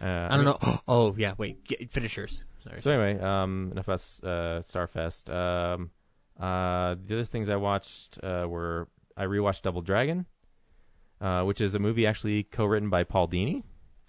uh, 0.00 0.28
I 0.30 0.36
don't 0.36 0.44
know. 0.44 0.58
Oh 0.88 1.14
yeah, 1.16 1.34
wait. 1.36 1.64
Get, 1.64 1.90
finish 1.90 2.16
yours. 2.16 2.42
Sorry. 2.62 2.80
So 2.80 2.90
anyway, 2.90 3.22
um, 3.22 3.70
enough 3.72 3.86
about 3.86 4.00
uh, 4.22 4.60
Starfest. 4.60 5.32
Um, 5.32 5.90
uh, 6.38 6.96
the 7.06 7.14
other 7.14 7.24
things 7.24 7.48
I 7.48 7.56
watched 7.56 8.18
uh, 8.22 8.46
were 8.48 8.88
I 9.16 9.24
rewatched 9.24 9.62
Double 9.62 9.82
Dragon, 9.82 10.26
uh, 11.20 11.42
which 11.44 11.60
is 11.60 11.74
a 11.74 11.78
movie 11.78 12.06
actually 12.06 12.42
co-written 12.42 12.90
by 12.90 13.04
Paul 13.04 13.28
Dini. 13.28 13.62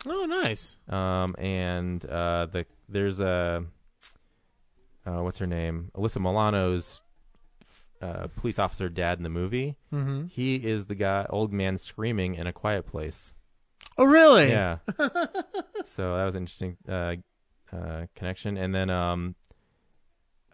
oh, 0.05 0.25
nice. 0.25 0.77
Um, 0.89 1.35
and 1.37 2.03
uh, 2.05 2.47
the 2.47 2.65
there's 2.89 3.19
a 3.19 3.65
uh, 5.05 5.21
what's 5.23 5.37
her 5.37 5.47
name? 5.47 5.91
Alyssa 5.95 6.19
Milano's 6.21 7.01
uh, 8.01 8.27
police 8.35 8.59
officer 8.59 8.89
dad 8.89 9.17
in 9.17 9.23
the 9.23 9.29
movie. 9.29 9.75
Mm-hmm. 9.93 10.27
He 10.27 10.55
is 10.55 10.85
the 10.85 10.95
guy, 10.95 11.25
old 11.29 11.51
man 11.53 11.77
screaming 11.77 12.35
in 12.35 12.47
a 12.47 12.53
quiet 12.53 12.85
place. 12.85 13.33
Oh, 13.97 14.05
really? 14.05 14.49
Yeah. 14.49 14.77
so 15.83 16.15
that 16.17 16.25
was 16.25 16.35
an 16.35 16.43
interesting 16.43 16.77
uh, 16.87 17.15
uh, 17.73 18.05
connection. 18.15 18.57
And 18.57 18.73
then 18.75 18.89
um, 18.89 19.35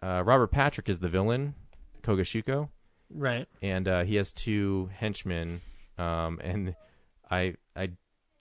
uh, 0.02 0.22
Robert 0.24 0.48
Patrick 0.48 0.88
is 0.88 0.98
the 1.00 1.08
villain, 1.08 1.54
Koga 2.02 2.22
Shuko, 2.22 2.68
Right. 3.10 3.46
and 3.62 3.86
uh, 3.88 4.04
he 4.04 4.16
has 4.16 4.32
two 4.32 4.90
henchmen. 4.94 5.60
Um, 5.98 6.40
and 6.42 6.74
I 7.30 7.54
I 7.76 7.90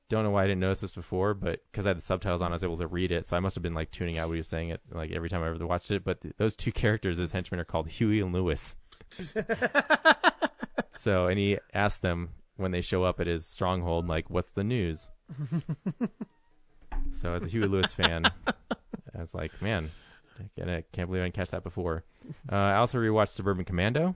don't 0.09 0.23
know 0.23 0.31
why 0.31 0.43
I 0.43 0.47
didn't 0.47 0.59
notice 0.61 0.81
this 0.81 0.91
before, 0.91 1.33
but 1.33 1.59
because 1.71 1.85
I 1.85 1.89
had 1.89 1.97
the 1.97 2.01
subtitles 2.01 2.41
on, 2.41 2.51
I 2.51 2.55
was 2.55 2.63
able 2.63 2.77
to 2.77 2.87
read 2.87 3.11
it. 3.11 3.25
So 3.25 3.35
I 3.37 3.39
must 3.39 3.55
have 3.55 3.63
been 3.63 3.73
like 3.73 3.91
tuning 3.91 4.17
out 4.17 4.27
what 4.27 4.33
he 4.35 4.39
was 4.39 4.47
saying 4.47 4.69
it 4.69 4.81
like 4.91 5.11
every 5.11 5.29
time 5.29 5.41
I 5.43 5.47
ever 5.49 5.65
watched 5.65 5.91
it. 5.91 6.03
But 6.03 6.21
th- 6.21 6.35
those 6.37 6.55
two 6.55 6.71
characters 6.71 7.19
as 7.19 7.31
henchmen 7.31 7.59
are 7.59 7.65
called 7.65 7.89
Huey 7.89 8.19
and 8.21 8.33
Lewis. 8.33 8.75
so 10.97 11.27
and 11.27 11.37
he 11.39 11.57
asked 11.73 12.01
them 12.01 12.29
when 12.57 12.71
they 12.71 12.81
show 12.81 13.03
up 13.03 13.19
at 13.19 13.27
his 13.27 13.45
stronghold, 13.45 14.07
like, 14.07 14.29
"What's 14.29 14.49
the 14.49 14.63
news?" 14.63 15.09
so 17.11 17.33
as 17.33 17.43
a 17.43 17.47
Huey 17.47 17.67
Lewis 17.67 17.93
fan, 17.93 18.25
I 18.47 19.19
was 19.19 19.33
like, 19.33 19.61
"Man, 19.61 19.91
I 20.39 20.43
can't- 20.57 20.69
I 20.69 20.83
can't 20.91 21.07
believe 21.09 21.21
I 21.21 21.25
didn't 21.25 21.35
catch 21.35 21.51
that 21.51 21.63
before." 21.63 22.03
Uh, 22.51 22.55
I 22.55 22.75
also 22.75 22.97
rewatched 22.97 23.29
Suburban 23.29 23.65
Commando 23.65 24.15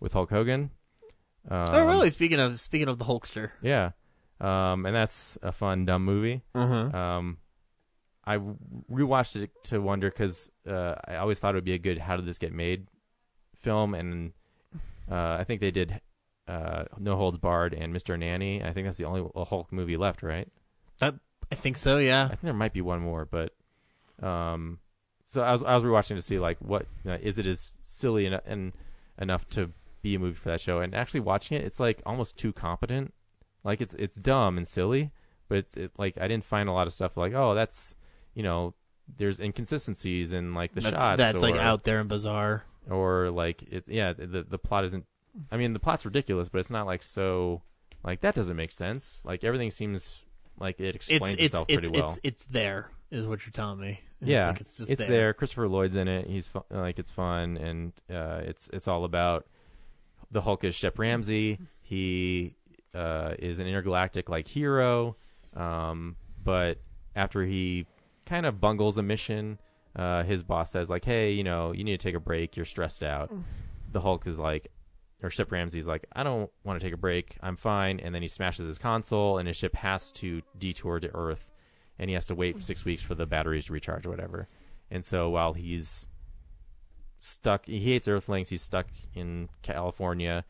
with 0.00 0.12
Hulk 0.12 0.30
Hogan. 0.30 0.70
Um, 1.48 1.68
oh, 1.70 1.86
really? 1.86 2.10
Speaking 2.10 2.40
of 2.40 2.58
speaking 2.58 2.88
of 2.88 2.98
the 2.98 3.04
Hulkster. 3.04 3.50
Yeah, 3.62 3.90
um, 4.40 4.86
and 4.86 4.94
that's 4.96 5.38
a 5.42 5.52
fun 5.52 5.84
dumb 5.84 6.04
movie. 6.04 6.42
Uh-huh. 6.54 6.96
Um, 6.96 7.38
I 8.24 8.38
rewatched 8.90 9.36
it 9.36 9.50
to 9.64 9.80
wonder 9.80 10.08
because 10.10 10.50
uh, 10.66 10.94
I 11.06 11.16
always 11.16 11.38
thought 11.38 11.54
it 11.54 11.56
would 11.58 11.64
be 11.64 11.74
a 11.74 11.78
good 11.78 11.98
"How 11.98 12.16
did 12.16 12.24
this 12.26 12.38
get 12.38 12.52
made?" 12.52 12.86
Film, 13.64 13.94
and 13.94 14.32
uh, 15.10 15.36
I 15.40 15.44
think 15.44 15.60
they 15.60 15.70
did 15.70 16.00
uh, 16.46 16.84
No 16.98 17.16
Holds 17.16 17.38
Barred 17.38 17.74
and 17.74 17.94
Mr. 17.94 18.18
Nanny. 18.18 18.62
I 18.62 18.72
think 18.72 18.86
that's 18.86 18.98
the 18.98 19.04
only 19.04 19.28
Hulk 19.34 19.72
movie 19.72 19.96
left, 19.96 20.22
right? 20.22 20.48
That 20.98 21.14
I 21.50 21.54
think 21.54 21.76
so. 21.76 21.98
Yeah. 21.98 22.24
I 22.24 22.28
think 22.28 22.42
there 22.42 22.54
might 22.54 22.72
be 22.72 22.80
one 22.80 23.00
more, 23.00 23.24
but 23.24 23.52
um, 24.22 24.78
so 25.24 25.42
I 25.42 25.52
was 25.52 25.62
I 25.62 25.74
was 25.74 25.84
rewatching 25.84 26.16
to 26.16 26.22
see 26.22 26.38
like 26.38 26.58
what 26.58 26.86
uh, 27.06 27.18
is 27.20 27.38
it 27.38 27.46
as 27.46 27.74
silly 27.80 28.26
and, 28.26 28.40
and 28.46 28.72
enough 29.18 29.48
to 29.50 29.70
be 30.02 30.14
a 30.14 30.18
movie 30.18 30.36
for 30.36 30.50
that 30.50 30.60
show, 30.60 30.80
and 30.80 30.94
actually 30.94 31.20
watching 31.20 31.56
it, 31.58 31.64
it's 31.64 31.80
like 31.80 32.02
almost 32.06 32.36
too 32.36 32.52
competent. 32.52 33.12
Like 33.64 33.80
it's 33.80 33.94
it's 33.94 34.16
dumb 34.16 34.56
and 34.56 34.68
silly, 34.68 35.10
but 35.48 35.58
it's 35.58 35.76
it, 35.76 35.92
like 35.98 36.18
I 36.18 36.28
didn't 36.28 36.44
find 36.44 36.68
a 36.68 36.72
lot 36.72 36.86
of 36.86 36.92
stuff 36.92 37.16
like 37.16 37.32
oh 37.32 37.54
that's 37.54 37.94
you 38.34 38.42
know 38.42 38.74
there's 39.16 39.38
inconsistencies 39.38 40.32
in 40.32 40.54
like 40.54 40.74
the 40.74 40.80
that's, 40.80 40.94
shots 40.96 41.18
That's 41.18 41.42
like 41.42 41.56
out 41.56 41.84
there 41.84 42.00
and 42.00 42.08
bizarre. 42.08 42.64
Or 42.90 43.30
like 43.30 43.62
it's 43.62 43.88
yeah 43.88 44.12
the 44.12 44.44
the 44.48 44.58
plot 44.58 44.84
isn't 44.84 45.04
I 45.50 45.56
mean 45.56 45.72
the 45.72 45.78
plot's 45.78 46.04
ridiculous 46.04 46.48
but 46.48 46.58
it's 46.58 46.70
not 46.70 46.86
like 46.86 47.02
so 47.02 47.62
like 48.02 48.20
that 48.20 48.34
doesn't 48.34 48.56
make 48.56 48.72
sense 48.72 49.22
like 49.24 49.44
everything 49.44 49.70
seems 49.70 50.22
like 50.58 50.80
it 50.80 50.94
explains 50.94 51.34
it's 51.34 51.44
itself 51.44 51.66
it's, 51.68 51.80
pretty 51.80 51.98
well 51.98 52.10
it's 52.10 52.20
it's 52.22 52.44
there 52.44 52.90
is 53.10 53.26
what 53.26 53.44
you're 53.46 53.52
telling 53.52 53.80
me. 53.80 54.00
It's 54.20 54.28
yeah 54.28 54.48
like 54.48 54.60
it's 54.60 54.76
just 54.76 54.90
it's 54.90 54.98
there. 54.98 55.08
there. 55.08 55.34
Christopher 55.34 55.68
Lloyd's 55.68 55.96
in 55.96 56.08
it 56.08 56.26
he's 56.26 56.48
fu- 56.48 56.64
like 56.70 56.98
it's 56.98 57.10
fun 57.10 57.56
and 57.56 57.92
uh 58.10 58.40
it's 58.42 58.68
it's 58.72 58.88
all 58.88 59.04
about 59.04 59.46
the 60.30 60.40
Hulk 60.40 60.64
is 60.64 60.74
Shep 60.74 60.98
Ramsey 60.98 61.58
he 61.80 62.56
uh 62.94 63.34
is 63.38 63.58
an 63.58 63.66
intergalactic 63.66 64.28
like 64.28 64.48
hero 64.48 65.16
um 65.54 66.16
but 66.42 66.78
after 67.16 67.44
he 67.44 67.86
kind 68.26 68.46
of 68.46 68.60
bungles 68.60 68.98
a 68.98 69.02
mission 69.02 69.58
uh 69.96 70.22
his 70.24 70.42
boss 70.42 70.70
says 70.70 70.90
like 70.90 71.04
hey 71.04 71.32
you 71.32 71.44
know 71.44 71.72
you 71.72 71.84
need 71.84 71.98
to 71.98 72.06
take 72.06 72.14
a 72.14 72.20
break 72.20 72.56
you're 72.56 72.64
stressed 72.64 73.02
out 73.02 73.30
the 73.94 74.02
Hulk 74.02 74.26
is 74.26 74.38
like, 74.38 74.70
or 75.22 75.30
Shep 75.30 75.50
Ramsey's 75.50 75.86
like, 75.86 76.04
I 76.12 76.22
don't 76.22 76.50
want 76.64 76.78
to 76.78 76.84
take 76.84 76.92
a 76.92 76.98
break. 76.98 77.38
I'm 77.40 77.56
fine. 77.56 77.98
And 78.00 78.14
then 78.14 78.20
he 78.20 78.28
smashes 78.28 78.66
his 78.66 78.76
console, 78.76 79.38
and 79.38 79.48
his 79.48 79.56
ship 79.56 79.74
has 79.76 80.12
to 80.12 80.42
detour 80.58 81.00
to 81.00 81.10
Earth, 81.14 81.50
and 81.98 82.10
he 82.10 82.14
has 82.14 82.26
to 82.26 82.34
wait 82.34 82.62
six 82.62 82.84
weeks 82.84 83.02
for 83.02 83.14
the 83.14 83.24
batteries 83.24 83.66
to 83.66 83.72
recharge 83.72 84.04
or 84.04 84.10
whatever. 84.10 84.48
And 84.90 85.02
so 85.02 85.30
while 85.30 85.54
he's 85.54 86.06
stuck, 87.18 87.64
he 87.64 87.80
hates 87.80 88.06
Earthlings. 88.06 88.50
He's 88.50 88.62
stuck 88.62 88.88
in 89.14 89.48
California. 89.62 90.44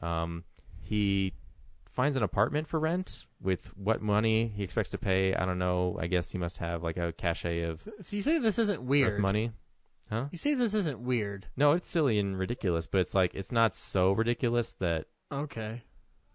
Um, 0.00 0.44
he 0.78 1.32
finds 1.92 2.16
an 2.16 2.22
apartment 2.22 2.66
for 2.68 2.78
rent 2.80 3.26
with 3.40 3.76
what 3.76 4.00
money 4.00 4.52
he 4.54 4.62
expects 4.62 4.90
to 4.90 4.98
pay. 4.98 5.34
I 5.34 5.44
don't 5.44 5.58
know. 5.58 5.98
I 6.00 6.06
guess 6.06 6.30
he 6.30 6.38
must 6.38 6.58
have 6.58 6.82
like 6.82 6.96
a 6.96 7.12
cachet 7.12 7.62
of 7.62 7.80
So 8.00 8.16
you 8.16 8.22
say 8.22 8.38
this 8.38 8.58
isn't 8.58 8.80
Earth 8.80 8.84
weird. 8.86 9.20
money. 9.20 9.52
Huh? 10.08 10.26
You 10.32 10.38
say 10.38 10.54
this 10.54 10.74
isn't 10.74 11.00
weird. 11.00 11.46
No, 11.56 11.72
it's 11.72 11.88
silly 11.88 12.18
and 12.18 12.36
ridiculous, 12.38 12.86
but 12.86 13.00
it's 13.00 13.14
like 13.14 13.32
it's 13.34 13.52
not 13.52 13.74
so 13.74 14.12
ridiculous 14.12 14.72
that 14.74 15.06
Okay. 15.32 15.82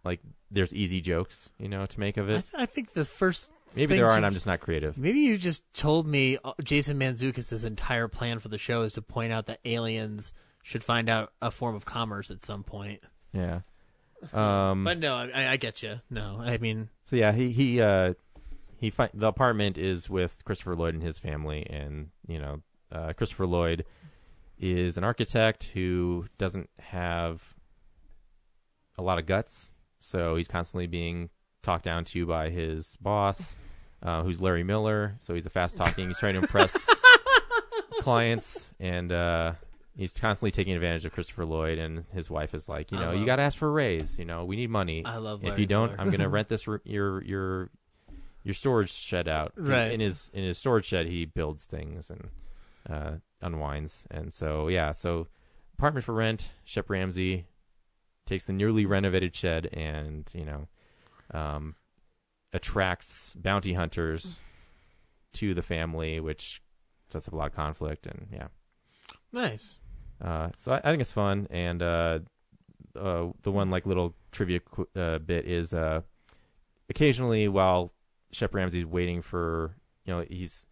like 0.06 0.22
there's 0.50 0.74
easy 0.74 1.02
jokes, 1.02 1.50
you 1.60 1.68
know, 1.68 1.86
to 1.86 2.00
make 2.00 2.16
of 2.18 2.30
I, 2.30 2.34
it. 2.34 2.36
th- 2.52 2.62
I 2.62 2.66
think 2.66 2.94
the 2.94 3.04
first 3.06 3.52
Maybe 3.76 3.96
there 3.96 4.06
things 4.06 4.10
are, 4.10 4.14
and 4.16 4.22
you- 4.24 4.28
I'm 4.28 4.34
just 4.34 4.48
not 4.48 4.62
creative. 4.62 4.98
Maybe 4.98 5.20
you 5.20 5.36
just 5.38 5.64
told 5.74 6.08
me 6.08 6.38
uh, 6.46 6.54
Jason 6.64 6.98
Manzoukas' 6.98 7.66
entire 7.66 8.08
plan 8.08 8.40
for 8.40 8.48
the 8.48 8.58
show 8.58 8.84
is 8.84 8.94
to 8.94 9.02
point 9.02 9.34
out 9.34 9.46
that 9.48 9.60
aliens 9.66 10.32
should 10.64 10.84
find 10.84 11.10
out 11.10 11.34
a 11.42 11.52
form 11.52 11.76
of 11.76 11.84
commerce 11.86 12.32
at 12.32 12.42
some 12.42 12.64
point. 12.64 13.04
Yeah. 13.34 13.62
Um. 14.34 14.84
But 14.84 15.00
no, 15.00 15.16
I, 15.16 15.52
I 15.52 15.58
get 15.58 15.84
you. 15.84 16.02
No, 16.10 16.38
I 16.40 16.58
mean, 16.58 16.90
so 17.04 17.16
yeah, 17.16 17.32
he 17.32 17.52
he 17.52 17.82
uh 17.82 18.14
he 18.78 18.90
fi- 18.90 19.10
the 19.14 19.28
apartment 19.28 19.78
is 19.78 20.10
with 20.10 20.44
Christopher 20.46 20.76
Lloyd 20.76 20.94
and 20.94 21.04
his 21.04 21.18
family, 21.18 21.66
and 21.70 22.10
you 22.28 22.40
know, 22.40 22.62
uh, 22.92 23.14
Christopher 23.14 23.46
Lloyd 23.48 23.86
is 24.60 24.98
an 24.98 25.04
architect 25.04 25.66
who 25.74 26.26
doesn't 26.38 26.70
have 26.80 27.54
a 28.98 29.02
lot 29.02 29.20
of 29.20 29.26
guts, 29.26 29.74
so 30.00 30.36
he's 30.36 30.48
constantly 30.48 30.88
being 30.88 31.30
talked 31.62 31.84
down 31.84 32.06
to 32.06 32.26
by 32.26 32.50
his 32.50 32.98
boss, 33.02 33.56
uh, 34.02 34.24
who's 34.24 34.42
Larry 34.42 34.64
Miller. 34.64 35.16
So 35.20 35.34
he's 35.34 35.46
a 35.46 35.50
fast 35.50 35.76
talking. 35.78 36.08
He's 36.08 36.20
trying 36.20 36.36
to 36.36 36.40
impress 36.42 36.78
clients, 38.00 38.72
and 38.80 39.12
uh, 39.12 39.54
he's 39.98 40.14
constantly 40.14 40.52
taking 40.52 40.74
advantage 40.74 41.06
of 41.06 41.12
Christopher 41.12 41.46
Lloyd. 41.46 41.78
And 41.78 42.06
his 42.14 42.30
wife 42.30 42.54
is 42.54 42.68
like, 42.68 42.92
you 42.92 43.00
know, 43.00 43.12
you 43.12 43.26
got 43.26 43.38
to 43.38 43.44
ask 43.44 43.58
for 43.58 43.68
a 43.68 43.72
raise. 43.72 44.20
You 44.20 44.26
know, 44.26 44.46
we 44.46 44.56
need 44.56 44.70
money. 44.70 45.04
I 45.06 45.18
love 45.18 45.44
If 45.44 45.60
you 45.60 45.66
don't, 45.66 45.92
Miller. 45.92 46.02
I'm 46.02 46.08
going 46.08 46.20
to 46.20 46.30
rent 46.30 46.48
this 46.48 46.68
r- 46.68 46.82
your 46.84 47.24
your 47.24 47.70
your 48.44 48.54
storage 48.54 48.92
shed 48.92 49.28
out. 49.28 49.54
Right. 49.56 49.92
In 49.92 50.00
his 50.00 50.30
in 50.34 50.44
his 50.44 50.58
storage 50.58 50.86
shed, 50.86 51.08
he 51.08 51.26
builds 51.26 51.66
things 51.66 52.10
and 52.10 52.30
uh, 52.90 53.12
unwinds. 53.42 54.06
And 54.12 54.34
so 54.34 54.68
yeah, 54.68 54.92
so 54.92 55.28
apartment 55.78 56.06
for 56.06 56.14
rent. 56.14 56.50
Shep 56.64 56.90
Ramsey 56.90 57.46
takes 58.26 58.46
the 58.46 58.54
newly 58.54 58.86
renovated 58.86 59.36
shed 59.36 59.70
and 59.74 60.30
you 60.34 60.46
know 60.46 60.68
um, 61.32 61.76
attracts 62.54 63.34
bounty 63.36 63.74
hunters 63.74 64.40
to 65.34 65.54
the 65.54 65.62
family, 65.64 66.20
which 66.20 66.62
sets 67.10 67.28
up 67.28 67.34
a 67.34 67.38
lot 67.38 67.48
of 67.48 67.56
conflict. 67.56 68.06
And 68.06 68.28
yeah, 68.32 68.48
nice. 69.32 69.80
Uh, 70.22 70.50
so 70.56 70.74
I, 70.74 70.78
I 70.78 70.92
think 70.92 71.02
it's 71.02 71.12
fun, 71.12 71.48
and 71.50 71.82
uh, 71.82 72.20
uh, 73.00 73.28
the 73.44 73.52
one 73.52 73.70
like 73.70 73.86
little 73.86 74.16
trivia 74.32 74.60
qu- 74.62 74.88
uh, 74.96 75.20
bit 75.20 75.46
is 75.46 75.74
uh, 75.74 76.02
occasionally 76.90 77.48
while 77.48 77.92
Shep 78.32 78.54
Ramsey's 78.54 78.86
waiting 78.86 79.22
for 79.22 79.76
you 80.06 80.14
know 80.14 80.26
he's 80.30 80.66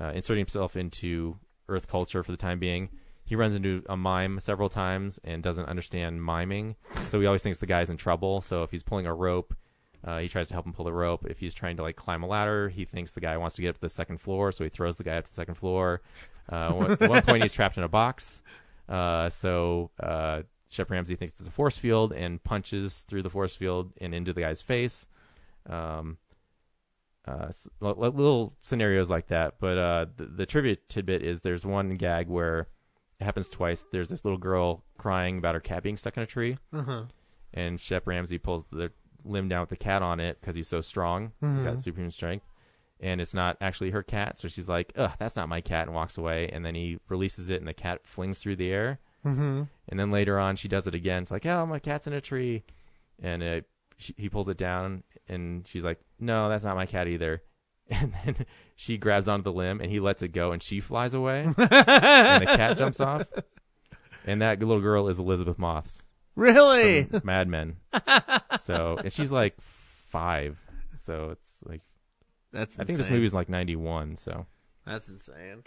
uh, 0.00 0.12
inserting 0.14 0.40
himself 0.40 0.76
into 0.76 1.38
Earth 1.68 1.86
culture 1.88 2.22
for 2.22 2.32
the 2.32 2.36
time 2.36 2.58
being. 2.58 2.90
He 3.24 3.36
runs 3.36 3.54
into 3.54 3.84
a 3.88 3.96
mime 3.96 4.40
several 4.40 4.68
times 4.68 5.20
and 5.22 5.40
doesn't 5.40 5.66
understand 5.66 6.24
miming, 6.24 6.74
so 7.04 7.20
he 7.20 7.26
always 7.26 7.44
thinks 7.44 7.58
the 7.58 7.66
guy's 7.66 7.88
in 7.88 7.96
trouble. 7.96 8.40
So 8.40 8.64
if 8.64 8.72
he's 8.72 8.82
pulling 8.82 9.06
a 9.06 9.14
rope, 9.14 9.54
he 10.18 10.28
tries 10.28 10.48
to 10.48 10.54
help 10.54 10.66
him 10.66 10.72
pull 10.72 10.84
the 10.84 10.92
rope. 10.92 11.24
If 11.30 11.38
he's 11.38 11.54
trying 11.54 11.76
to 11.76 11.84
like 11.84 11.94
climb 11.94 12.24
a 12.24 12.26
ladder, 12.26 12.70
he 12.70 12.84
thinks 12.84 13.12
the 13.12 13.20
guy 13.20 13.36
wants 13.36 13.54
to 13.54 13.62
get 13.62 13.68
up 13.68 13.76
to 13.76 13.82
the 13.82 13.88
second 13.88 14.20
floor, 14.20 14.50
so 14.50 14.64
he 14.64 14.70
throws 14.70 14.96
the 14.96 15.04
guy 15.04 15.16
up 15.18 15.26
to 15.26 15.30
the 15.30 15.34
second 15.34 15.54
floor. 15.54 16.02
At 16.48 16.72
one 16.74 17.22
point, 17.22 17.44
he's 17.44 17.52
trapped 17.52 17.76
in 17.78 17.84
a 17.84 17.88
box. 17.88 18.42
Uh, 18.90 19.28
so 19.30 19.90
uh, 20.00 20.42
Shep 20.68 20.90
Ramsey 20.90 21.14
thinks 21.16 21.38
it's 21.38 21.48
a 21.48 21.52
force 21.52 21.78
field 21.78 22.12
and 22.12 22.42
punches 22.42 23.02
through 23.08 23.22
the 23.22 23.30
force 23.30 23.54
field 23.54 23.92
and 24.00 24.14
into 24.14 24.32
the 24.32 24.40
guy's 24.40 24.60
face. 24.62 25.06
Um, 25.68 26.18
uh, 27.28 27.46
s- 27.48 27.68
li- 27.80 27.94
li- 27.96 28.08
little 28.08 28.54
scenarios 28.60 29.10
like 29.10 29.28
that. 29.28 29.54
But 29.60 29.78
uh, 29.78 30.06
the, 30.16 30.24
the 30.26 30.46
trivia 30.46 30.76
tidbit 30.88 31.22
is 31.22 31.42
there's 31.42 31.64
one 31.64 31.96
gag 31.96 32.28
where 32.28 32.68
it 33.20 33.24
happens 33.24 33.48
twice. 33.48 33.84
There's 33.92 34.08
this 34.08 34.24
little 34.24 34.38
girl 34.38 34.84
crying 34.98 35.38
about 35.38 35.54
her 35.54 35.60
cat 35.60 35.82
being 35.82 35.96
stuck 35.96 36.16
in 36.16 36.22
a 36.22 36.26
tree, 36.26 36.56
Uh-huh. 36.72 37.04
and 37.54 37.78
Shep 37.80 38.06
Ramsey 38.06 38.38
pulls 38.38 38.64
the 38.72 38.90
limb 39.24 39.48
down 39.48 39.60
with 39.60 39.68
the 39.70 39.76
cat 39.76 40.02
on 40.02 40.18
it 40.18 40.40
because 40.40 40.56
he's 40.56 40.66
so 40.68 40.80
strong. 40.80 41.32
He's 41.40 41.62
got 41.64 41.74
Mhm. 41.74 41.78
superhuman 41.80 42.10
strength. 42.10 42.46
And 43.02 43.20
it's 43.20 43.32
not 43.32 43.56
actually 43.62 43.90
her 43.92 44.02
cat, 44.02 44.36
so 44.36 44.46
she's 44.46 44.68
like, 44.68 44.92
"Ugh, 44.96 45.12
that's 45.18 45.34
not 45.36 45.48
my 45.48 45.60
cat," 45.62 45.86
and 45.86 45.94
walks 45.94 46.18
away. 46.18 46.50
And 46.52 46.64
then 46.64 46.74
he 46.74 46.98
releases 47.08 47.48
it, 47.48 47.56
and 47.60 47.66
the 47.66 47.72
cat 47.74 48.06
flings 48.06 48.40
through 48.40 48.56
the 48.56 48.70
air. 48.70 48.98
Mhm. 49.24 49.68
And 49.88 49.98
then 50.00 50.10
later 50.10 50.38
on, 50.38 50.56
she 50.56 50.68
does 50.68 50.86
it 50.86 50.94
again. 50.94 51.22
It's 51.22 51.30
like, 51.30 51.46
"Oh, 51.46 51.64
my 51.64 51.78
cat's 51.78 52.06
in 52.06 52.12
a 52.12 52.20
tree," 52.20 52.62
and 53.22 53.42
it, 53.42 53.68
she, 53.96 54.14
he 54.18 54.28
pulls 54.28 54.48
it 54.50 54.58
down, 54.58 55.02
and 55.28 55.66
she's 55.66 55.84
like, 55.84 55.98
"No, 56.18 56.48
that's 56.50 56.64
not 56.64 56.76
my 56.76 56.86
cat 56.86 57.08
either." 57.08 57.42
And 57.92 58.12
then 58.24 58.46
she 58.76 58.98
grabs 58.98 59.26
onto 59.26 59.42
the 59.42 59.52
limb, 59.52 59.80
and 59.80 59.90
he 59.90 59.98
lets 59.98 60.22
it 60.22 60.28
go, 60.28 60.52
and 60.52 60.62
she 60.62 60.78
flies 60.78 61.12
away, 61.12 61.42
and 61.56 61.56
the 61.56 62.46
cat 62.46 62.78
jumps 62.78 63.00
off. 63.00 63.26
And 64.24 64.40
that 64.42 64.60
little 64.60 64.80
girl 64.80 65.08
is 65.08 65.18
Elisabeth 65.18 65.58
Moss. 65.58 66.02
Really? 66.36 67.08
Mad 67.24 67.48
Men. 67.48 67.78
so, 68.60 68.96
and 69.02 69.12
she's 69.12 69.32
like 69.32 69.60
five. 69.60 70.58
So 70.96 71.30
it's 71.30 71.62
like 71.64 71.80
That's 72.52 72.78
I 72.78 72.84
think 72.84 72.98
this 72.98 73.10
movie 73.10 73.26
is 73.26 73.34
like 73.34 73.48
ninety 73.48 73.76
one. 73.76 74.16
So 74.16 74.46
That's 74.86 75.08
insane. 75.08 75.62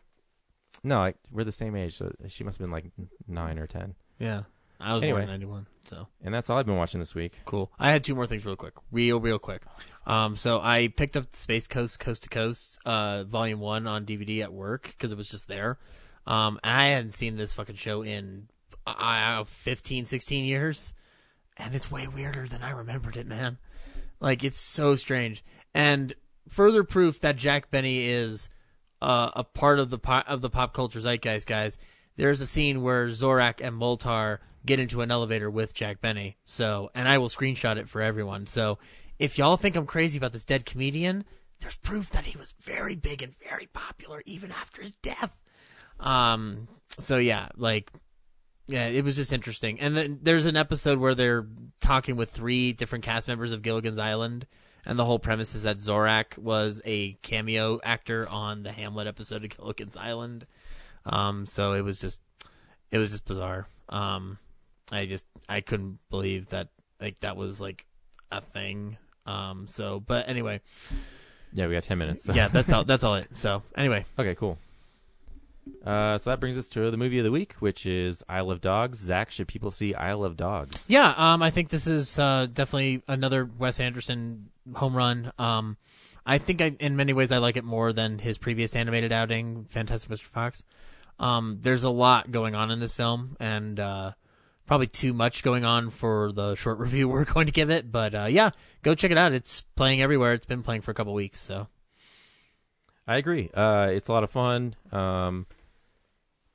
no, 0.83 0.99
like, 0.99 1.17
we're 1.31 1.43
the 1.43 1.51
same 1.51 1.75
age. 1.75 1.97
So 1.97 2.13
she 2.27 2.43
must 2.43 2.57
have 2.57 2.65
been 2.65 2.73
like 2.73 2.85
nine 3.27 3.59
or 3.59 3.67
ten. 3.67 3.95
Yeah. 4.19 4.43
I 4.79 4.95
was 4.95 5.03
anyway, 5.03 5.21
born 5.21 5.29
in 5.29 5.41
91, 5.41 5.67
so. 5.85 6.07
and 6.21 6.33
that's 6.33 6.49
all 6.49 6.57
I've 6.57 6.65
been 6.65 6.75
watching 6.75 6.99
this 6.99 7.15
week. 7.15 7.39
Cool. 7.45 7.71
I 7.79 7.91
had 7.91 8.03
two 8.03 8.15
more 8.15 8.27
things 8.27 8.45
real 8.45 8.57
quick. 8.57 8.73
Real, 8.91 9.17
real 9.17 9.39
quick. 9.39 9.61
Um, 10.05 10.35
so 10.35 10.59
I 10.59 10.89
picked 10.89 11.15
up 11.15 11.33
Space 11.35 11.67
Ghost 11.67 12.01
Coast 12.01 12.23
to 12.23 12.29
Coast, 12.29 12.79
uh, 12.85 13.23
volume 13.23 13.61
one 13.61 13.87
on 13.87 14.05
DVD 14.05 14.41
at 14.41 14.51
work 14.51 14.89
because 14.97 15.13
it 15.13 15.17
was 15.17 15.29
just 15.29 15.47
there. 15.47 15.79
Um, 16.27 16.59
and 16.63 16.73
I 16.73 16.87
hadn't 16.89 17.11
seen 17.11 17.37
this 17.37 17.53
fucking 17.53 17.75
show 17.75 18.01
in, 18.01 18.49
uh, 18.85 19.45
15, 19.45 20.05
16 20.05 20.43
years. 20.43 20.93
And 21.55 21.75
it's 21.75 21.89
way 21.89 22.07
weirder 22.07 22.47
than 22.47 22.61
I 22.61 22.71
remembered 22.71 23.15
it, 23.15 23.27
man. 23.27 23.59
Like, 24.19 24.43
it's 24.43 24.59
so 24.59 24.95
strange. 24.95 25.45
And 25.73 26.13
further 26.47 26.83
proof 26.83 27.19
that 27.21 27.35
Jack 27.35 27.71
Benny 27.71 28.05
is, 28.05 28.49
uh, 29.01 29.31
a 29.35 29.43
part 29.43 29.79
of 29.79 29.89
the 29.89 29.97
po- 29.97 30.23
of 30.27 30.41
the 30.41 30.49
pop 30.49 30.73
culture 30.73 30.99
zeitgeist, 30.99 31.47
guys. 31.47 31.77
There's 32.15 32.41
a 32.41 32.45
scene 32.45 32.83
where 32.83 33.07
Zorak 33.07 33.59
and 33.59 33.79
Moltar 33.79 34.39
get 34.65 34.79
into 34.79 35.01
an 35.01 35.11
elevator 35.11 35.49
with 35.49 35.73
Jack 35.73 35.99
Benny. 35.99 36.37
So, 36.45 36.89
and 36.93 37.07
I 37.07 37.17
will 37.17 37.29
screenshot 37.29 37.77
it 37.77 37.89
for 37.89 38.01
everyone. 38.01 38.45
So, 38.45 38.77
if 39.19 39.37
y'all 39.37 39.57
think 39.57 39.75
I'm 39.75 39.85
crazy 39.85 40.17
about 40.17 40.31
this 40.31 40.45
dead 40.45 40.65
comedian, 40.65 41.25
there's 41.59 41.77
proof 41.77 42.09
that 42.11 42.25
he 42.25 42.37
was 42.37 42.53
very 42.61 42.95
big 42.95 43.21
and 43.21 43.33
very 43.37 43.67
popular 43.71 44.21
even 44.25 44.51
after 44.51 44.81
his 44.81 44.95
death. 44.97 45.31
Um, 45.99 46.67
so 46.99 47.17
yeah, 47.17 47.49
like, 47.55 47.91
yeah, 48.67 48.87
it 48.87 49.03
was 49.03 49.15
just 49.15 49.33
interesting. 49.33 49.79
And 49.79 49.95
then 49.95 50.19
there's 50.21 50.45
an 50.45 50.57
episode 50.57 50.99
where 50.99 51.15
they're 51.15 51.47
talking 51.81 52.15
with 52.15 52.29
three 52.29 52.73
different 52.73 53.03
cast 53.03 53.27
members 53.27 53.51
of 53.51 53.61
Gilligan's 53.61 53.99
Island, 53.99 54.45
and 54.85 54.97
the 54.99 55.05
whole 55.05 55.19
premise 55.19 55.55
is 55.55 55.63
that 55.63 55.77
Zorak 55.77 56.37
was 56.37 56.81
a 56.85 57.13
cameo 57.21 57.79
actor 57.83 58.27
on 58.29 58.63
the 58.63 58.71
Hamlet 58.71 59.07
episode 59.07 59.43
of 59.43 59.49
Gilligan's 59.57 59.97
Island. 59.97 60.45
Um, 61.05 61.45
so 61.45 61.73
it 61.73 61.81
was 61.81 61.99
just, 61.99 62.21
it 62.91 62.97
was 62.97 63.11
just 63.11 63.25
bizarre. 63.25 63.67
Um, 63.89 64.37
I 64.91 65.05
just, 65.05 65.25
I 65.49 65.61
couldn't 65.61 65.99
believe 66.09 66.49
that, 66.49 66.69
like, 67.01 67.19
that 67.21 67.35
was 67.37 67.59
like 67.59 67.85
a 68.31 68.41
thing. 68.41 68.97
Um, 69.25 69.67
so, 69.67 69.99
but 69.99 70.27
anyway, 70.29 70.61
Yeah, 71.53 71.67
we 71.67 71.73
got 71.73 71.83
ten 71.83 71.97
minutes. 71.97 72.27
yeah, 72.33 72.47
that's 72.49 72.69
all. 72.73 72.83
That's 72.83 73.03
all 73.03 73.15
it. 73.15 73.27
So 73.35 73.63
anyway, 73.75 74.05
Okay, 74.19 74.35
cool. 74.35 74.57
Uh, 75.85 76.17
so 76.17 76.29
that 76.29 76.39
brings 76.39 76.57
us 76.57 76.69
to 76.69 76.89
the 76.91 76.97
movie 76.97 77.17
of 77.17 77.23
the 77.23 77.31
week, 77.31 77.53
which 77.59 77.85
is 77.85 78.23
Isle 78.29 78.51
of 78.51 78.61
Dogs. 78.61 78.99
Zach, 78.99 79.31
should 79.31 79.47
people 79.47 79.71
see 79.71 79.93
Isle 79.93 80.23
of 80.23 80.37
Dogs? 80.37 80.85
Yeah, 80.87 81.13
um, 81.17 81.41
I 81.41 81.49
think 81.49 81.69
this 81.69 81.87
is 81.87 82.17
uh, 82.17 82.47
definitely 82.51 83.01
another 83.07 83.49
Wes 83.57 83.79
Anderson 83.79 84.49
home 84.75 84.95
run. 84.95 85.31
Um, 85.37 85.77
I 86.25 86.37
think 86.37 86.61
I, 86.61 86.75
in 86.79 86.95
many 86.95 87.13
ways 87.13 87.31
I 87.31 87.37
like 87.37 87.57
it 87.57 87.63
more 87.63 87.91
than 87.91 88.19
his 88.19 88.37
previous 88.37 88.75
animated 88.75 89.11
outing, 89.11 89.65
Fantastic 89.65 90.09
Mr. 90.09 90.21
Fox. 90.21 90.63
Um, 91.19 91.59
there's 91.61 91.83
a 91.83 91.89
lot 91.89 92.31
going 92.31 92.55
on 92.55 92.71
in 92.71 92.79
this 92.79 92.93
film, 92.93 93.35
and 93.39 93.79
uh, 93.79 94.11
probably 94.65 94.87
too 94.87 95.13
much 95.13 95.43
going 95.43 95.65
on 95.65 95.89
for 95.89 96.31
the 96.31 96.55
short 96.55 96.79
review 96.79 97.07
we're 97.09 97.25
going 97.25 97.45
to 97.45 97.51
give 97.51 97.69
it. 97.69 97.91
But 97.91 98.15
uh, 98.15 98.25
yeah, 98.25 98.51
go 98.81 98.95
check 98.95 99.11
it 99.11 99.17
out. 99.17 99.33
It's 99.33 99.61
playing 99.75 100.01
everywhere. 100.01 100.33
It's 100.33 100.45
been 100.45 100.63
playing 100.63 100.81
for 100.81 100.91
a 100.91 100.93
couple 100.93 101.13
weeks, 101.13 101.39
so 101.39 101.67
I 103.07 103.17
agree. 103.17 103.49
Uh, 103.53 103.89
it's 103.91 104.07
a 104.07 104.13
lot 104.13 104.23
of 104.23 104.29
fun. 104.29 104.75
Um, 104.91 105.45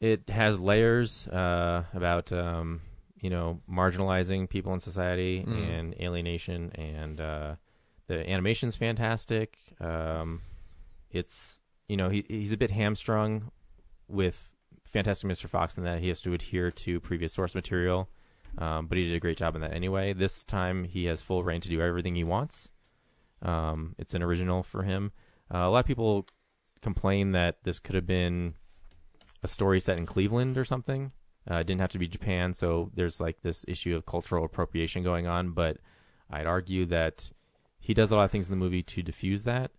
it 0.00 0.28
has 0.30 0.58
layers 0.60 1.26
uh, 1.28 1.84
about 1.92 2.32
um, 2.32 2.80
you 3.20 3.30
know 3.30 3.60
marginalizing 3.70 4.48
people 4.48 4.72
in 4.72 4.80
society 4.80 5.44
Mm. 5.46 5.68
and 5.78 5.94
alienation, 6.00 6.70
and 6.74 7.20
uh, 7.20 7.56
the 8.06 8.28
animation's 8.30 8.76
fantastic. 8.76 9.58
Um, 9.80 10.42
it's 11.10 11.60
you 11.88 11.96
know 11.96 12.08
he 12.08 12.24
he's 12.28 12.52
a 12.52 12.56
bit 12.56 12.70
hamstrung 12.70 13.50
with 14.08 14.54
Fantastic 14.84 15.28
Mr. 15.30 15.48
Fox 15.48 15.76
in 15.76 15.84
that 15.84 16.00
he 16.00 16.08
has 16.08 16.22
to 16.22 16.32
adhere 16.32 16.70
to 16.70 16.98
previous 17.00 17.34
source 17.34 17.54
material, 17.54 18.08
um, 18.56 18.86
but 18.86 18.96
he 18.96 19.04
did 19.04 19.14
a 19.14 19.20
great 19.20 19.36
job 19.36 19.54
in 19.54 19.60
that 19.60 19.74
anyway. 19.74 20.14
This 20.14 20.44
time 20.44 20.84
he 20.84 21.04
has 21.06 21.20
full 21.20 21.44
reign 21.44 21.60
to 21.60 21.68
do 21.68 21.82
everything 21.82 22.14
he 22.14 22.24
wants. 22.24 22.70
Um, 23.42 23.94
it's 23.98 24.14
an 24.14 24.22
original 24.22 24.62
for 24.62 24.84
him. 24.84 25.12
Uh, 25.52 25.58
a 25.58 25.70
lot 25.70 25.80
of 25.80 25.86
people 25.86 26.26
complain 26.82 27.32
that 27.32 27.58
this 27.64 27.78
could 27.78 27.94
have 27.94 28.06
been 28.06 28.54
a 29.42 29.48
story 29.48 29.80
set 29.80 29.98
in 29.98 30.06
Cleveland 30.06 30.58
or 30.58 30.64
something. 30.64 31.12
Uh, 31.50 31.56
it 31.56 31.66
didn't 31.66 31.80
have 31.80 31.90
to 31.90 31.98
be 31.98 32.08
Japan, 32.08 32.52
so 32.52 32.90
there's 32.94 33.20
like 33.20 33.40
this 33.42 33.64
issue 33.66 33.96
of 33.96 34.04
cultural 34.04 34.44
appropriation 34.44 35.02
going 35.02 35.26
on. 35.26 35.50
But 35.50 35.78
I'd 36.30 36.46
argue 36.46 36.84
that 36.86 37.30
he 37.78 37.94
does 37.94 38.10
a 38.10 38.16
lot 38.16 38.24
of 38.24 38.30
things 38.30 38.46
in 38.46 38.50
the 38.50 38.56
movie 38.56 38.82
to 38.82 39.02
diffuse 39.02 39.44
that. 39.44 39.70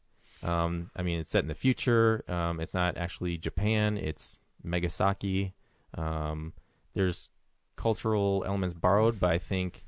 Um, 0.42 0.90
I 0.96 1.04
mean, 1.04 1.20
it's 1.20 1.30
set 1.30 1.44
in 1.44 1.48
the 1.48 1.56
future. 1.56 2.24
Um, 2.28 2.60
it's 2.60 2.74
not 2.74 2.98
actually 2.98 3.38
Japan. 3.38 3.98
It's 3.98 4.40
Megasaki. 4.64 5.54
Um, 5.96 6.54
there's 6.94 7.30
cultural 7.76 8.44
elements 8.46 8.74
borrowed, 8.74 9.20
but 9.20 9.32
I 9.32 9.38
think 9.38 9.86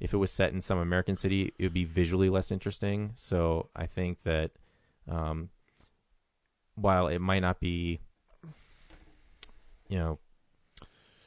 if 0.00 0.12
it 0.12 0.16
was 0.16 0.30
set 0.30 0.52
in 0.52 0.60
some 0.60 0.78
American 0.78 1.16
city, 1.16 1.52
it 1.58 1.62
would 1.62 1.72
be 1.72 1.84
visually 1.84 2.28
less 2.28 2.50
interesting. 2.50 3.12
So 3.14 3.70
I 3.74 3.86
think 3.86 4.22
that 4.24 4.50
um, 5.08 5.50
while 6.74 7.06
it 7.08 7.18
might 7.20 7.40
not 7.40 7.60
be, 7.60 8.00
you 9.88 9.98
know, 9.98 10.18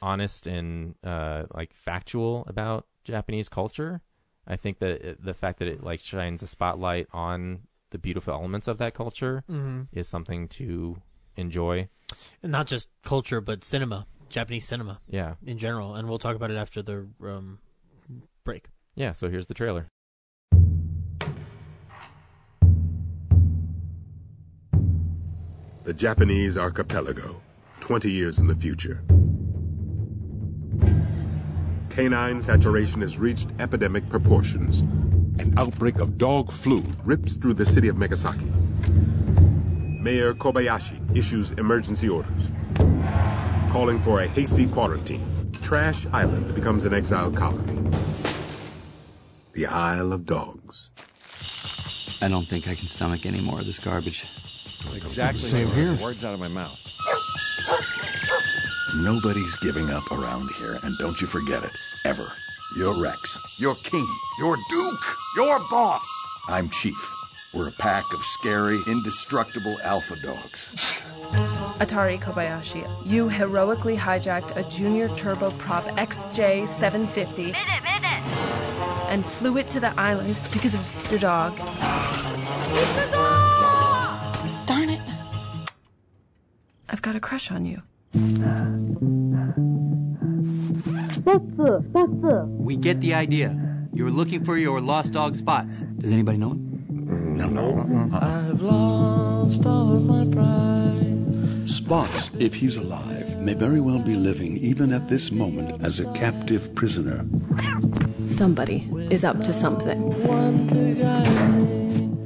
honest 0.02 0.46
and 0.46 0.94
uh, 1.04 1.44
like 1.54 1.72
factual 1.72 2.44
about 2.46 2.86
Japanese 3.04 3.48
culture, 3.48 4.00
I 4.46 4.56
think 4.56 4.78
that 4.80 4.90
it, 5.04 5.24
the 5.24 5.34
fact 5.34 5.58
that 5.58 5.68
it 5.68 5.82
like 5.82 6.00
shines 6.00 6.42
a 6.42 6.46
spotlight 6.46 7.06
on 7.12 7.60
the 7.90 7.98
beautiful 7.98 8.34
elements 8.34 8.68
of 8.68 8.78
that 8.78 8.94
culture 8.94 9.44
Mhm. 9.48 9.88
is 9.92 10.08
something 10.08 10.48
to 10.48 11.02
enjoy. 11.36 11.88
and 12.42 12.52
not 12.52 12.66
just 12.66 12.90
culture 13.02 13.40
but 13.40 13.64
cinema, 13.64 14.06
Japanese 14.28 14.64
cinema 14.66 15.00
Yeah, 15.08 15.34
in 15.44 15.58
general. 15.58 15.94
And 15.96 16.08
we'll 16.08 16.18
talk 16.18 16.36
about 16.36 16.50
it 16.50 16.56
after 16.56 16.82
the 16.82 17.08
um, 17.22 17.58
break. 18.44 18.68
yeah. 18.94 19.12
So 19.12 19.28
here's 19.28 19.46
the 19.48 19.54
trailer. 19.54 19.88
The 25.86 25.94
Japanese 25.94 26.58
archipelago, 26.58 27.40
20 27.78 28.10
years 28.10 28.40
in 28.40 28.48
the 28.48 28.56
future. 28.56 29.04
Canine 31.90 32.42
saturation 32.42 33.02
has 33.02 33.20
reached 33.20 33.50
epidemic 33.60 34.08
proportions. 34.08 34.80
An 35.38 35.54
outbreak 35.56 36.00
of 36.00 36.18
dog 36.18 36.50
flu 36.50 36.82
rips 37.04 37.36
through 37.36 37.54
the 37.54 37.64
city 37.64 37.86
of 37.86 37.94
Megasaki. 37.94 38.50
Mayor 40.02 40.34
Kobayashi 40.34 41.16
issues 41.16 41.52
emergency 41.52 42.08
orders, 42.08 42.50
calling 43.70 44.00
for 44.00 44.22
a 44.22 44.26
hasty 44.26 44.66
quarantine. 44.66 45.52
Trash 45.62 46.04
Island 46.12 46.52
becomes 46.52 46.84
an 46.84 46.94
exile 46.94 47.30
colony. 47.30 47.80
The 49.52 49.66
Isle 49.66 50.12
of 50.12 50.26
Dogs. 50.26 50.90
I 52.20 52.26
don't 52.26 52.48
think 52.48 52.66
I 52.66 52.74
can 52.74 52.88
stomach 52.88 53.24
any 53.24 53.40
more 53.40 53.60
of 53.60 53.66
this 53.66 53.78
garbage. 53.78 54.26
Exactly. 54.94 55.40
Same 55.40 55.68
Same 55.68 55.76
here. 55.76 56.02
Words 56.02 56.24
out 56.24 56.34
of 56.34 56.40
my 56.40 56.48
mouth. 56.48 56.80
Nobody's 58.96 59.54
giving 59.56 59.90
up 59.90 60.10
around 60.10 60.50
here, 60.52 60.78
and 60.82 60.96
don't 60.98 61.20
you 61.20 61.26
forget 61.26 61.64
it, 61.64 61.72
ever. 62.04 62.32
You're 62.76 63.00
Rex. 63.00 63.38
You're 63.58 63.74
King. 63.76 64.08
You're 64.38 64.56
Duke. 64.68 65.16
You're 65.36 65.60
Boss. 65.70 66.06
I'm 66.48 66.70
Chief. 66.70 67.14
We're 67.52 67.68
a 67.68 67.72
pack 67.72 68.04
of 68.12 68.22
scary, 68.22 68.80
indestructible 68.86 69.78
alpha 69.82 70.16
dogs. 70.22 71.00
Atari 71.78 72.20
Kobayashi, 72.20 72.86
you 73.06 73.28
heroically 73.28 73.96
hijacked 73.96 74.56
a 74.56 74.62
junior 74.70 75.08
turboprop 75.10 75.84
XJ750 75.96 77.54
and 79.08 79.24
flew 79.24 79.58
it 79.58 79.70
to 79.70 79.80
the 79.80 79.98
island 79.98 80.38
because 80.52 80.74
of 80.74 81.10
your 81.10 81.20
dog. 81.20 81.56
I've 86.88 87.02
got 87.02 87.16
a 87.16 87.20
crush 87.20 87.50
on 87.50 87.64
you. 87.64 87.82
We 92.58 92.76
get 92.76 93.00
the 93.00 93.14
idea. 93.14 93.88
You're 93.92 94.10
looking 94.10 94.44
for 94.44 94.56
your 94.56 94.80
lost 94.80 95.12
dog 95.12 95.34
spots. 95.34 95.80
Does 95.98 96.12
anybody 96.12 96.38
know 96.38 96.50
him? 96.50 97.36
No. 97.36 97.48
no. 97.48 98.10
Uh-uh. 98.12 98.50
I've 98.50 98.62
lost 98.62 99.66
all 99.66 99.96
of 99.96 100.04
my 100.04 100.24
pride. 100.26 101.68
Spots, 101.68 102.30
if 102.38 102.54
he's 102.54 102.76
alive, 102.76 103.36
may 103.38 103.54
very 103.54 103.80
well 103.80 103.98
be 103.98 104.14
living, 104.14 104.56
even 104.58 104.92
at 104.92 105.08
this 105.08 105.32
moment, 105.32 105.82
as 105.84 105.98
a 105.98 106.10
captive 106.12 106.74
prisoner. 106.74 107.24
Somebody 108.28 108.88
is 109.10 109.24
up 109.24 109.42
to 109.42 109.52
something. 109.52 109.98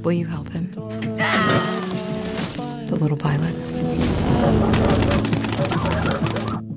Will 0.02 0.12
you 0.12 0.26
help 0.26 0.50
him? 0.50 0.70
Ah! 1.18 1.79
The 2.90 2.96
little 2.96 3.16
pilot. 3.16 3.52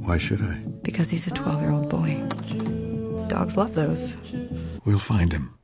Why 0.05 0.17
should 0.19 0.41
I? 0.41 0.61
Because 0.83 1.09
he's 1.09 1.25
a 1.25 1.31
12 1.31 1.61
year 1.61 1.71
old 1.71 1.89
boy. 1.89 2.21
Dogs 3.29 3.57
love 3.57 3.73
those. 3.73 4.15
We'll 4.85 4.99
find 4.99 5.33
him. 5.33 5.55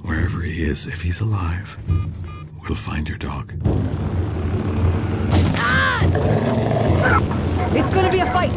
Wherever 0.00 0.40
he 0.40 0.64
is, 0.64 0.86
if 0.86 1.02
he's 1.02 1.20
alive, 1.20 1.78
we'll 2.62 2.74
find 2.74 3.06
your 3.06 3.18
dog. 3.18 3.52
It's 7.76 7.90
gonna 7.90 8.10
be 8.10 8.20
a 8.20 8.26
fight! 8.32 8.50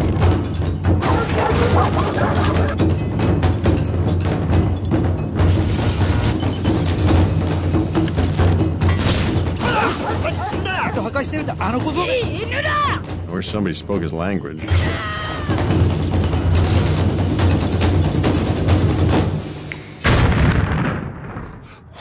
I 13.28 13.32
wish 13.32 13.50
somebody 13.50 13.76
spoke 13.76 14.02
his 14.04 14.14
language. 14.14 14.64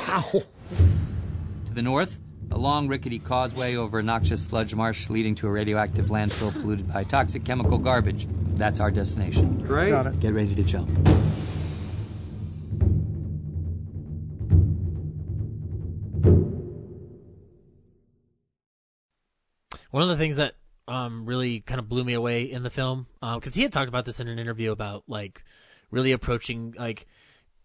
Wow. 0.06 0.42
To 1.66 1.72
the 1.74 1.82
north, 1.82 2.18
a 2.50 2.58
long 2.58 2.86
rickety 2.86 3.18
causeway 3.18 3.76
over 3.76 3.98
a 3.98 4.02
noxious 4.02 4.44
sludge 4.44 4.74
marsh 4.74 5.10
leading 5.10 5.34
to 5.36 5.48
a 5.48 5.50
radioactive 5.50 6.06
landfill 6.06 6.52
polluted 6.52 6.92
by 6.92 7.04
toxic 7.04 7.44
chemical 7.44 7.78
garbage. 7.78 8.28
That's 8.54 8.78
our 8.78 8.90
destination. 8.90 9.62
Great. 9.62 9.90
Got 9.90 10.06
it. 10.06 10.20
Get 10.20 10.34
ready 10.34 10.54
to 10.54 10.62
jump. 10.62 10.90
One 19.92 20.02
of 20.02 20.08
the 20.08 20.16
things 20.16 20.38
that 20.38 20.54
um, 20.88 21.26
really 21.26 21.60
kind 21.60 21.78
of 21.78 21.86
blew 21.86 22.02
me 22.02 22.14
away 22.14 22.44
in 22.44 22.62
the 22.62 22.70
film, 22.70 23.06
because 23.20 23.54
he 23.54 23.62
had 23.62 23.74
talked 23.74 23.90
about 23.90 24.06
this 24.06 24.20
in 24.20 24.26
an 24.26 24.38
interview 24.38 24.72
about 24.72 25.04
like 25.06 25.44
really 25.90 26.12
approaching 26.12 26.74
like 26.78 27.06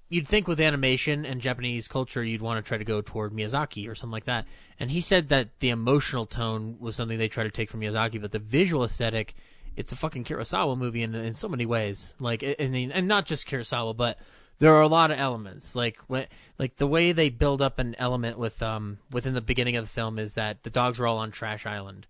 you'd 0.09 0.27
think 0.27 0.45
with 0.45 0.59
animation 0.59 1.25
and 1.25 1.39
Japanese 1.39 1.87
culture 1.87 2.21
you'd 2.21 2.41
want 2.41 2.63
to 2.63 2.67
try 2.67 2.77
to 2.77 2.83
go 2.83 3.01
toward 3.01 3.31
Miyazaki 3.31 3.89
or 3.89 3.95
something 3.95 4.11
like 4.11 4.25
that, 4.25 4.45
and 4.77 4.91
he 4.91 4.99
said 4.99 5.29
that 5.29 5.57
the 5.61 5.69
emotional 5.69 6.25
tone 6.25 6.75
was 6.81 6.97
something 6.97 7.17
they 7.17 7.29
try 7.29 7.45
to 7.45 7.49
take 7.49 7.69
from 7.69 7.79
Miyazaki, 7.79 8.21
but 8.21 8.31
the 8.31 8.39
visual 8.39 8.83
aesthetic, 8.83 9.33
it's 9.77 9.93
a 9.93 9.95
fucking 9.95 10.25
Kurosawa 10.25 10.77
movie 10.77 11.03
in 11.03 11.15
in 11.15 11.33
so 11.33 11.47
many 11.47 11.65
ways, 11.65 12.13
like 12.19 12.43
and 12.43 12.75
and 12.75 13.07
not 13.07 13.25
just 13.25 13.47
Kurosawa, 13.47 13.95
but 13.95 14.19
there 14.59 14.75
are 14.75 14.81
a 14.81 14.89
lot 14.89 15.11
of 15.11 15.17
elements. 15.19 15.77
Like 15.77 15.97
when, 16.07 16.27
like 16.59 16.75
the 16.75 16.87
way 16.87 17.13
they 17.13 17.29
build 17.29 17.61
up 17.61 17.79
an 17.79 17.95
element 17.97 18.37
with 18.37 18.61
um 18.61 18.97
within 19.09 19.33
the 19.33 19.39
beginning 19.39 19.77
of 19.77 19.85
the 19.85 19.89
film 19.89 20.19
is 20.19 20.33
that 20.33 20.63
the 20.63 20.69
dogs 20.69 20.99
are 20.99 21.07
all 21.07 21.19
on 21.19 21.31
Trash 21.31 21.65
Island 21.65 22.05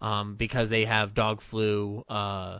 um 0.00 0.34
because 0.36 0.68
they 0.68 0.84
have 0.84 1.14
dog 1.14 1.40
flu 1.40 2.04
uh 2.08 2.58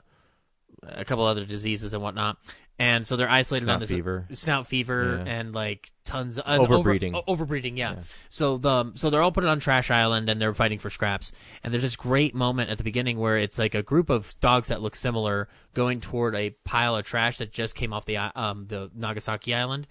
a 0.82 1.04
couple 1.04 1.24
other 1.24 1.44
diseases 1.44 1.92
and 1.94 2.02
whatnot 2.02 2.36
and 2.78 3.06
so 3.06 3.14
they're 3.16 3.28
isolated 3.30 3.66
Snout 3.66 3.74
on 3.74 3.80
this 3.80 3.90
fever. 3.90 4.26
snout 4.32 4.66
fever 4.66 5.22
Yeah. 5.26 5.32
and 5.32 5.54
like 5.54 5.90
tons 6.06 6.38
of 6.38 6.44
Overbreeding. 6.66 7.14
over, 7.26 7.44
overbreeding 7.44 7.76
yeah. 7.76 7.96
so 8.30 8.56
the 8.56 8.92
so 8.94 9.10
they're 9.10 9.20
all 9.20 9.32
put 9.32 9.44
on 9.44 9.60
trash 9.60 9.90
island 9.90 10.30
and 10.30 10.40
they're 10.40 10.54
fighting 10.54 10.78
for 10.78 10.88
scraps 10.88 11.32
and 11.62 11.72
there's 11.72 11.82
this 11.82 11.96
great 11.96 12.34
moment 12.34 12.70
at 12.70 12.78
the 12.78 12.84
beginning 12.84 13.18
where 13.18 13.36
it's 13.36 13.58
like 13.58 13.74
a 13.74 13.82
group 13.82 14.08
of 14.08 14.34
dogs 14.40 14.68
that 14.68 14.80
look 14.80 14.96
similar 14.96 15.48
going 15.74 16.00
toward 16.00 16.34
a 16.34 16.50
pile 16.64 16.96
of 16.96 17.04
trash 17.04 17.36
that 17.38 17.52
just 17.52 17.74
came 17.74 17.92
off 17.92 18.06
the 18.06 18.16
um 18.16 18.66
the 18.68 18.90
Nagasaki 18.94 19.54
island 19.54 19.86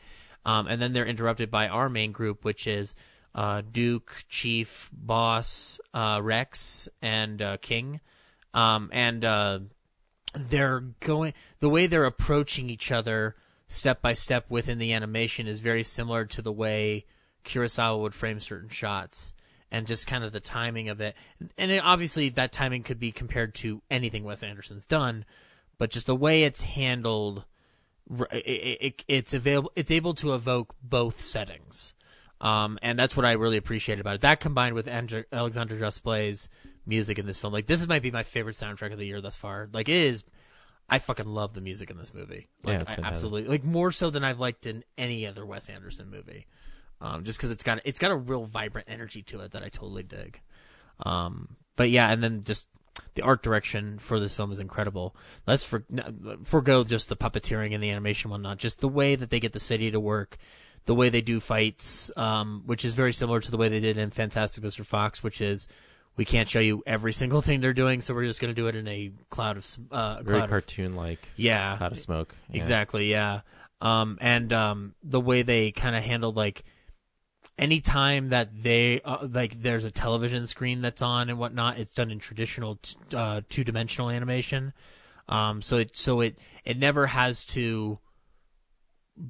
um 0.45 0.65
and 0.67 0.81
then 0.81 0.93
they're 0.93 1.05
interrupted 1.05 1.51
by 1.51 1.67
our 1.67 1.89
main 1.89 2.11
group 2.11 2.43
which 2.43 2.65
is 2.65 2.95
uh 3.35 3.61
Duke 3.61 4.25
Chief 4.29 4.89
Boss 4.93 5.79
uh 5.93 6.19
Rex 6.21 6.89
and 7.01 7.41
uh 7.41 7.57
King 7.57 7.99
um 8.53 8.89
and 8.91 9.23
uh 9.23 9.59
they're 10.35 10.81
going 10.99 11.33
the 11.59 11.69
way 11.69 11.87
they're 11.87 12.05
approaching 12.05 12.69
each 12.69 12.91
other 12.91 13.35
step 13.67 14.01
by 14.01 14.13
step 14.13 14.45
within 14.49 14.79
the 14.79 14.93
animation 14.93 15.47
is 15.47 15.59
very 15.59 15.83
similar 15.83 16.25
to 16.25 16.41
the 16.41 16.51
way 16.51 17.05
Kurosawa 17.45 17.99
would 18.01 18.15
frame 18.15 18.39
certain 18.39 18.69
shots 18.69 19.33
and 19.71 19.87
just 19.87 20.07
kind 20.07 20.23
of 20.23 20.31
the 20.31 20.39
timing 20.39 20.89
of 20.89 20.99
it. 20.99 21.15
And 21.57 21.71
it, 21.71 21.83
obviously 21.83 22.29
that 22.29 22.51
timing 22.51 22.83
could 22.83 22.99
be 22.99 23.11
compared 23.11 23.53
to 23.55 23.81
anything 23.89 24.23
Wes 24.23 24.43
Anderson's 24.43 24.87
done, 24.87 25.25
but 25.77 25.91
just 25.91 26.07
the 26.07 26.15
way 26.15 26.43
it's 26.43 26.61
handled 26.61 27.45
it, 28.31 28.77
it, 28.81 29.03
it's 29.07 29.33
available 29.33 29.71
it's 29.75 29.91
able 29.91 30.15
to 30.15 30.33
evoke 30.33 30.75
both 30.81 31.21
settings. 31.21 31.93
Um, 32.41 32.79
and 32.81 32.97
that's 32.97 33.17
what 33.17 33.25
I 33.25 33.33
really 33.33 33.57
appreciate 33.57 33.99
about 33.99 34.15
it. 34.15 34.21
That 34.21 34.39
combined 34.39 34.75
with 34.75 34.87
Andr- 34.87 35.25
Alexander 35.31 35.77
Desplat's 35.77 36.47
music 36.85 37.19
in 37.19 37.25
this 37.25 37.39
film, 37.39 37.51
like 37.51 37.67
this 37.67 37.85
might 37.87 38.01
be 38.01 38.11
my 38.11 38.23
favorite 38.23 38.55
soundtrack 38.55 38.91
of 38.91 38.97
the 38.97 39.05
year 39.05 39.21
thus 39.21 39.35
far. 39.35 39.69
Like 39.73 39.89
it 39.89 39.95
is, 39.95 40.23
I 40.89 40.99
fucking 40.99 41.27
love 41.27 41.53
the 41.53 41.61
music 41.61 41.89
in 41.89 41.97
this 41.97 42.13
movie. 42.13 42.47
Yeah, 42.63 42.71
Like 42.71 42.81
it's 42.81 42.91
I 42.91 43.01
absolutely 43.03 43.49
like 43.49 43.63
more 43.63 43.91
so 43.91 44.09
than 44.09 44.23
I've 44.23 44.39
liked 44.39 44.65
in 44.65 44.83
any 44.97 45.27
other 45.27 45.45
Wes 45.45 45.69
Anderson 45.69 46.09
movie. 46.09 46.47
Um, 47.01 47.23
just 47.23 47.37
because 47.37 47.51
it's 47.51 47.63
got 47.63 47.79
it's 47.85 47.99
got 47.99 48.11
a 48.11 48.15
real 48.15 48.45
vibrant 48.45 48.87
energy 48.89 49.21
to 49.23 49.39
it 49.41 49.51
that 49.51 49.63
I 49.63 49.69
totally 49.69 50.03
dig. 50.03 50.41
Um, 51.05 51.55
but 51.75 51.89
yeah, 51.89 52.09
and 52.09 52.21
then 52.21 52.43
just 52.43 52.69
the 53.15 53.21
art 53.21 53.41
direction 53.43 53.99
for 53.99 54.19
this 54.19 54.33
film 54.33 54.51
is 54.51 54.59
incredible. 54.59 55.15
Let's 55.47 55.63
for, 55.63 55.85
forego 56.43 56.83
just 56.83 57.09
the 57.09 57.15
puppeteering 57.15 57.73
and 57.73 57.83
the 57.83 57.89
animation 57.89 58.31
and 58.31 58.43
whatnot. 58.43 58.57
Just 58.57 58.81
the 58.81 58.89
way 58.89 59.15
that 59.15 59.29
they 59.29 59.39
get 59.39 59.53
the 59.53 59.59
city 59.59 59.91
to 59.91 59.99
work, 59.99 60.37
the 60.85 60.95
way 60.95 61.09
they 61.09 61.21
do 61.21 61.39
fights, 61.39 62.11
um, 62.17 62.63
which 62.65 62.83
is 62.83 62.95
very 62.95 63.13
similar 63.13 63.39
to 63.39 63.51
the 63.51 63.57
way 63.57 63.69
they 63.69 63.79
did 63.79 63.97
in 63.97 64.09
Fantastic 64.09 64.63
Mr. 64.63 64.85
Fox, 64.85 65.23
which 65.23 65.41
is 65.41 65.67
we 66.15 66.25
can't 66.25 66.49
show 66.49 66.59
you 66.59 66.83
every 66.85 67.13
single 67.13 67.41
thing 67.43 67.61
they're 67.61 67.73
doing, 67.73 68.01
so 68.01 68.13
we're 68.13 68.25
just 68.25 68.41
going 68.41 68.53
to 68.53 68.59
do 68.59 68.67
it 68.67 68.75
in 68.75 68.87
a 68.87 69.11
cloud 69.29 69.57
of 69.57 69.77
uh, 69.91 70.21
Very 70.21 70.39
cloud 70.39 70.49
cartoon-like. 70.49 71.29
Yeah, 71.35 71.77
Cloud 71.77 71.91
of 71.93 71.99
smoke. 71.99 72.35
Yeah. 72.49 72.57
Exactly. 72.57 73.09
Yeah. 73.09 73.41
Um, 73.81 74.17
and 74.19 74.51
um, 74.51 74.95
the 75.03 75.21
way 75.21 75.41
they 75.41 75.71
kind 75.71 75.95
of 75.95 76.03
handled 76.03 76.35
like 76.35 76.65
any 77.57 77.81
time 77.81 78.29
that 78.29 78.49
they 78.63 79.01
uh, 79.01 79.27
like 79.29 79.61
there's 79.61 79.85
a 79.85 79.91
television 79.91 80.47
screen 80.47 80.81
that's 80.81 81.01
on 81.01 81.29
and 81.29 81.37
whatnot, 81.37 81.77
it's 81.77 81.93
done 81.93 82.11
in 82.11 82.19
traditional 82.19 82.75
t- 82.81 82.97
uh, 83.13 83.41
two 83.49 83.63
dimensional 83.63 84.09
animation. 84.09 84.73
Um, 85.27 85.61
so 85.61 85.77
it 85.77 85.95
so 85.95 86.21
it 86.21 86.37
it 86.65 86.77
never 86.77 87.07
has 87.07 87.45
to 87.45 87.99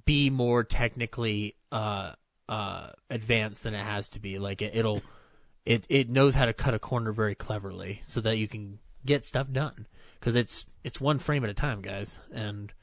be 0.06 0.30
more 0.30 0.64
technically 0.64 1.56
uh, 1.72 2.14
uh, 2.48 2.90
advanced 3.10 3.64
than 3.64 3.74
it 3.74 3.84
has 3.84 4.10
to 4.10 4.20
be. 4.20 4.40
Like 4.40 4.62
it, 4.62 4.76
it'll 4.76 5.02
it 5.66 5.86
it 5.90 6.10
knows 6.10 6.36
how 6.36 6.46
to 6.46 6.54
cut 6.54 6.74
a 6.74 6.80
corner 6.80 7.12
very 7.12 7.36
cleverly 7.36 8.02
so 8.04 8.22
that 8.22 8.38
you 8.38 8.48
can 8.48 8.80
get 9.06 9.26
stuff 9.26 9.52
done 9.52 9.88
because 10.20 10.36
it's 10.36 10.66
it's 10.84 11.00
one 11.00 11.20
frame 11.20 11.44
at 11.44 11.50
a 11.50 11.54
time, 11.54 11.82
guys, 11.82 12.20
and 12.34 12.74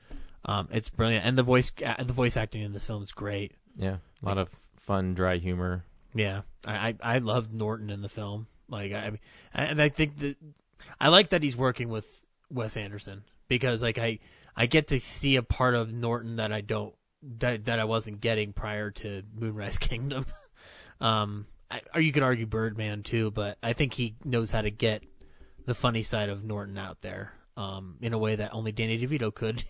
um, 0.44 0.68
it's 0.70 0.88
brilliant. 0.88 1.24
And 1.24 1.36
the 1.36 1.42
voice 1.42 1.72
uh, 1.84 2.02
the 2.02 2.12
voice 2.12 2.36
acting 2.36 2.62
in 2.62 2.72
this 2.72 2.86
film 2.86 3.02
is 3.02 3.12
great. 3.12 3.52
Yeah, 3.76 3.96
a 4.22 4.26
lot 4.26 4.38
of 4.38 4.48
fun, 4.76 5.14
dry 5.14 5.36
humor. 5.36 5.84
Yeah, 6.14 6.42
I 6.64 6.88
I, 6.88 6.94
I 7.02 7.18
loved 7.18 7.52
Norton 7.52 7.90
in 7.90 8.02
the 8.02 8.08
film. 8.08 8.46
Like 8.68 8.92
I, 8.92 8.98
I 8.98 9.10
mean, 9.10 9.20
and 9.54 9.82
I 9.82 9.88
think 9.88 10.18
that 10.18 10.36
I 11.00 11.08
like 11.08 11.30
that 11.30 11.42
he's 11.42 11.56
working 11.56 11.88
with 11.88 12.22
Wes 12.50 12.76
Anderson 12.76 13.24
because 13.48 13.82
like 13.82 13.98
I 13.98 14.18
I 14.56 14.66
get 14.66 14.88
to 14.88 15.00
see 15.00 15.36
a 15.36 15.42
part 15.42 15.74
of 15.74 15.92
Norton 15.92 16.36
that 16.36 16.52
I 16.52 16.62
don't 16.62 16.94
that 17.22 17.66
that 17.66 17.78
I 17.78 17.84
wasn't 17.84 18.20
getting 18.20 18.52
prior 18.52 18.90
to 18.92 19.22
Moonrise 19.34 19.78
Kingdom. 19.78 20.26
um, 21.00 21.46
I, 21.70 21.82
or 21.94 22.00
you 22.00 22.12
could 22.12 22.22
argue 22.22 22.46
Birdman 22.46 23.02
too, 23.02 23.30
but 23.30 23.58
I 23.62 23.72
think 23.72 23.94
he 23.94 24.16
knows 24.24 24.50
how 24.50 24.62
to 24.62 24.70
get 24.70 25.04
the 25.64 25.74
funny 25.74 26.02
side 26.02 26.28
of 26.28 26.44
Norton 26.44 26.78
out 26.78 27.02
there. 27.02 27.32
Um, 27.58 27.96
in 28.02 28.12
a 28.12 28.18
way 28.18 28.36
that 28.36 28.52
only 28.52 28.70
Danny 28.70 28.98
DeVito 28.98 29.34
could 29.34 29.64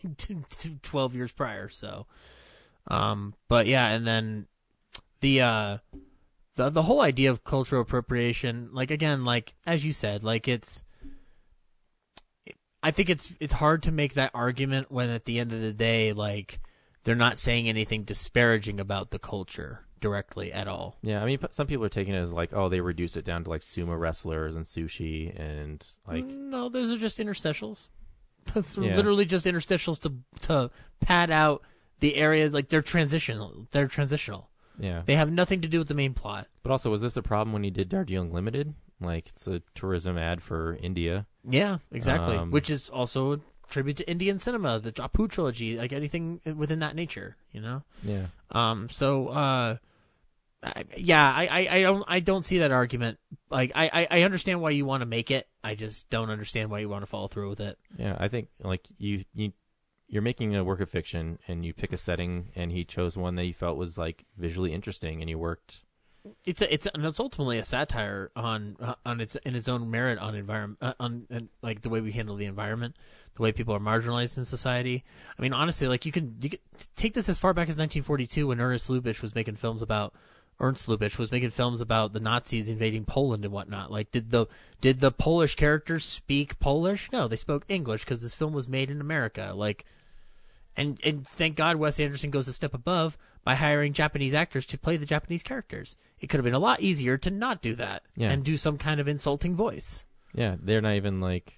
twelve 0.83 1.15
years 1.15 1.31
prior. 1.31 1.69
So, 1.69 2.07
um, 2.89 3.35
but 3.47 3.67
yeah, 3.67 3.87
and 3.89 4.05
then 4.05 4.49
the 5.21 5.41
uh, 5.41 5.79
the 6.57 6.69
the 6.69 6.83
whole 6.83 7.01
idea 7.01 7.31
of 7.31 7.45
cultural 7.45 7.83
appropriation, 7.83 8.71
like 8.73 8.91
again, 8.91 9.25
like 9.25 9.55
as 9.67 9.85
you 9.85 9.93
said, 9.93 10.25
like 10.25 10.49
it's. 10.49 10.83
I 12.87 12.93
think 12.93 13.11
it's 13.11 13.33
it's 13.41 13.55
hard 13.55 13.83
to 13.83 13.91
make 13.93 14.15
that 14.15 14.31
argument 14.33 14.93
when 14.93 15.11
at 15.11 15.25
the 15.25 15.41
end 15.41 15.53
of 15.53 15.61
the 15.61 15.73
day, 15.73 16.13
like 16.13 16.61
they're 17.03 17.15
not 17.17 17.37
saying 17.39 17.69
anything 17.69 18.05
disparaging 18.05 18.79
about 18.79 19.11
the 19.11 19.19
culture 19.19 19.81
directly 20.01 20.53
at 20.53 20.69
all. 20.69 20.97
Yeah, 21.03 21.21
I 21.23 21.27
mean, 21.27 21.39
some 21.51 21.67
people 21.67 21.85
are 21.85 21.89
taking 21.89 22.15
it 22.15 22.19
as 22.19 22.33
like, 22.33 22.53
oh, 22.53 22.69
they 22.69 22.81
reduced 22.81 23.17
it 23.17 23.25
down 23.25 23.43
to 23.45 23.51
like 23.51 23.63
sumo 23.63 23.99
wrestlers 23.99 24.55
and 24.55 24.65
sushi 24.65 25.35
and 25.39 25.85
like, 26.07 26.23
mm, 26.25 26.51
no, 26.51 26.69
those 26.69 26.93
are 26.93 26.99
just 26.99 27.19
interstitials. 27.19 27.89
That's 28.55 28.77
Yeah. 28.79 28.95
literally 28.95 29.25
just 29.25 29.47
interstitials 29.47 30.01
to 30.03 30.15
to 30.47 30.71
pad 31.01 31.31
out 31.33 31.63
the 31.99 32.15
areas 32.15 32.55
like 32.55 32.69
they're 32.69 32.83
transitional. 32.83 33.67
They're 33.73 33.89
transitional. 33.89 34.49
yeah. 34.79 35.03
They 35.05 35.17
have 35.17 35.33
nothing 35.33 35.61
to 35.63 35.69
do 35.69 35.79
with 35.81 35.89
the 35.89 35.95
main 35.95 36.15
plot. 36.15 36.47
But 36.63 36.71
also, 36.71 36.91
was 36.91 37.01
this 37.03 37.17
a 37.17 37.23
problem 37.23 37.53
when 37.53 37.65
he 37.65 37.71
did 37.71 37.89
Darjeeling 37.89 38.33
Limited? 38.33 38.75
Like, 39.01 39.29
it's 39.29 39.47
a 39.47 39.61
tourism 39.75 40.17
ad 40.17 40.43
for 40.43 40.77
India. 40.81 41.27
Yeah, 41.49 41.79
exactly. 41.93 42.37
Um, 42.37 42.51
Which 42.51 42.71
is 42.71 42.89
also 42.89 43.35
a 43.35 43.41
tribute 43.69 43.97
to 43.99 44.09
Indian 44.09 44.39
cinema, 44.39 44.79
the 44.79 44.93
Apu 44.93 45.29
trilogy, 45.29 45.77
like 45.77 45.93
anything 45.93 46.41
within 46.57 46.81
that 46.81 46.95
nature, 46.95 47.37
you 47.53 47.61
know. 47.61 47.83
Yeah. 48.03 48.27
Um. 48.51 48.89
So, 48.91 49.29
uh, 49.29 49.77
I, 50.63 50.85
yeah, 50.97 51.33
I, 51.33 51.47
I, 51.47 51.77
I 51.77 51.83
don't, 51.83 52.05
I 52.09 52.21
don't 52.21 52.45
see 52.45 52.59
that 52.59 52.73
argument. 52.73 53.19
Like, 53.51 53.73
I, 53.75 53.91
I, 53.93 54.09
I 54.11 54.23
understand 54.23 54.61
why 54.61 54.71
you 54.71 54.85
want 54.85 55.03
to 55.03 55.07
make 55.07 55.31
it. 55.31 55.49
I 55.63 55.75
just 55.75 56.11
don't 56.11 56.31
understand 56.31 56.71
why 56.71 56.81
you 56.81 56.89
want 56.89 57.03
to 57.03 57.07
follow 57.07 57.29
through 57.29 57.51
with 57.51 57.61
it. 57.61 57.79
Yeah, 57.99 58.17
I 58.19 58.29
think 58.29 58.49
like 58.61 58.87
you 58.99 59.25
you 59.35 59.53
you're 60.09 60.23
making 60.23 60.55
a 60.55 60.65
work 60.65 60.81
of 60.81 60.89
fiction 60.89 61.39
and 61.49 61.65
you 61.65 61.75
pick 61.75 61.93
a 61.93 61.97
setting 61.97 62.51
and 62.55 62.71
he 62.71 62.85
chose 62.85 63.17
one 63.17 63.35
that 63.37 63.43
he 63.43 63.53
felt 63.53 63.77
was 63.77 63.99
like 63.99 64.25
visually 64.37 64.73
interesting 64.73 65.21
and 65.21 65.29
he 65.29 65.35
worked 65.35 65.81
It's 66.45 66.63
a, 66.63 66.73
it's 66.73 66.87
and 66.87 67.05
it's 67.05 67.21
ultimately 67.21 67.59
a 67.59 67.65
satire 67.65 68.31
on 68.37 68.77
uh, 68.81 68.95
on 69.05 69.21
its 69.21 69.37
in 69.37 69.55
its 69.55 69.69
own 69.69 69.91
merit 69.91 70.19
on 70.19 70.35
environment 70.35 70.79
uh, 70.81 70.95
on 70.99 71.27
like 71.63 71.83
the 71.83 71.89
way 71.89 72.01
we 72.01 72.13
handle 72.13 72.37
the 72.37 72.47
environment, 72.47 72.97
the 73.35 73.43
way 73.43 73.53
people 73.53 73.75
are 73.75 73.81
marginalized 73.81 74.39
in 74.39 74.45
society. 74.45 75.05
I 75.39 75.43
mean, 75.43 75.53
honestly, 75.53 75.89
like 75.89 76.07
you 76.07 76.13
can 76.13 76.37
you 76.41 76.51
could 76.51 76.61
take 76.95 77.15
this 77.15 77.29
as 77.29 77.39
far 77.39 77.53
back 77.53 77.69
as 77.69 77.77
1942 77.77 78.49
when 78.49 78.61
Ernest 78.61 78.89
Lubitsch 78.89 79.23
was 79.23 79.35
making 79.35 79.57
films 79.57 79.83
about 79.83 80.15
Ernst 80.59 80.89
Lubitsch 80.89 81.19
was 81.19 81.31
making 81.31 81.51
films 81.51 81.81
about 81.81 82.13
the 82.13 82.21
Nazis 82.21 82.69
invading 82.69 83.05
Poland 83.05 83.45
and 83.45 83.53
whatnot. 83.53 83.91
Like, 83.91 84.11
did 84.11 84.31
the 84.31 84.47
did 84.81 85.01
the 85.01 85.11
Polish 85.11 85.55
characters 85.55 86.05
speak 86.05 86.59
Polish? 86.59 87.11
No, 87.13 87.29
they 87.29 87.37
spoke 87.37 87.65
English 87.69 88.05
because 88.05 88.23
this 88.23 88.35
film 88.35 88.53
was 88.53 88.69
made 88.69 88.91
in 88.91 89.01
America. 89.01 89.53
Like, 89.55 89.85
and 90.77 90.99
and 91.05 91.27
thank 91.27 91.57
God 91.57 91.77
Wes 91.77 92.01
Anderson 92.01 92.31
goes 92.31 92.49
a 92.49 92.55
step 92.55 92.73
above 92.73 93.19
by 93.47 93.55
hiring 93.55 93.93
Japanese 93.93 94.35
actors 94.35 94.67
to 94.67 94.77
play 94.77 94.97
the 94.97 95.07
Japanese 95.07 95.45
characters. 95.45 95.97
It 96.19 96.27
could 96.27 96.39
have 96.39 96.45
been 96.45 96.53
a 96.53 96.59
lot 96.59 96.81
easier 96.81 97.17
to 97.19 97.31
not 97.31 97.63
do 97.63 97.75
that 97.77 98.03
Yeah. 98.17 98.31
and 98.33 98.43
do 98.45 98.57
some 98.57 98.77
kind 98.77 98.99
of 99.01 99.07
insulting 99.07 99.55
voice. 99.55 100.05
Yeah, 100.35 100.57
they're 100.61 100.81
not 100.83 100.95
even 100.95 101.21
like. 101.21 101.55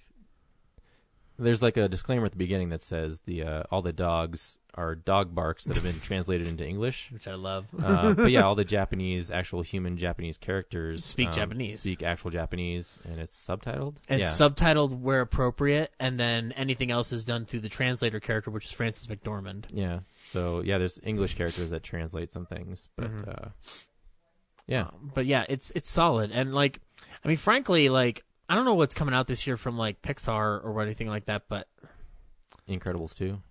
There's 1.39 1.61
like 1.63 1.77
a 1.77 1.87
disclaimer 1.87 2.25
at 2.25 2.31
the 2.31 2.37
beginning 2.37 2.69
that 2.69 2.81
says 2.81 3.21
the 3.21 3.43
uh, 3.43 3.63
all 3.71 3.81
the 3.81 3.93
dogs 3.93 4.57
are 4.75 4.93
dog 4.93 5.33
barks 5.33 5.63
that 5.65 5.75
have 5.75 5.83
been 5.83 5.99
translated 6.03 6.45
into 6.47 6.65
English, 6.67 7.09
which 7.11 7.27
I 7.27 7.35
love. 7.35 7.65
uh, 7.81 8.13
but 8.13 8.29
yeah, 8.31 8.41
all 8.43 8.55
the 8.55 8.63
Japanese, 8.77 9.31
actual 9.31 9.61
human 9.61 9.97
Japanese 9.97 10.37
characters 10.37 11.03
Speak 11.05 11.29
um, 11.29 11.33
Japanese. 11.35 11.79
speak 11.79 12.03
actual 12.03 12.29
Japanese, 12.29 12.97
and 13.05 13.19
it's 13.19 13.33
subtitled. 13.33 13.95
It's 14.09 14.37
yeah. 14.39 14.47
subtitled 14.47 14.99
where 14.99 15.21
appropriate, 15.21 15.91
and 15.99 16.19
then 16.19 16.51
anything 16.53 16.91
else 16.91 17.11
is 17.13 17.25
done 17.25 17.45
through 17.45 17.61
the 17.61 17.69
translator 17.69 18.19
character, 18.19 18.51
which 18.51 18.65
is 18.65 18.71
Frances 18.73 19.07
McDormand. 19.07 19.65
Yeah. 19.73 19.99
So 20.31 20.61
yeah, 20.63 20.77
there's 20.77 20.99
English 21.03 21.35
characters 21.35 21.69
that 21.71 21.81
translate 21.83 22.31
some 22.31 22.45
things, 22.45 22.87
but 22.95 23.11
Mhm. 23.11 23.27
uh, 23.45 23.49
yeah, 24.67 24.83
Um, 24.89 25.11
but 25.15 25.25
yeah, 25.25 25.45
it's 25.49 25.71
it's 25.71 25.89
solid, 25.89 26.31
and 26.31 26.53
like, 26.53 26.79
I 27.23 27.27
mean, 27.27 27.37
frankly, 27.37 27.89
like, 27.89 28.23
I 28.47 28.53
don't 28.55 28.65
know 28.65 28.75
what's 28.75 28.93
coming 28.93 29.15
out 29.15 29.25
this 29.27 29.47
year 29.47 29.57
from 29.57 29.77
like 29.77 30.01
Pixar 30.03 30.63
or 30.63 30.81
anything 30.81 31.07
like 31.07 31.25
that, 31.25 31.47
but 31.49 31.67
Incredibles 32.67 33.15
two. 33.15 33.41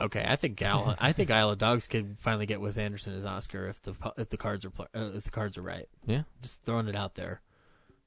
okay, 0.00 0.24
I 0.28 0.36
think 0.36 0.56
Gal, 0.56 0.94
I 1.00 1.12
think 1.12 1.30
Isle 1.32 1.50
of 1.50 1.58
Dogs 1.58 1.88
could 1.88 2.18
finally 2.18 2.46
get 2.46 2.60
Wes 2.60 2.78
Anderson 2.78 3.12
his 3.12 3.24
Oscar 3.24 3.66
if 3.66 3.82
the 3.82 3.94
if 4.16 4.28
the 4.28 4.36
cards 4.36 4.64
are 4.64 4.70
pl- 4.70 4.88
uh, 4.94 5.10
if 5.14 5.24
the 5.24 5.30
cards 5.30 5.58
are 5.58 5.62
right. 5.62 5.88
Yeah. 6.06 6.22
just 6.42 6.64
throwing 6.64 6.86
it 6.88 6.94
out 6.96 7.16
there. 7.16 7.40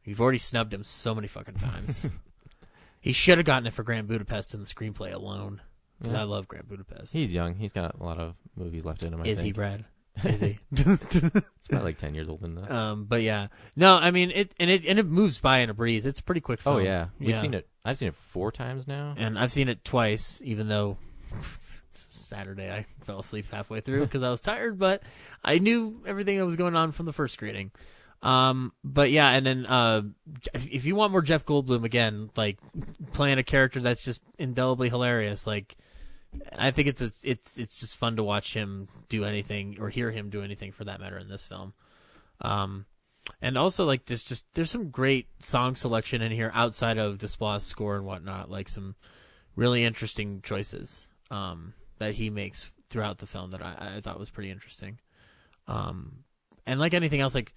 You've 0.06 0.22
already 0.22 0.38
snubbed 0.38 0.74
him 0.74 0.86
so 0.86 1.14
many 1.14 1.28
fucking 1.28 1.56
times. 1.56 2.06
he 3.02 3.12
should 3.12 3.38
have 3.38 3.46
gotten 3.46 3.68
it 3.68 3.74
for 3.74 3.84
Grand 3.84 4.08
Budapest 4.08 4.54
in 4.54 4.62
the 4.62 4.66
screenplay 4.66 5.12
alone, 5.14 5.60
because 6.00 6.14
Yeah. 6.14 6.22
I 6.22 6.24
love 6.24 6.48
Grand 6.48 6.68
Budapest. 6.68 7.14
He's 7.14 7.34
young. 7.34 7.56
He's 7.56 7.74
got 7.74 8.00
a 8.00 8.04
lot 8.04 8.20
of 8.20 8.36
movies 8.56 8.86
left 8.86 9.04
in 9.04 9.14
him. 9.14 9.22
I 9.22 9.26
Is 9.26 9.40
he. 9.40 9.52
Brad? 9.52 9.86
Is 10.24 10.40
he? 10.40 10.58
It's 10.72 11.68
about 11.70 11.84
like 11.84 11.98
ten 12.00 12.16
years 12.16 12.28
older 12.28 12.48
than 12.48 12.58
us. 12.58 12.72
Um, 12.72 13.06
but 13.06 13.22
yeah, 13.22 13.48
no, 13.76 13.98
I 13.98 14.10
mean 14.10 14.32
it, 14.32 14.56
and 14.60 14.68
it 14.70 14.84
and 14.86 14.98
it 14.98 15.06
moves 15.06 15.40
by 15.40 15.60
in 15.60 15.70
a 15.70 15.76
breeze. 15.76 16.06
It's 16.08 16.20
a 16.20 16.24
pretty 16.24 16.42
quick. 16.42 16.62
Film. 16.62 16.78
oh 16.78 16.80
yeah, 16.80 17.10
we've 17.20 17.30
Yeah. 17.30 17.42
seen 17.42 17.54
it. 17.54 17.68
I've 17.86 17.98
seen 18.00 18.08
it 18.08 18.16
four 18.16 18.52
times 18.52 18.88
now. 18.88 19.14
and 19.18 19.38
I've 19.38 19.52
seen 19.52 19.70
it 19.70 19.86
twice, 19.86 20.42
even 20.44 20.68
though 20.70 20.98
Saturday 21.92 22.72
I 22.72 22.86
fell 23.04 23.20
asleep 23.20 23.46
halfway 23.52 23.80
through 23.82 24.02
because 24.02 24.24
I 24.24 24.30
was 24.30 24.42
tired, 24.42 24.78
but 24.80 25.04
I 25.44 25.60
knew 25.60 26.02
everything 26.06 26.38
that 26.38 26.46
was 26.46 26.56
going 26.56 26.76
on 26.76 26.92
from 26.92 27.06
the 27.06 27.14
first 27.14 27.34
screening. 27.34 27.72
Um, 28.24 28.74
but 28.84 29.12
yeah, 29.12 29.30
and 29.30 29.46
then 29.46 29.66
uh, 29.68 30.02
if 30.56 30.86
you 30.86 30.96
want 30.96 31.12
more 31.12 31.22
Jeff 31.22 31.46
Goldblum 31.46 31.84
again, 31.84 32.30
like 32.36 32.58
playing 33.14 33.38
a 33.38 33.44
character 33.44 33.80
that's 33.80 34.04
just 34.04 34.24
indelibly 34.40 34.90
hilarious, 34.90 35.46
like 35.46 35.78
I 36.58 36.72
think 36.72 36.88
it's 36.88 37.02
a, 37.02 37.12
it's 37.24 37.58
it's 37.58 37.80
just 37.80 37.98
fun 37.98 38.16
to 38.16 38.24
watch 38.24 38.54
him 38.54 38.88
do 39.10 39.24
anything 39.24 39.78
or 39.80 39.90
hear 39.90 40.12
him 40.12 40.30
do 40.30 40.44
anything 40.44 40.72
for 40.72 40.84
that 40.86 41.00
matter 41.00 41.18
in 41.18 41.30
this 41.30 41.46
film. 41.46 41.74
Um, 42.42 42.86
and 43.42 43.58
also 43.58 43.86
like 43.86 44.06
there's 44.06 44.24
just 44.24 44.46
there's 44.54 44.72
some 44.72 44.90
great 44.90 45.28
song 45.40 45.76
selection 45.76 46.22
in 46.22 46.32
here 46.32 46.52
outside 46.54 46.98
of 46.98 47.18
Desplat's 47.18 47.66
score 47.66 47.96
and 47.96 48.06
whatnot, 48.06 48.50
like 48.50 48.70
some 48.70 48.96
really 49.56 49.84
interesting 49.84 50.42
choices 50.42 51.08
um, 51.32 51.74
that 52.00 52.16
he 52.16 52.30
makes 52.30 52.70
throughout 52.90 53.18
the 53.18 53.28
film 53.28 53.52
that 53.52 53.62
I, 53.62 53.96
I 53.98 54.02
thought 54.02 54.20
was 54.20 54.30
pretty 54.30 54.52
interesting. 54.52 55.00
Um, 55.68 56.24
and 56.66 56.80
like 56.80 56.94
anything 56.94 57.22
else, 57.22 57.36
like 57.36 57.54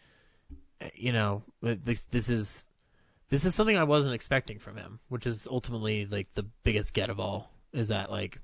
you 0.95 1.12
know, 1.12 1.43
this, 1.62 2.07
this 2.07 2.28
is 2.28 2.66
this 3.28 3.45
is 3.45 3.55
something 3.55 3.76
I 3.76 3.85
wasn't 3.85 4.14
expecting 4.14 4.59
from 4.59 4.76
him, 4.76 5.01
which 5.09 5.26
is 5.26 5.47
ultimately 5.51 6.07
like 6.07 6.33
the 6.35 6.43
biggest 6.64 6.95
get 6.95 7.11
of 7.11 7.20
all. 7.20 7.53
Is 7.72 7.89
that 7.89 8.11
like 8.11 8.41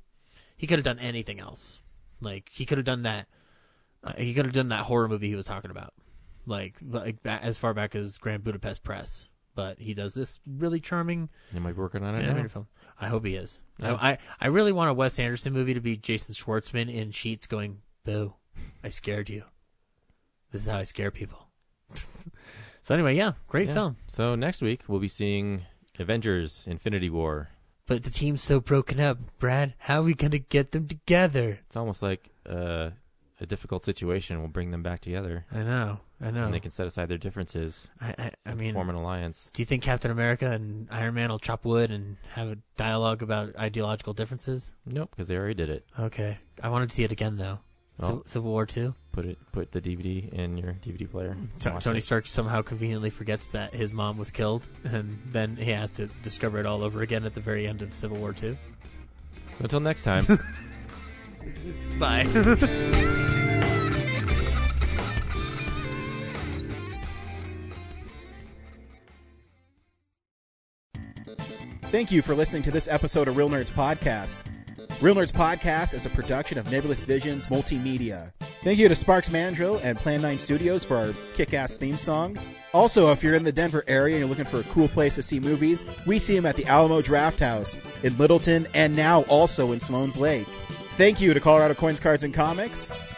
he 0.56 0.66
could 0.66 0.78
have 0.78 0.84
done 0.84 0.98
anything 0.98 1.40
else, 1.40 1.80
like 2.20 2.50
he 2.52 2.64
could 2.66 2.78
have 2.78 2.84
done 2.84 3.02
that. 3.02 3.26
Uh, 4.04 4.12
he 4.18 4.34
could 4.34 4.44
have 4.44 4.54
done 4.54 4.68
that 4.68 4.82
horror 4.84 5.08
movie 5.08 5.28
he 5.28 5.34
was 5.34 5.46
talking 5.46 5.70
about, 5.70 5.92
like 6.46 6.74
like 6.82 7.16
as 7.24 7.58
far 7.58 7.74
back 7.74 7.94
as 7.94 8.18
Grand 8.18 8.44
Budapest 8.44 8.82
Press. 8.84 9.28
But 9.54 9.78
he 9.78 9.94
does 9.94 10.12
this 10.12 10.38
really 10.46 10.80
charming. 10.80 11.30
He 11.52 11.58
might 11.58 11.72
be 11.72 11.80
working 11.80 12.02
on 12.04 12.14
it 12.14 12.18
animated 12.18 12.42
now. 12.44 12.48
film. 12.48 12.66
I 13.00 13.08
hope 13.08 13.24
he 13.24 13.34
is. 13.36 13.60
Yeah. 13.78 13.94
I, 13.94 14.10
I 14.12 14.18
I 14.42 14.46
really 14.48 14.72
want 14.72 14.90
a 14.90 14.94
Wes 14.94 15.18
Anderson 15.18 15.52
movie 15.54 15.72
to 15.74 15.80
be 15.80 15.96
Jason 15.96 16.34
Schwartzman 16.34 16.92
in 16.92 17.10
sheets 17.10 17.46
going, 17.46 17.80
"Boo, 18.04 18.34
I 18.84 18.90
scared 18.90 19.30
you. 19.30 19.44
This 20.52 20.62
is 20.62 20.68
how 20.68 20.78
I 20.78 20.82
scare 20.84 21.10
people." 21.10 21.48
so 22.82 22.94
anyway, 22.94 23.14
yeah, 23.16 23.32
great 23.48 23.68
Yeah. 23.68 23.74
film. 23.74 23.96
So 24.08 24.34
next 24.34 24.60
week 24.62 24.82
we'll 24.88 25.00
be 25.00 25.08
seeing 25.08 25.62
Avengers: 25.98 26.64
Infinity 26.66 27.08
War. 27.10 27.48
But 27.86 28.02
the 28.02 28.10
team's 28.10 28.42
so 28.42 28.60
broken 28.60 28.98
up, 29.00 29.18
Brad. 29.38 29.74
How 29.78 30.00
are 30.00 30.02
we 30.02 30.14
gonna 30.14 30.38
get 30.38 30.72
them 30.72 30.88
together? 30.88 31.60
It's 31.66 31.76
almost 31.76 32.02
like 32.02 32.30
uh, 32.48 32.90
a 33.40 33.46
difficult 33.46 33.84
situation 33.84 34.40
will 34.40 34.48
bring 34.48 34.70
them 34.72 34.82
back 34.82 35.00
together. 35.00 35.46
I 35.52 35.62
know, 35.62 36.00
I 36.20 36.30
know. 36.32 36.46
And 36.46 36.54
they 36.54 36.60
can 36.60 36.70
set 36.70 36.86
aside 36.86 37.08
their 37.08 37.18
differences. 37.18 37.88
I, 38.00 38.08
I, 38.18 38.24
I 38.24 38.32
and 38.46 38.58
mean, 38.58 38.74
form 38.74 38.90
an 38.90 38.96
alliance. 38.96 39.50
Do 39.52 39.62
you 39.62 39.66
think 39.66 39.82
Captain 39.82 40.10
America 40.10 40.50
and 40.50 40.88
Iron 40.90 41.14
Man 41.14 41.30
will 41.30 41.38
chop 41.38 41.64
wood 41.64 41.90
and 41.90 42.16
have 42.32 42.48
a 42.48 42.58
dialogue 42.76 43.22
about 43.22 43.54
ideological 43.56 44.14
differences? 44.14 44.72
Nope, 44.84 45.10
because 45.10 45.28
they 45.28 45.36
already 45.36 45.54
did 45.54 45.70
it. 45.70 45.86
Okay, 45.98 46.38
I 46.62 46.68
wanted 46.68 46.88
to 46.90 46.94
see 46.94 47.04
it 47.04 47.12
again 47.12 47.36
though. 47.36 47.60
Well, 47.98 48.08
Civil, 48.08 48.20
oh. 48.20 48.22
Civil 48.26 48.50
War 48.50 48.66
Two. 48.66 48.94
Put 49.12 49.24
it, 49.24 49.38
put 49.52 49.72
the 49.72 49.80
DVD 49.80 50.30
in 50.32 50.58
your 50.58 50.74
DVD 50.74 51.10
player. 51.10 51.30
and 51.30 51.48
To- 51.60 51.70
watch 51.72 51.84
Tony 51.84 51.98
it. 51.98 52.02
Stark 52.04 52.26
somehow 52.26 52.60
conveniently 52.62 53.08
forgets 53.10 53.48
that 53.48 53.74
his 53.74 53.90
mom 53.92 54.18
was 54.18 54.30
killed, 54.30 54.68
and 54.84 55.18
then 55.32 55.56
he 55.56 55.70
has 55.70 55.90
to 55.92 56.06
discover 56.22 56.58
it 56.58 56.66
all 56.66 56.82
over 56.82 57.00
again 57.02 57.24
at 57.24 57.32
the 57.34 57.40
very 57.40 57.66
end 57.66 57.80
of 57.82 57.92
Civil 57.92 58.18
War 58.18 58.32
Two. 58.32 58.56
So 59.52 59.62
until 59.64 59.80
next 59.80 60.02
time. 60.02 60.26
Bye. 61.98 62.24
Thank 71.84 72.10
you 72.10 72.20
for 72.20 72.34
listening 72.34 72.62
to 72.64 72.70
this 72.70 72.88
episode 72.88 73.28
of 73.28 73.36
Real 73.36 73.48
Nerds 73.48 73.70
Podcast. 73.72 74.40
Real 75.02 75.14
Nerds 75.14 75.30
Podcast 75.30 75.92
is 75.92 76.06
a 76.06 76.10
production 76.10 76.56
of 76.56 76.70
Nebulous 76.72 77.04
Visions 77.04 77.48
Multimedia. 77.48 78.32
Thank 78.64 78.78
you 78.78 78.88
to 78.88 78.94
Sparks 78.94 79.30
Mandrill 79.30 79.78
and 79.82 79.98
Plan 79.98 80.22
9 80.22 80.38
Studios 80.38 80.84
for 80.84 80.96
our 80.96 81.12
kick 81.34 81.52
ass 81.52 81.76
theme 81.76 81.98
song. 81.98 82.38
Also, 82.72 83.12
if 83.12 83.22
you're 83.22 83.34
in 83.34 83.44
the 83.44 83.52
Denver 83.52 83.84
area 83.86 84.14
and 84.14 84.20
you're 84.20 84.28
looking 84.28 84.46
for 84.46 84.60
a 84.60 84.72
cool 84.72 84.88
place 84.88 85.14
to 85.16 85.22
see 85.22 85.38
movies, 85.38 85.84
we 86.06 86.18
see 86.18 86.34
them 86.34 86.46
at 86.46 86.56
the 86.56 86.64
Alamo 86.64 87.02
Drafthouse 87.02 87.76
in 88.04 88.16
Littleton 88.16 88.66
and 88.72 88.96
now 88.96 89.22
also 89.24 89.72
in 89.72 89.80
Sloan's 89.80 90.16
Lake. 90.16 90.46
Thank 90.96 91.20
you 91.20 91.34
to 91.34 91.40
Colorado 91.40 91.74
Coins, 91.74 92.00
Cards, 92.00 92.24
and 92.24 92.32
Comics 92.32 92.90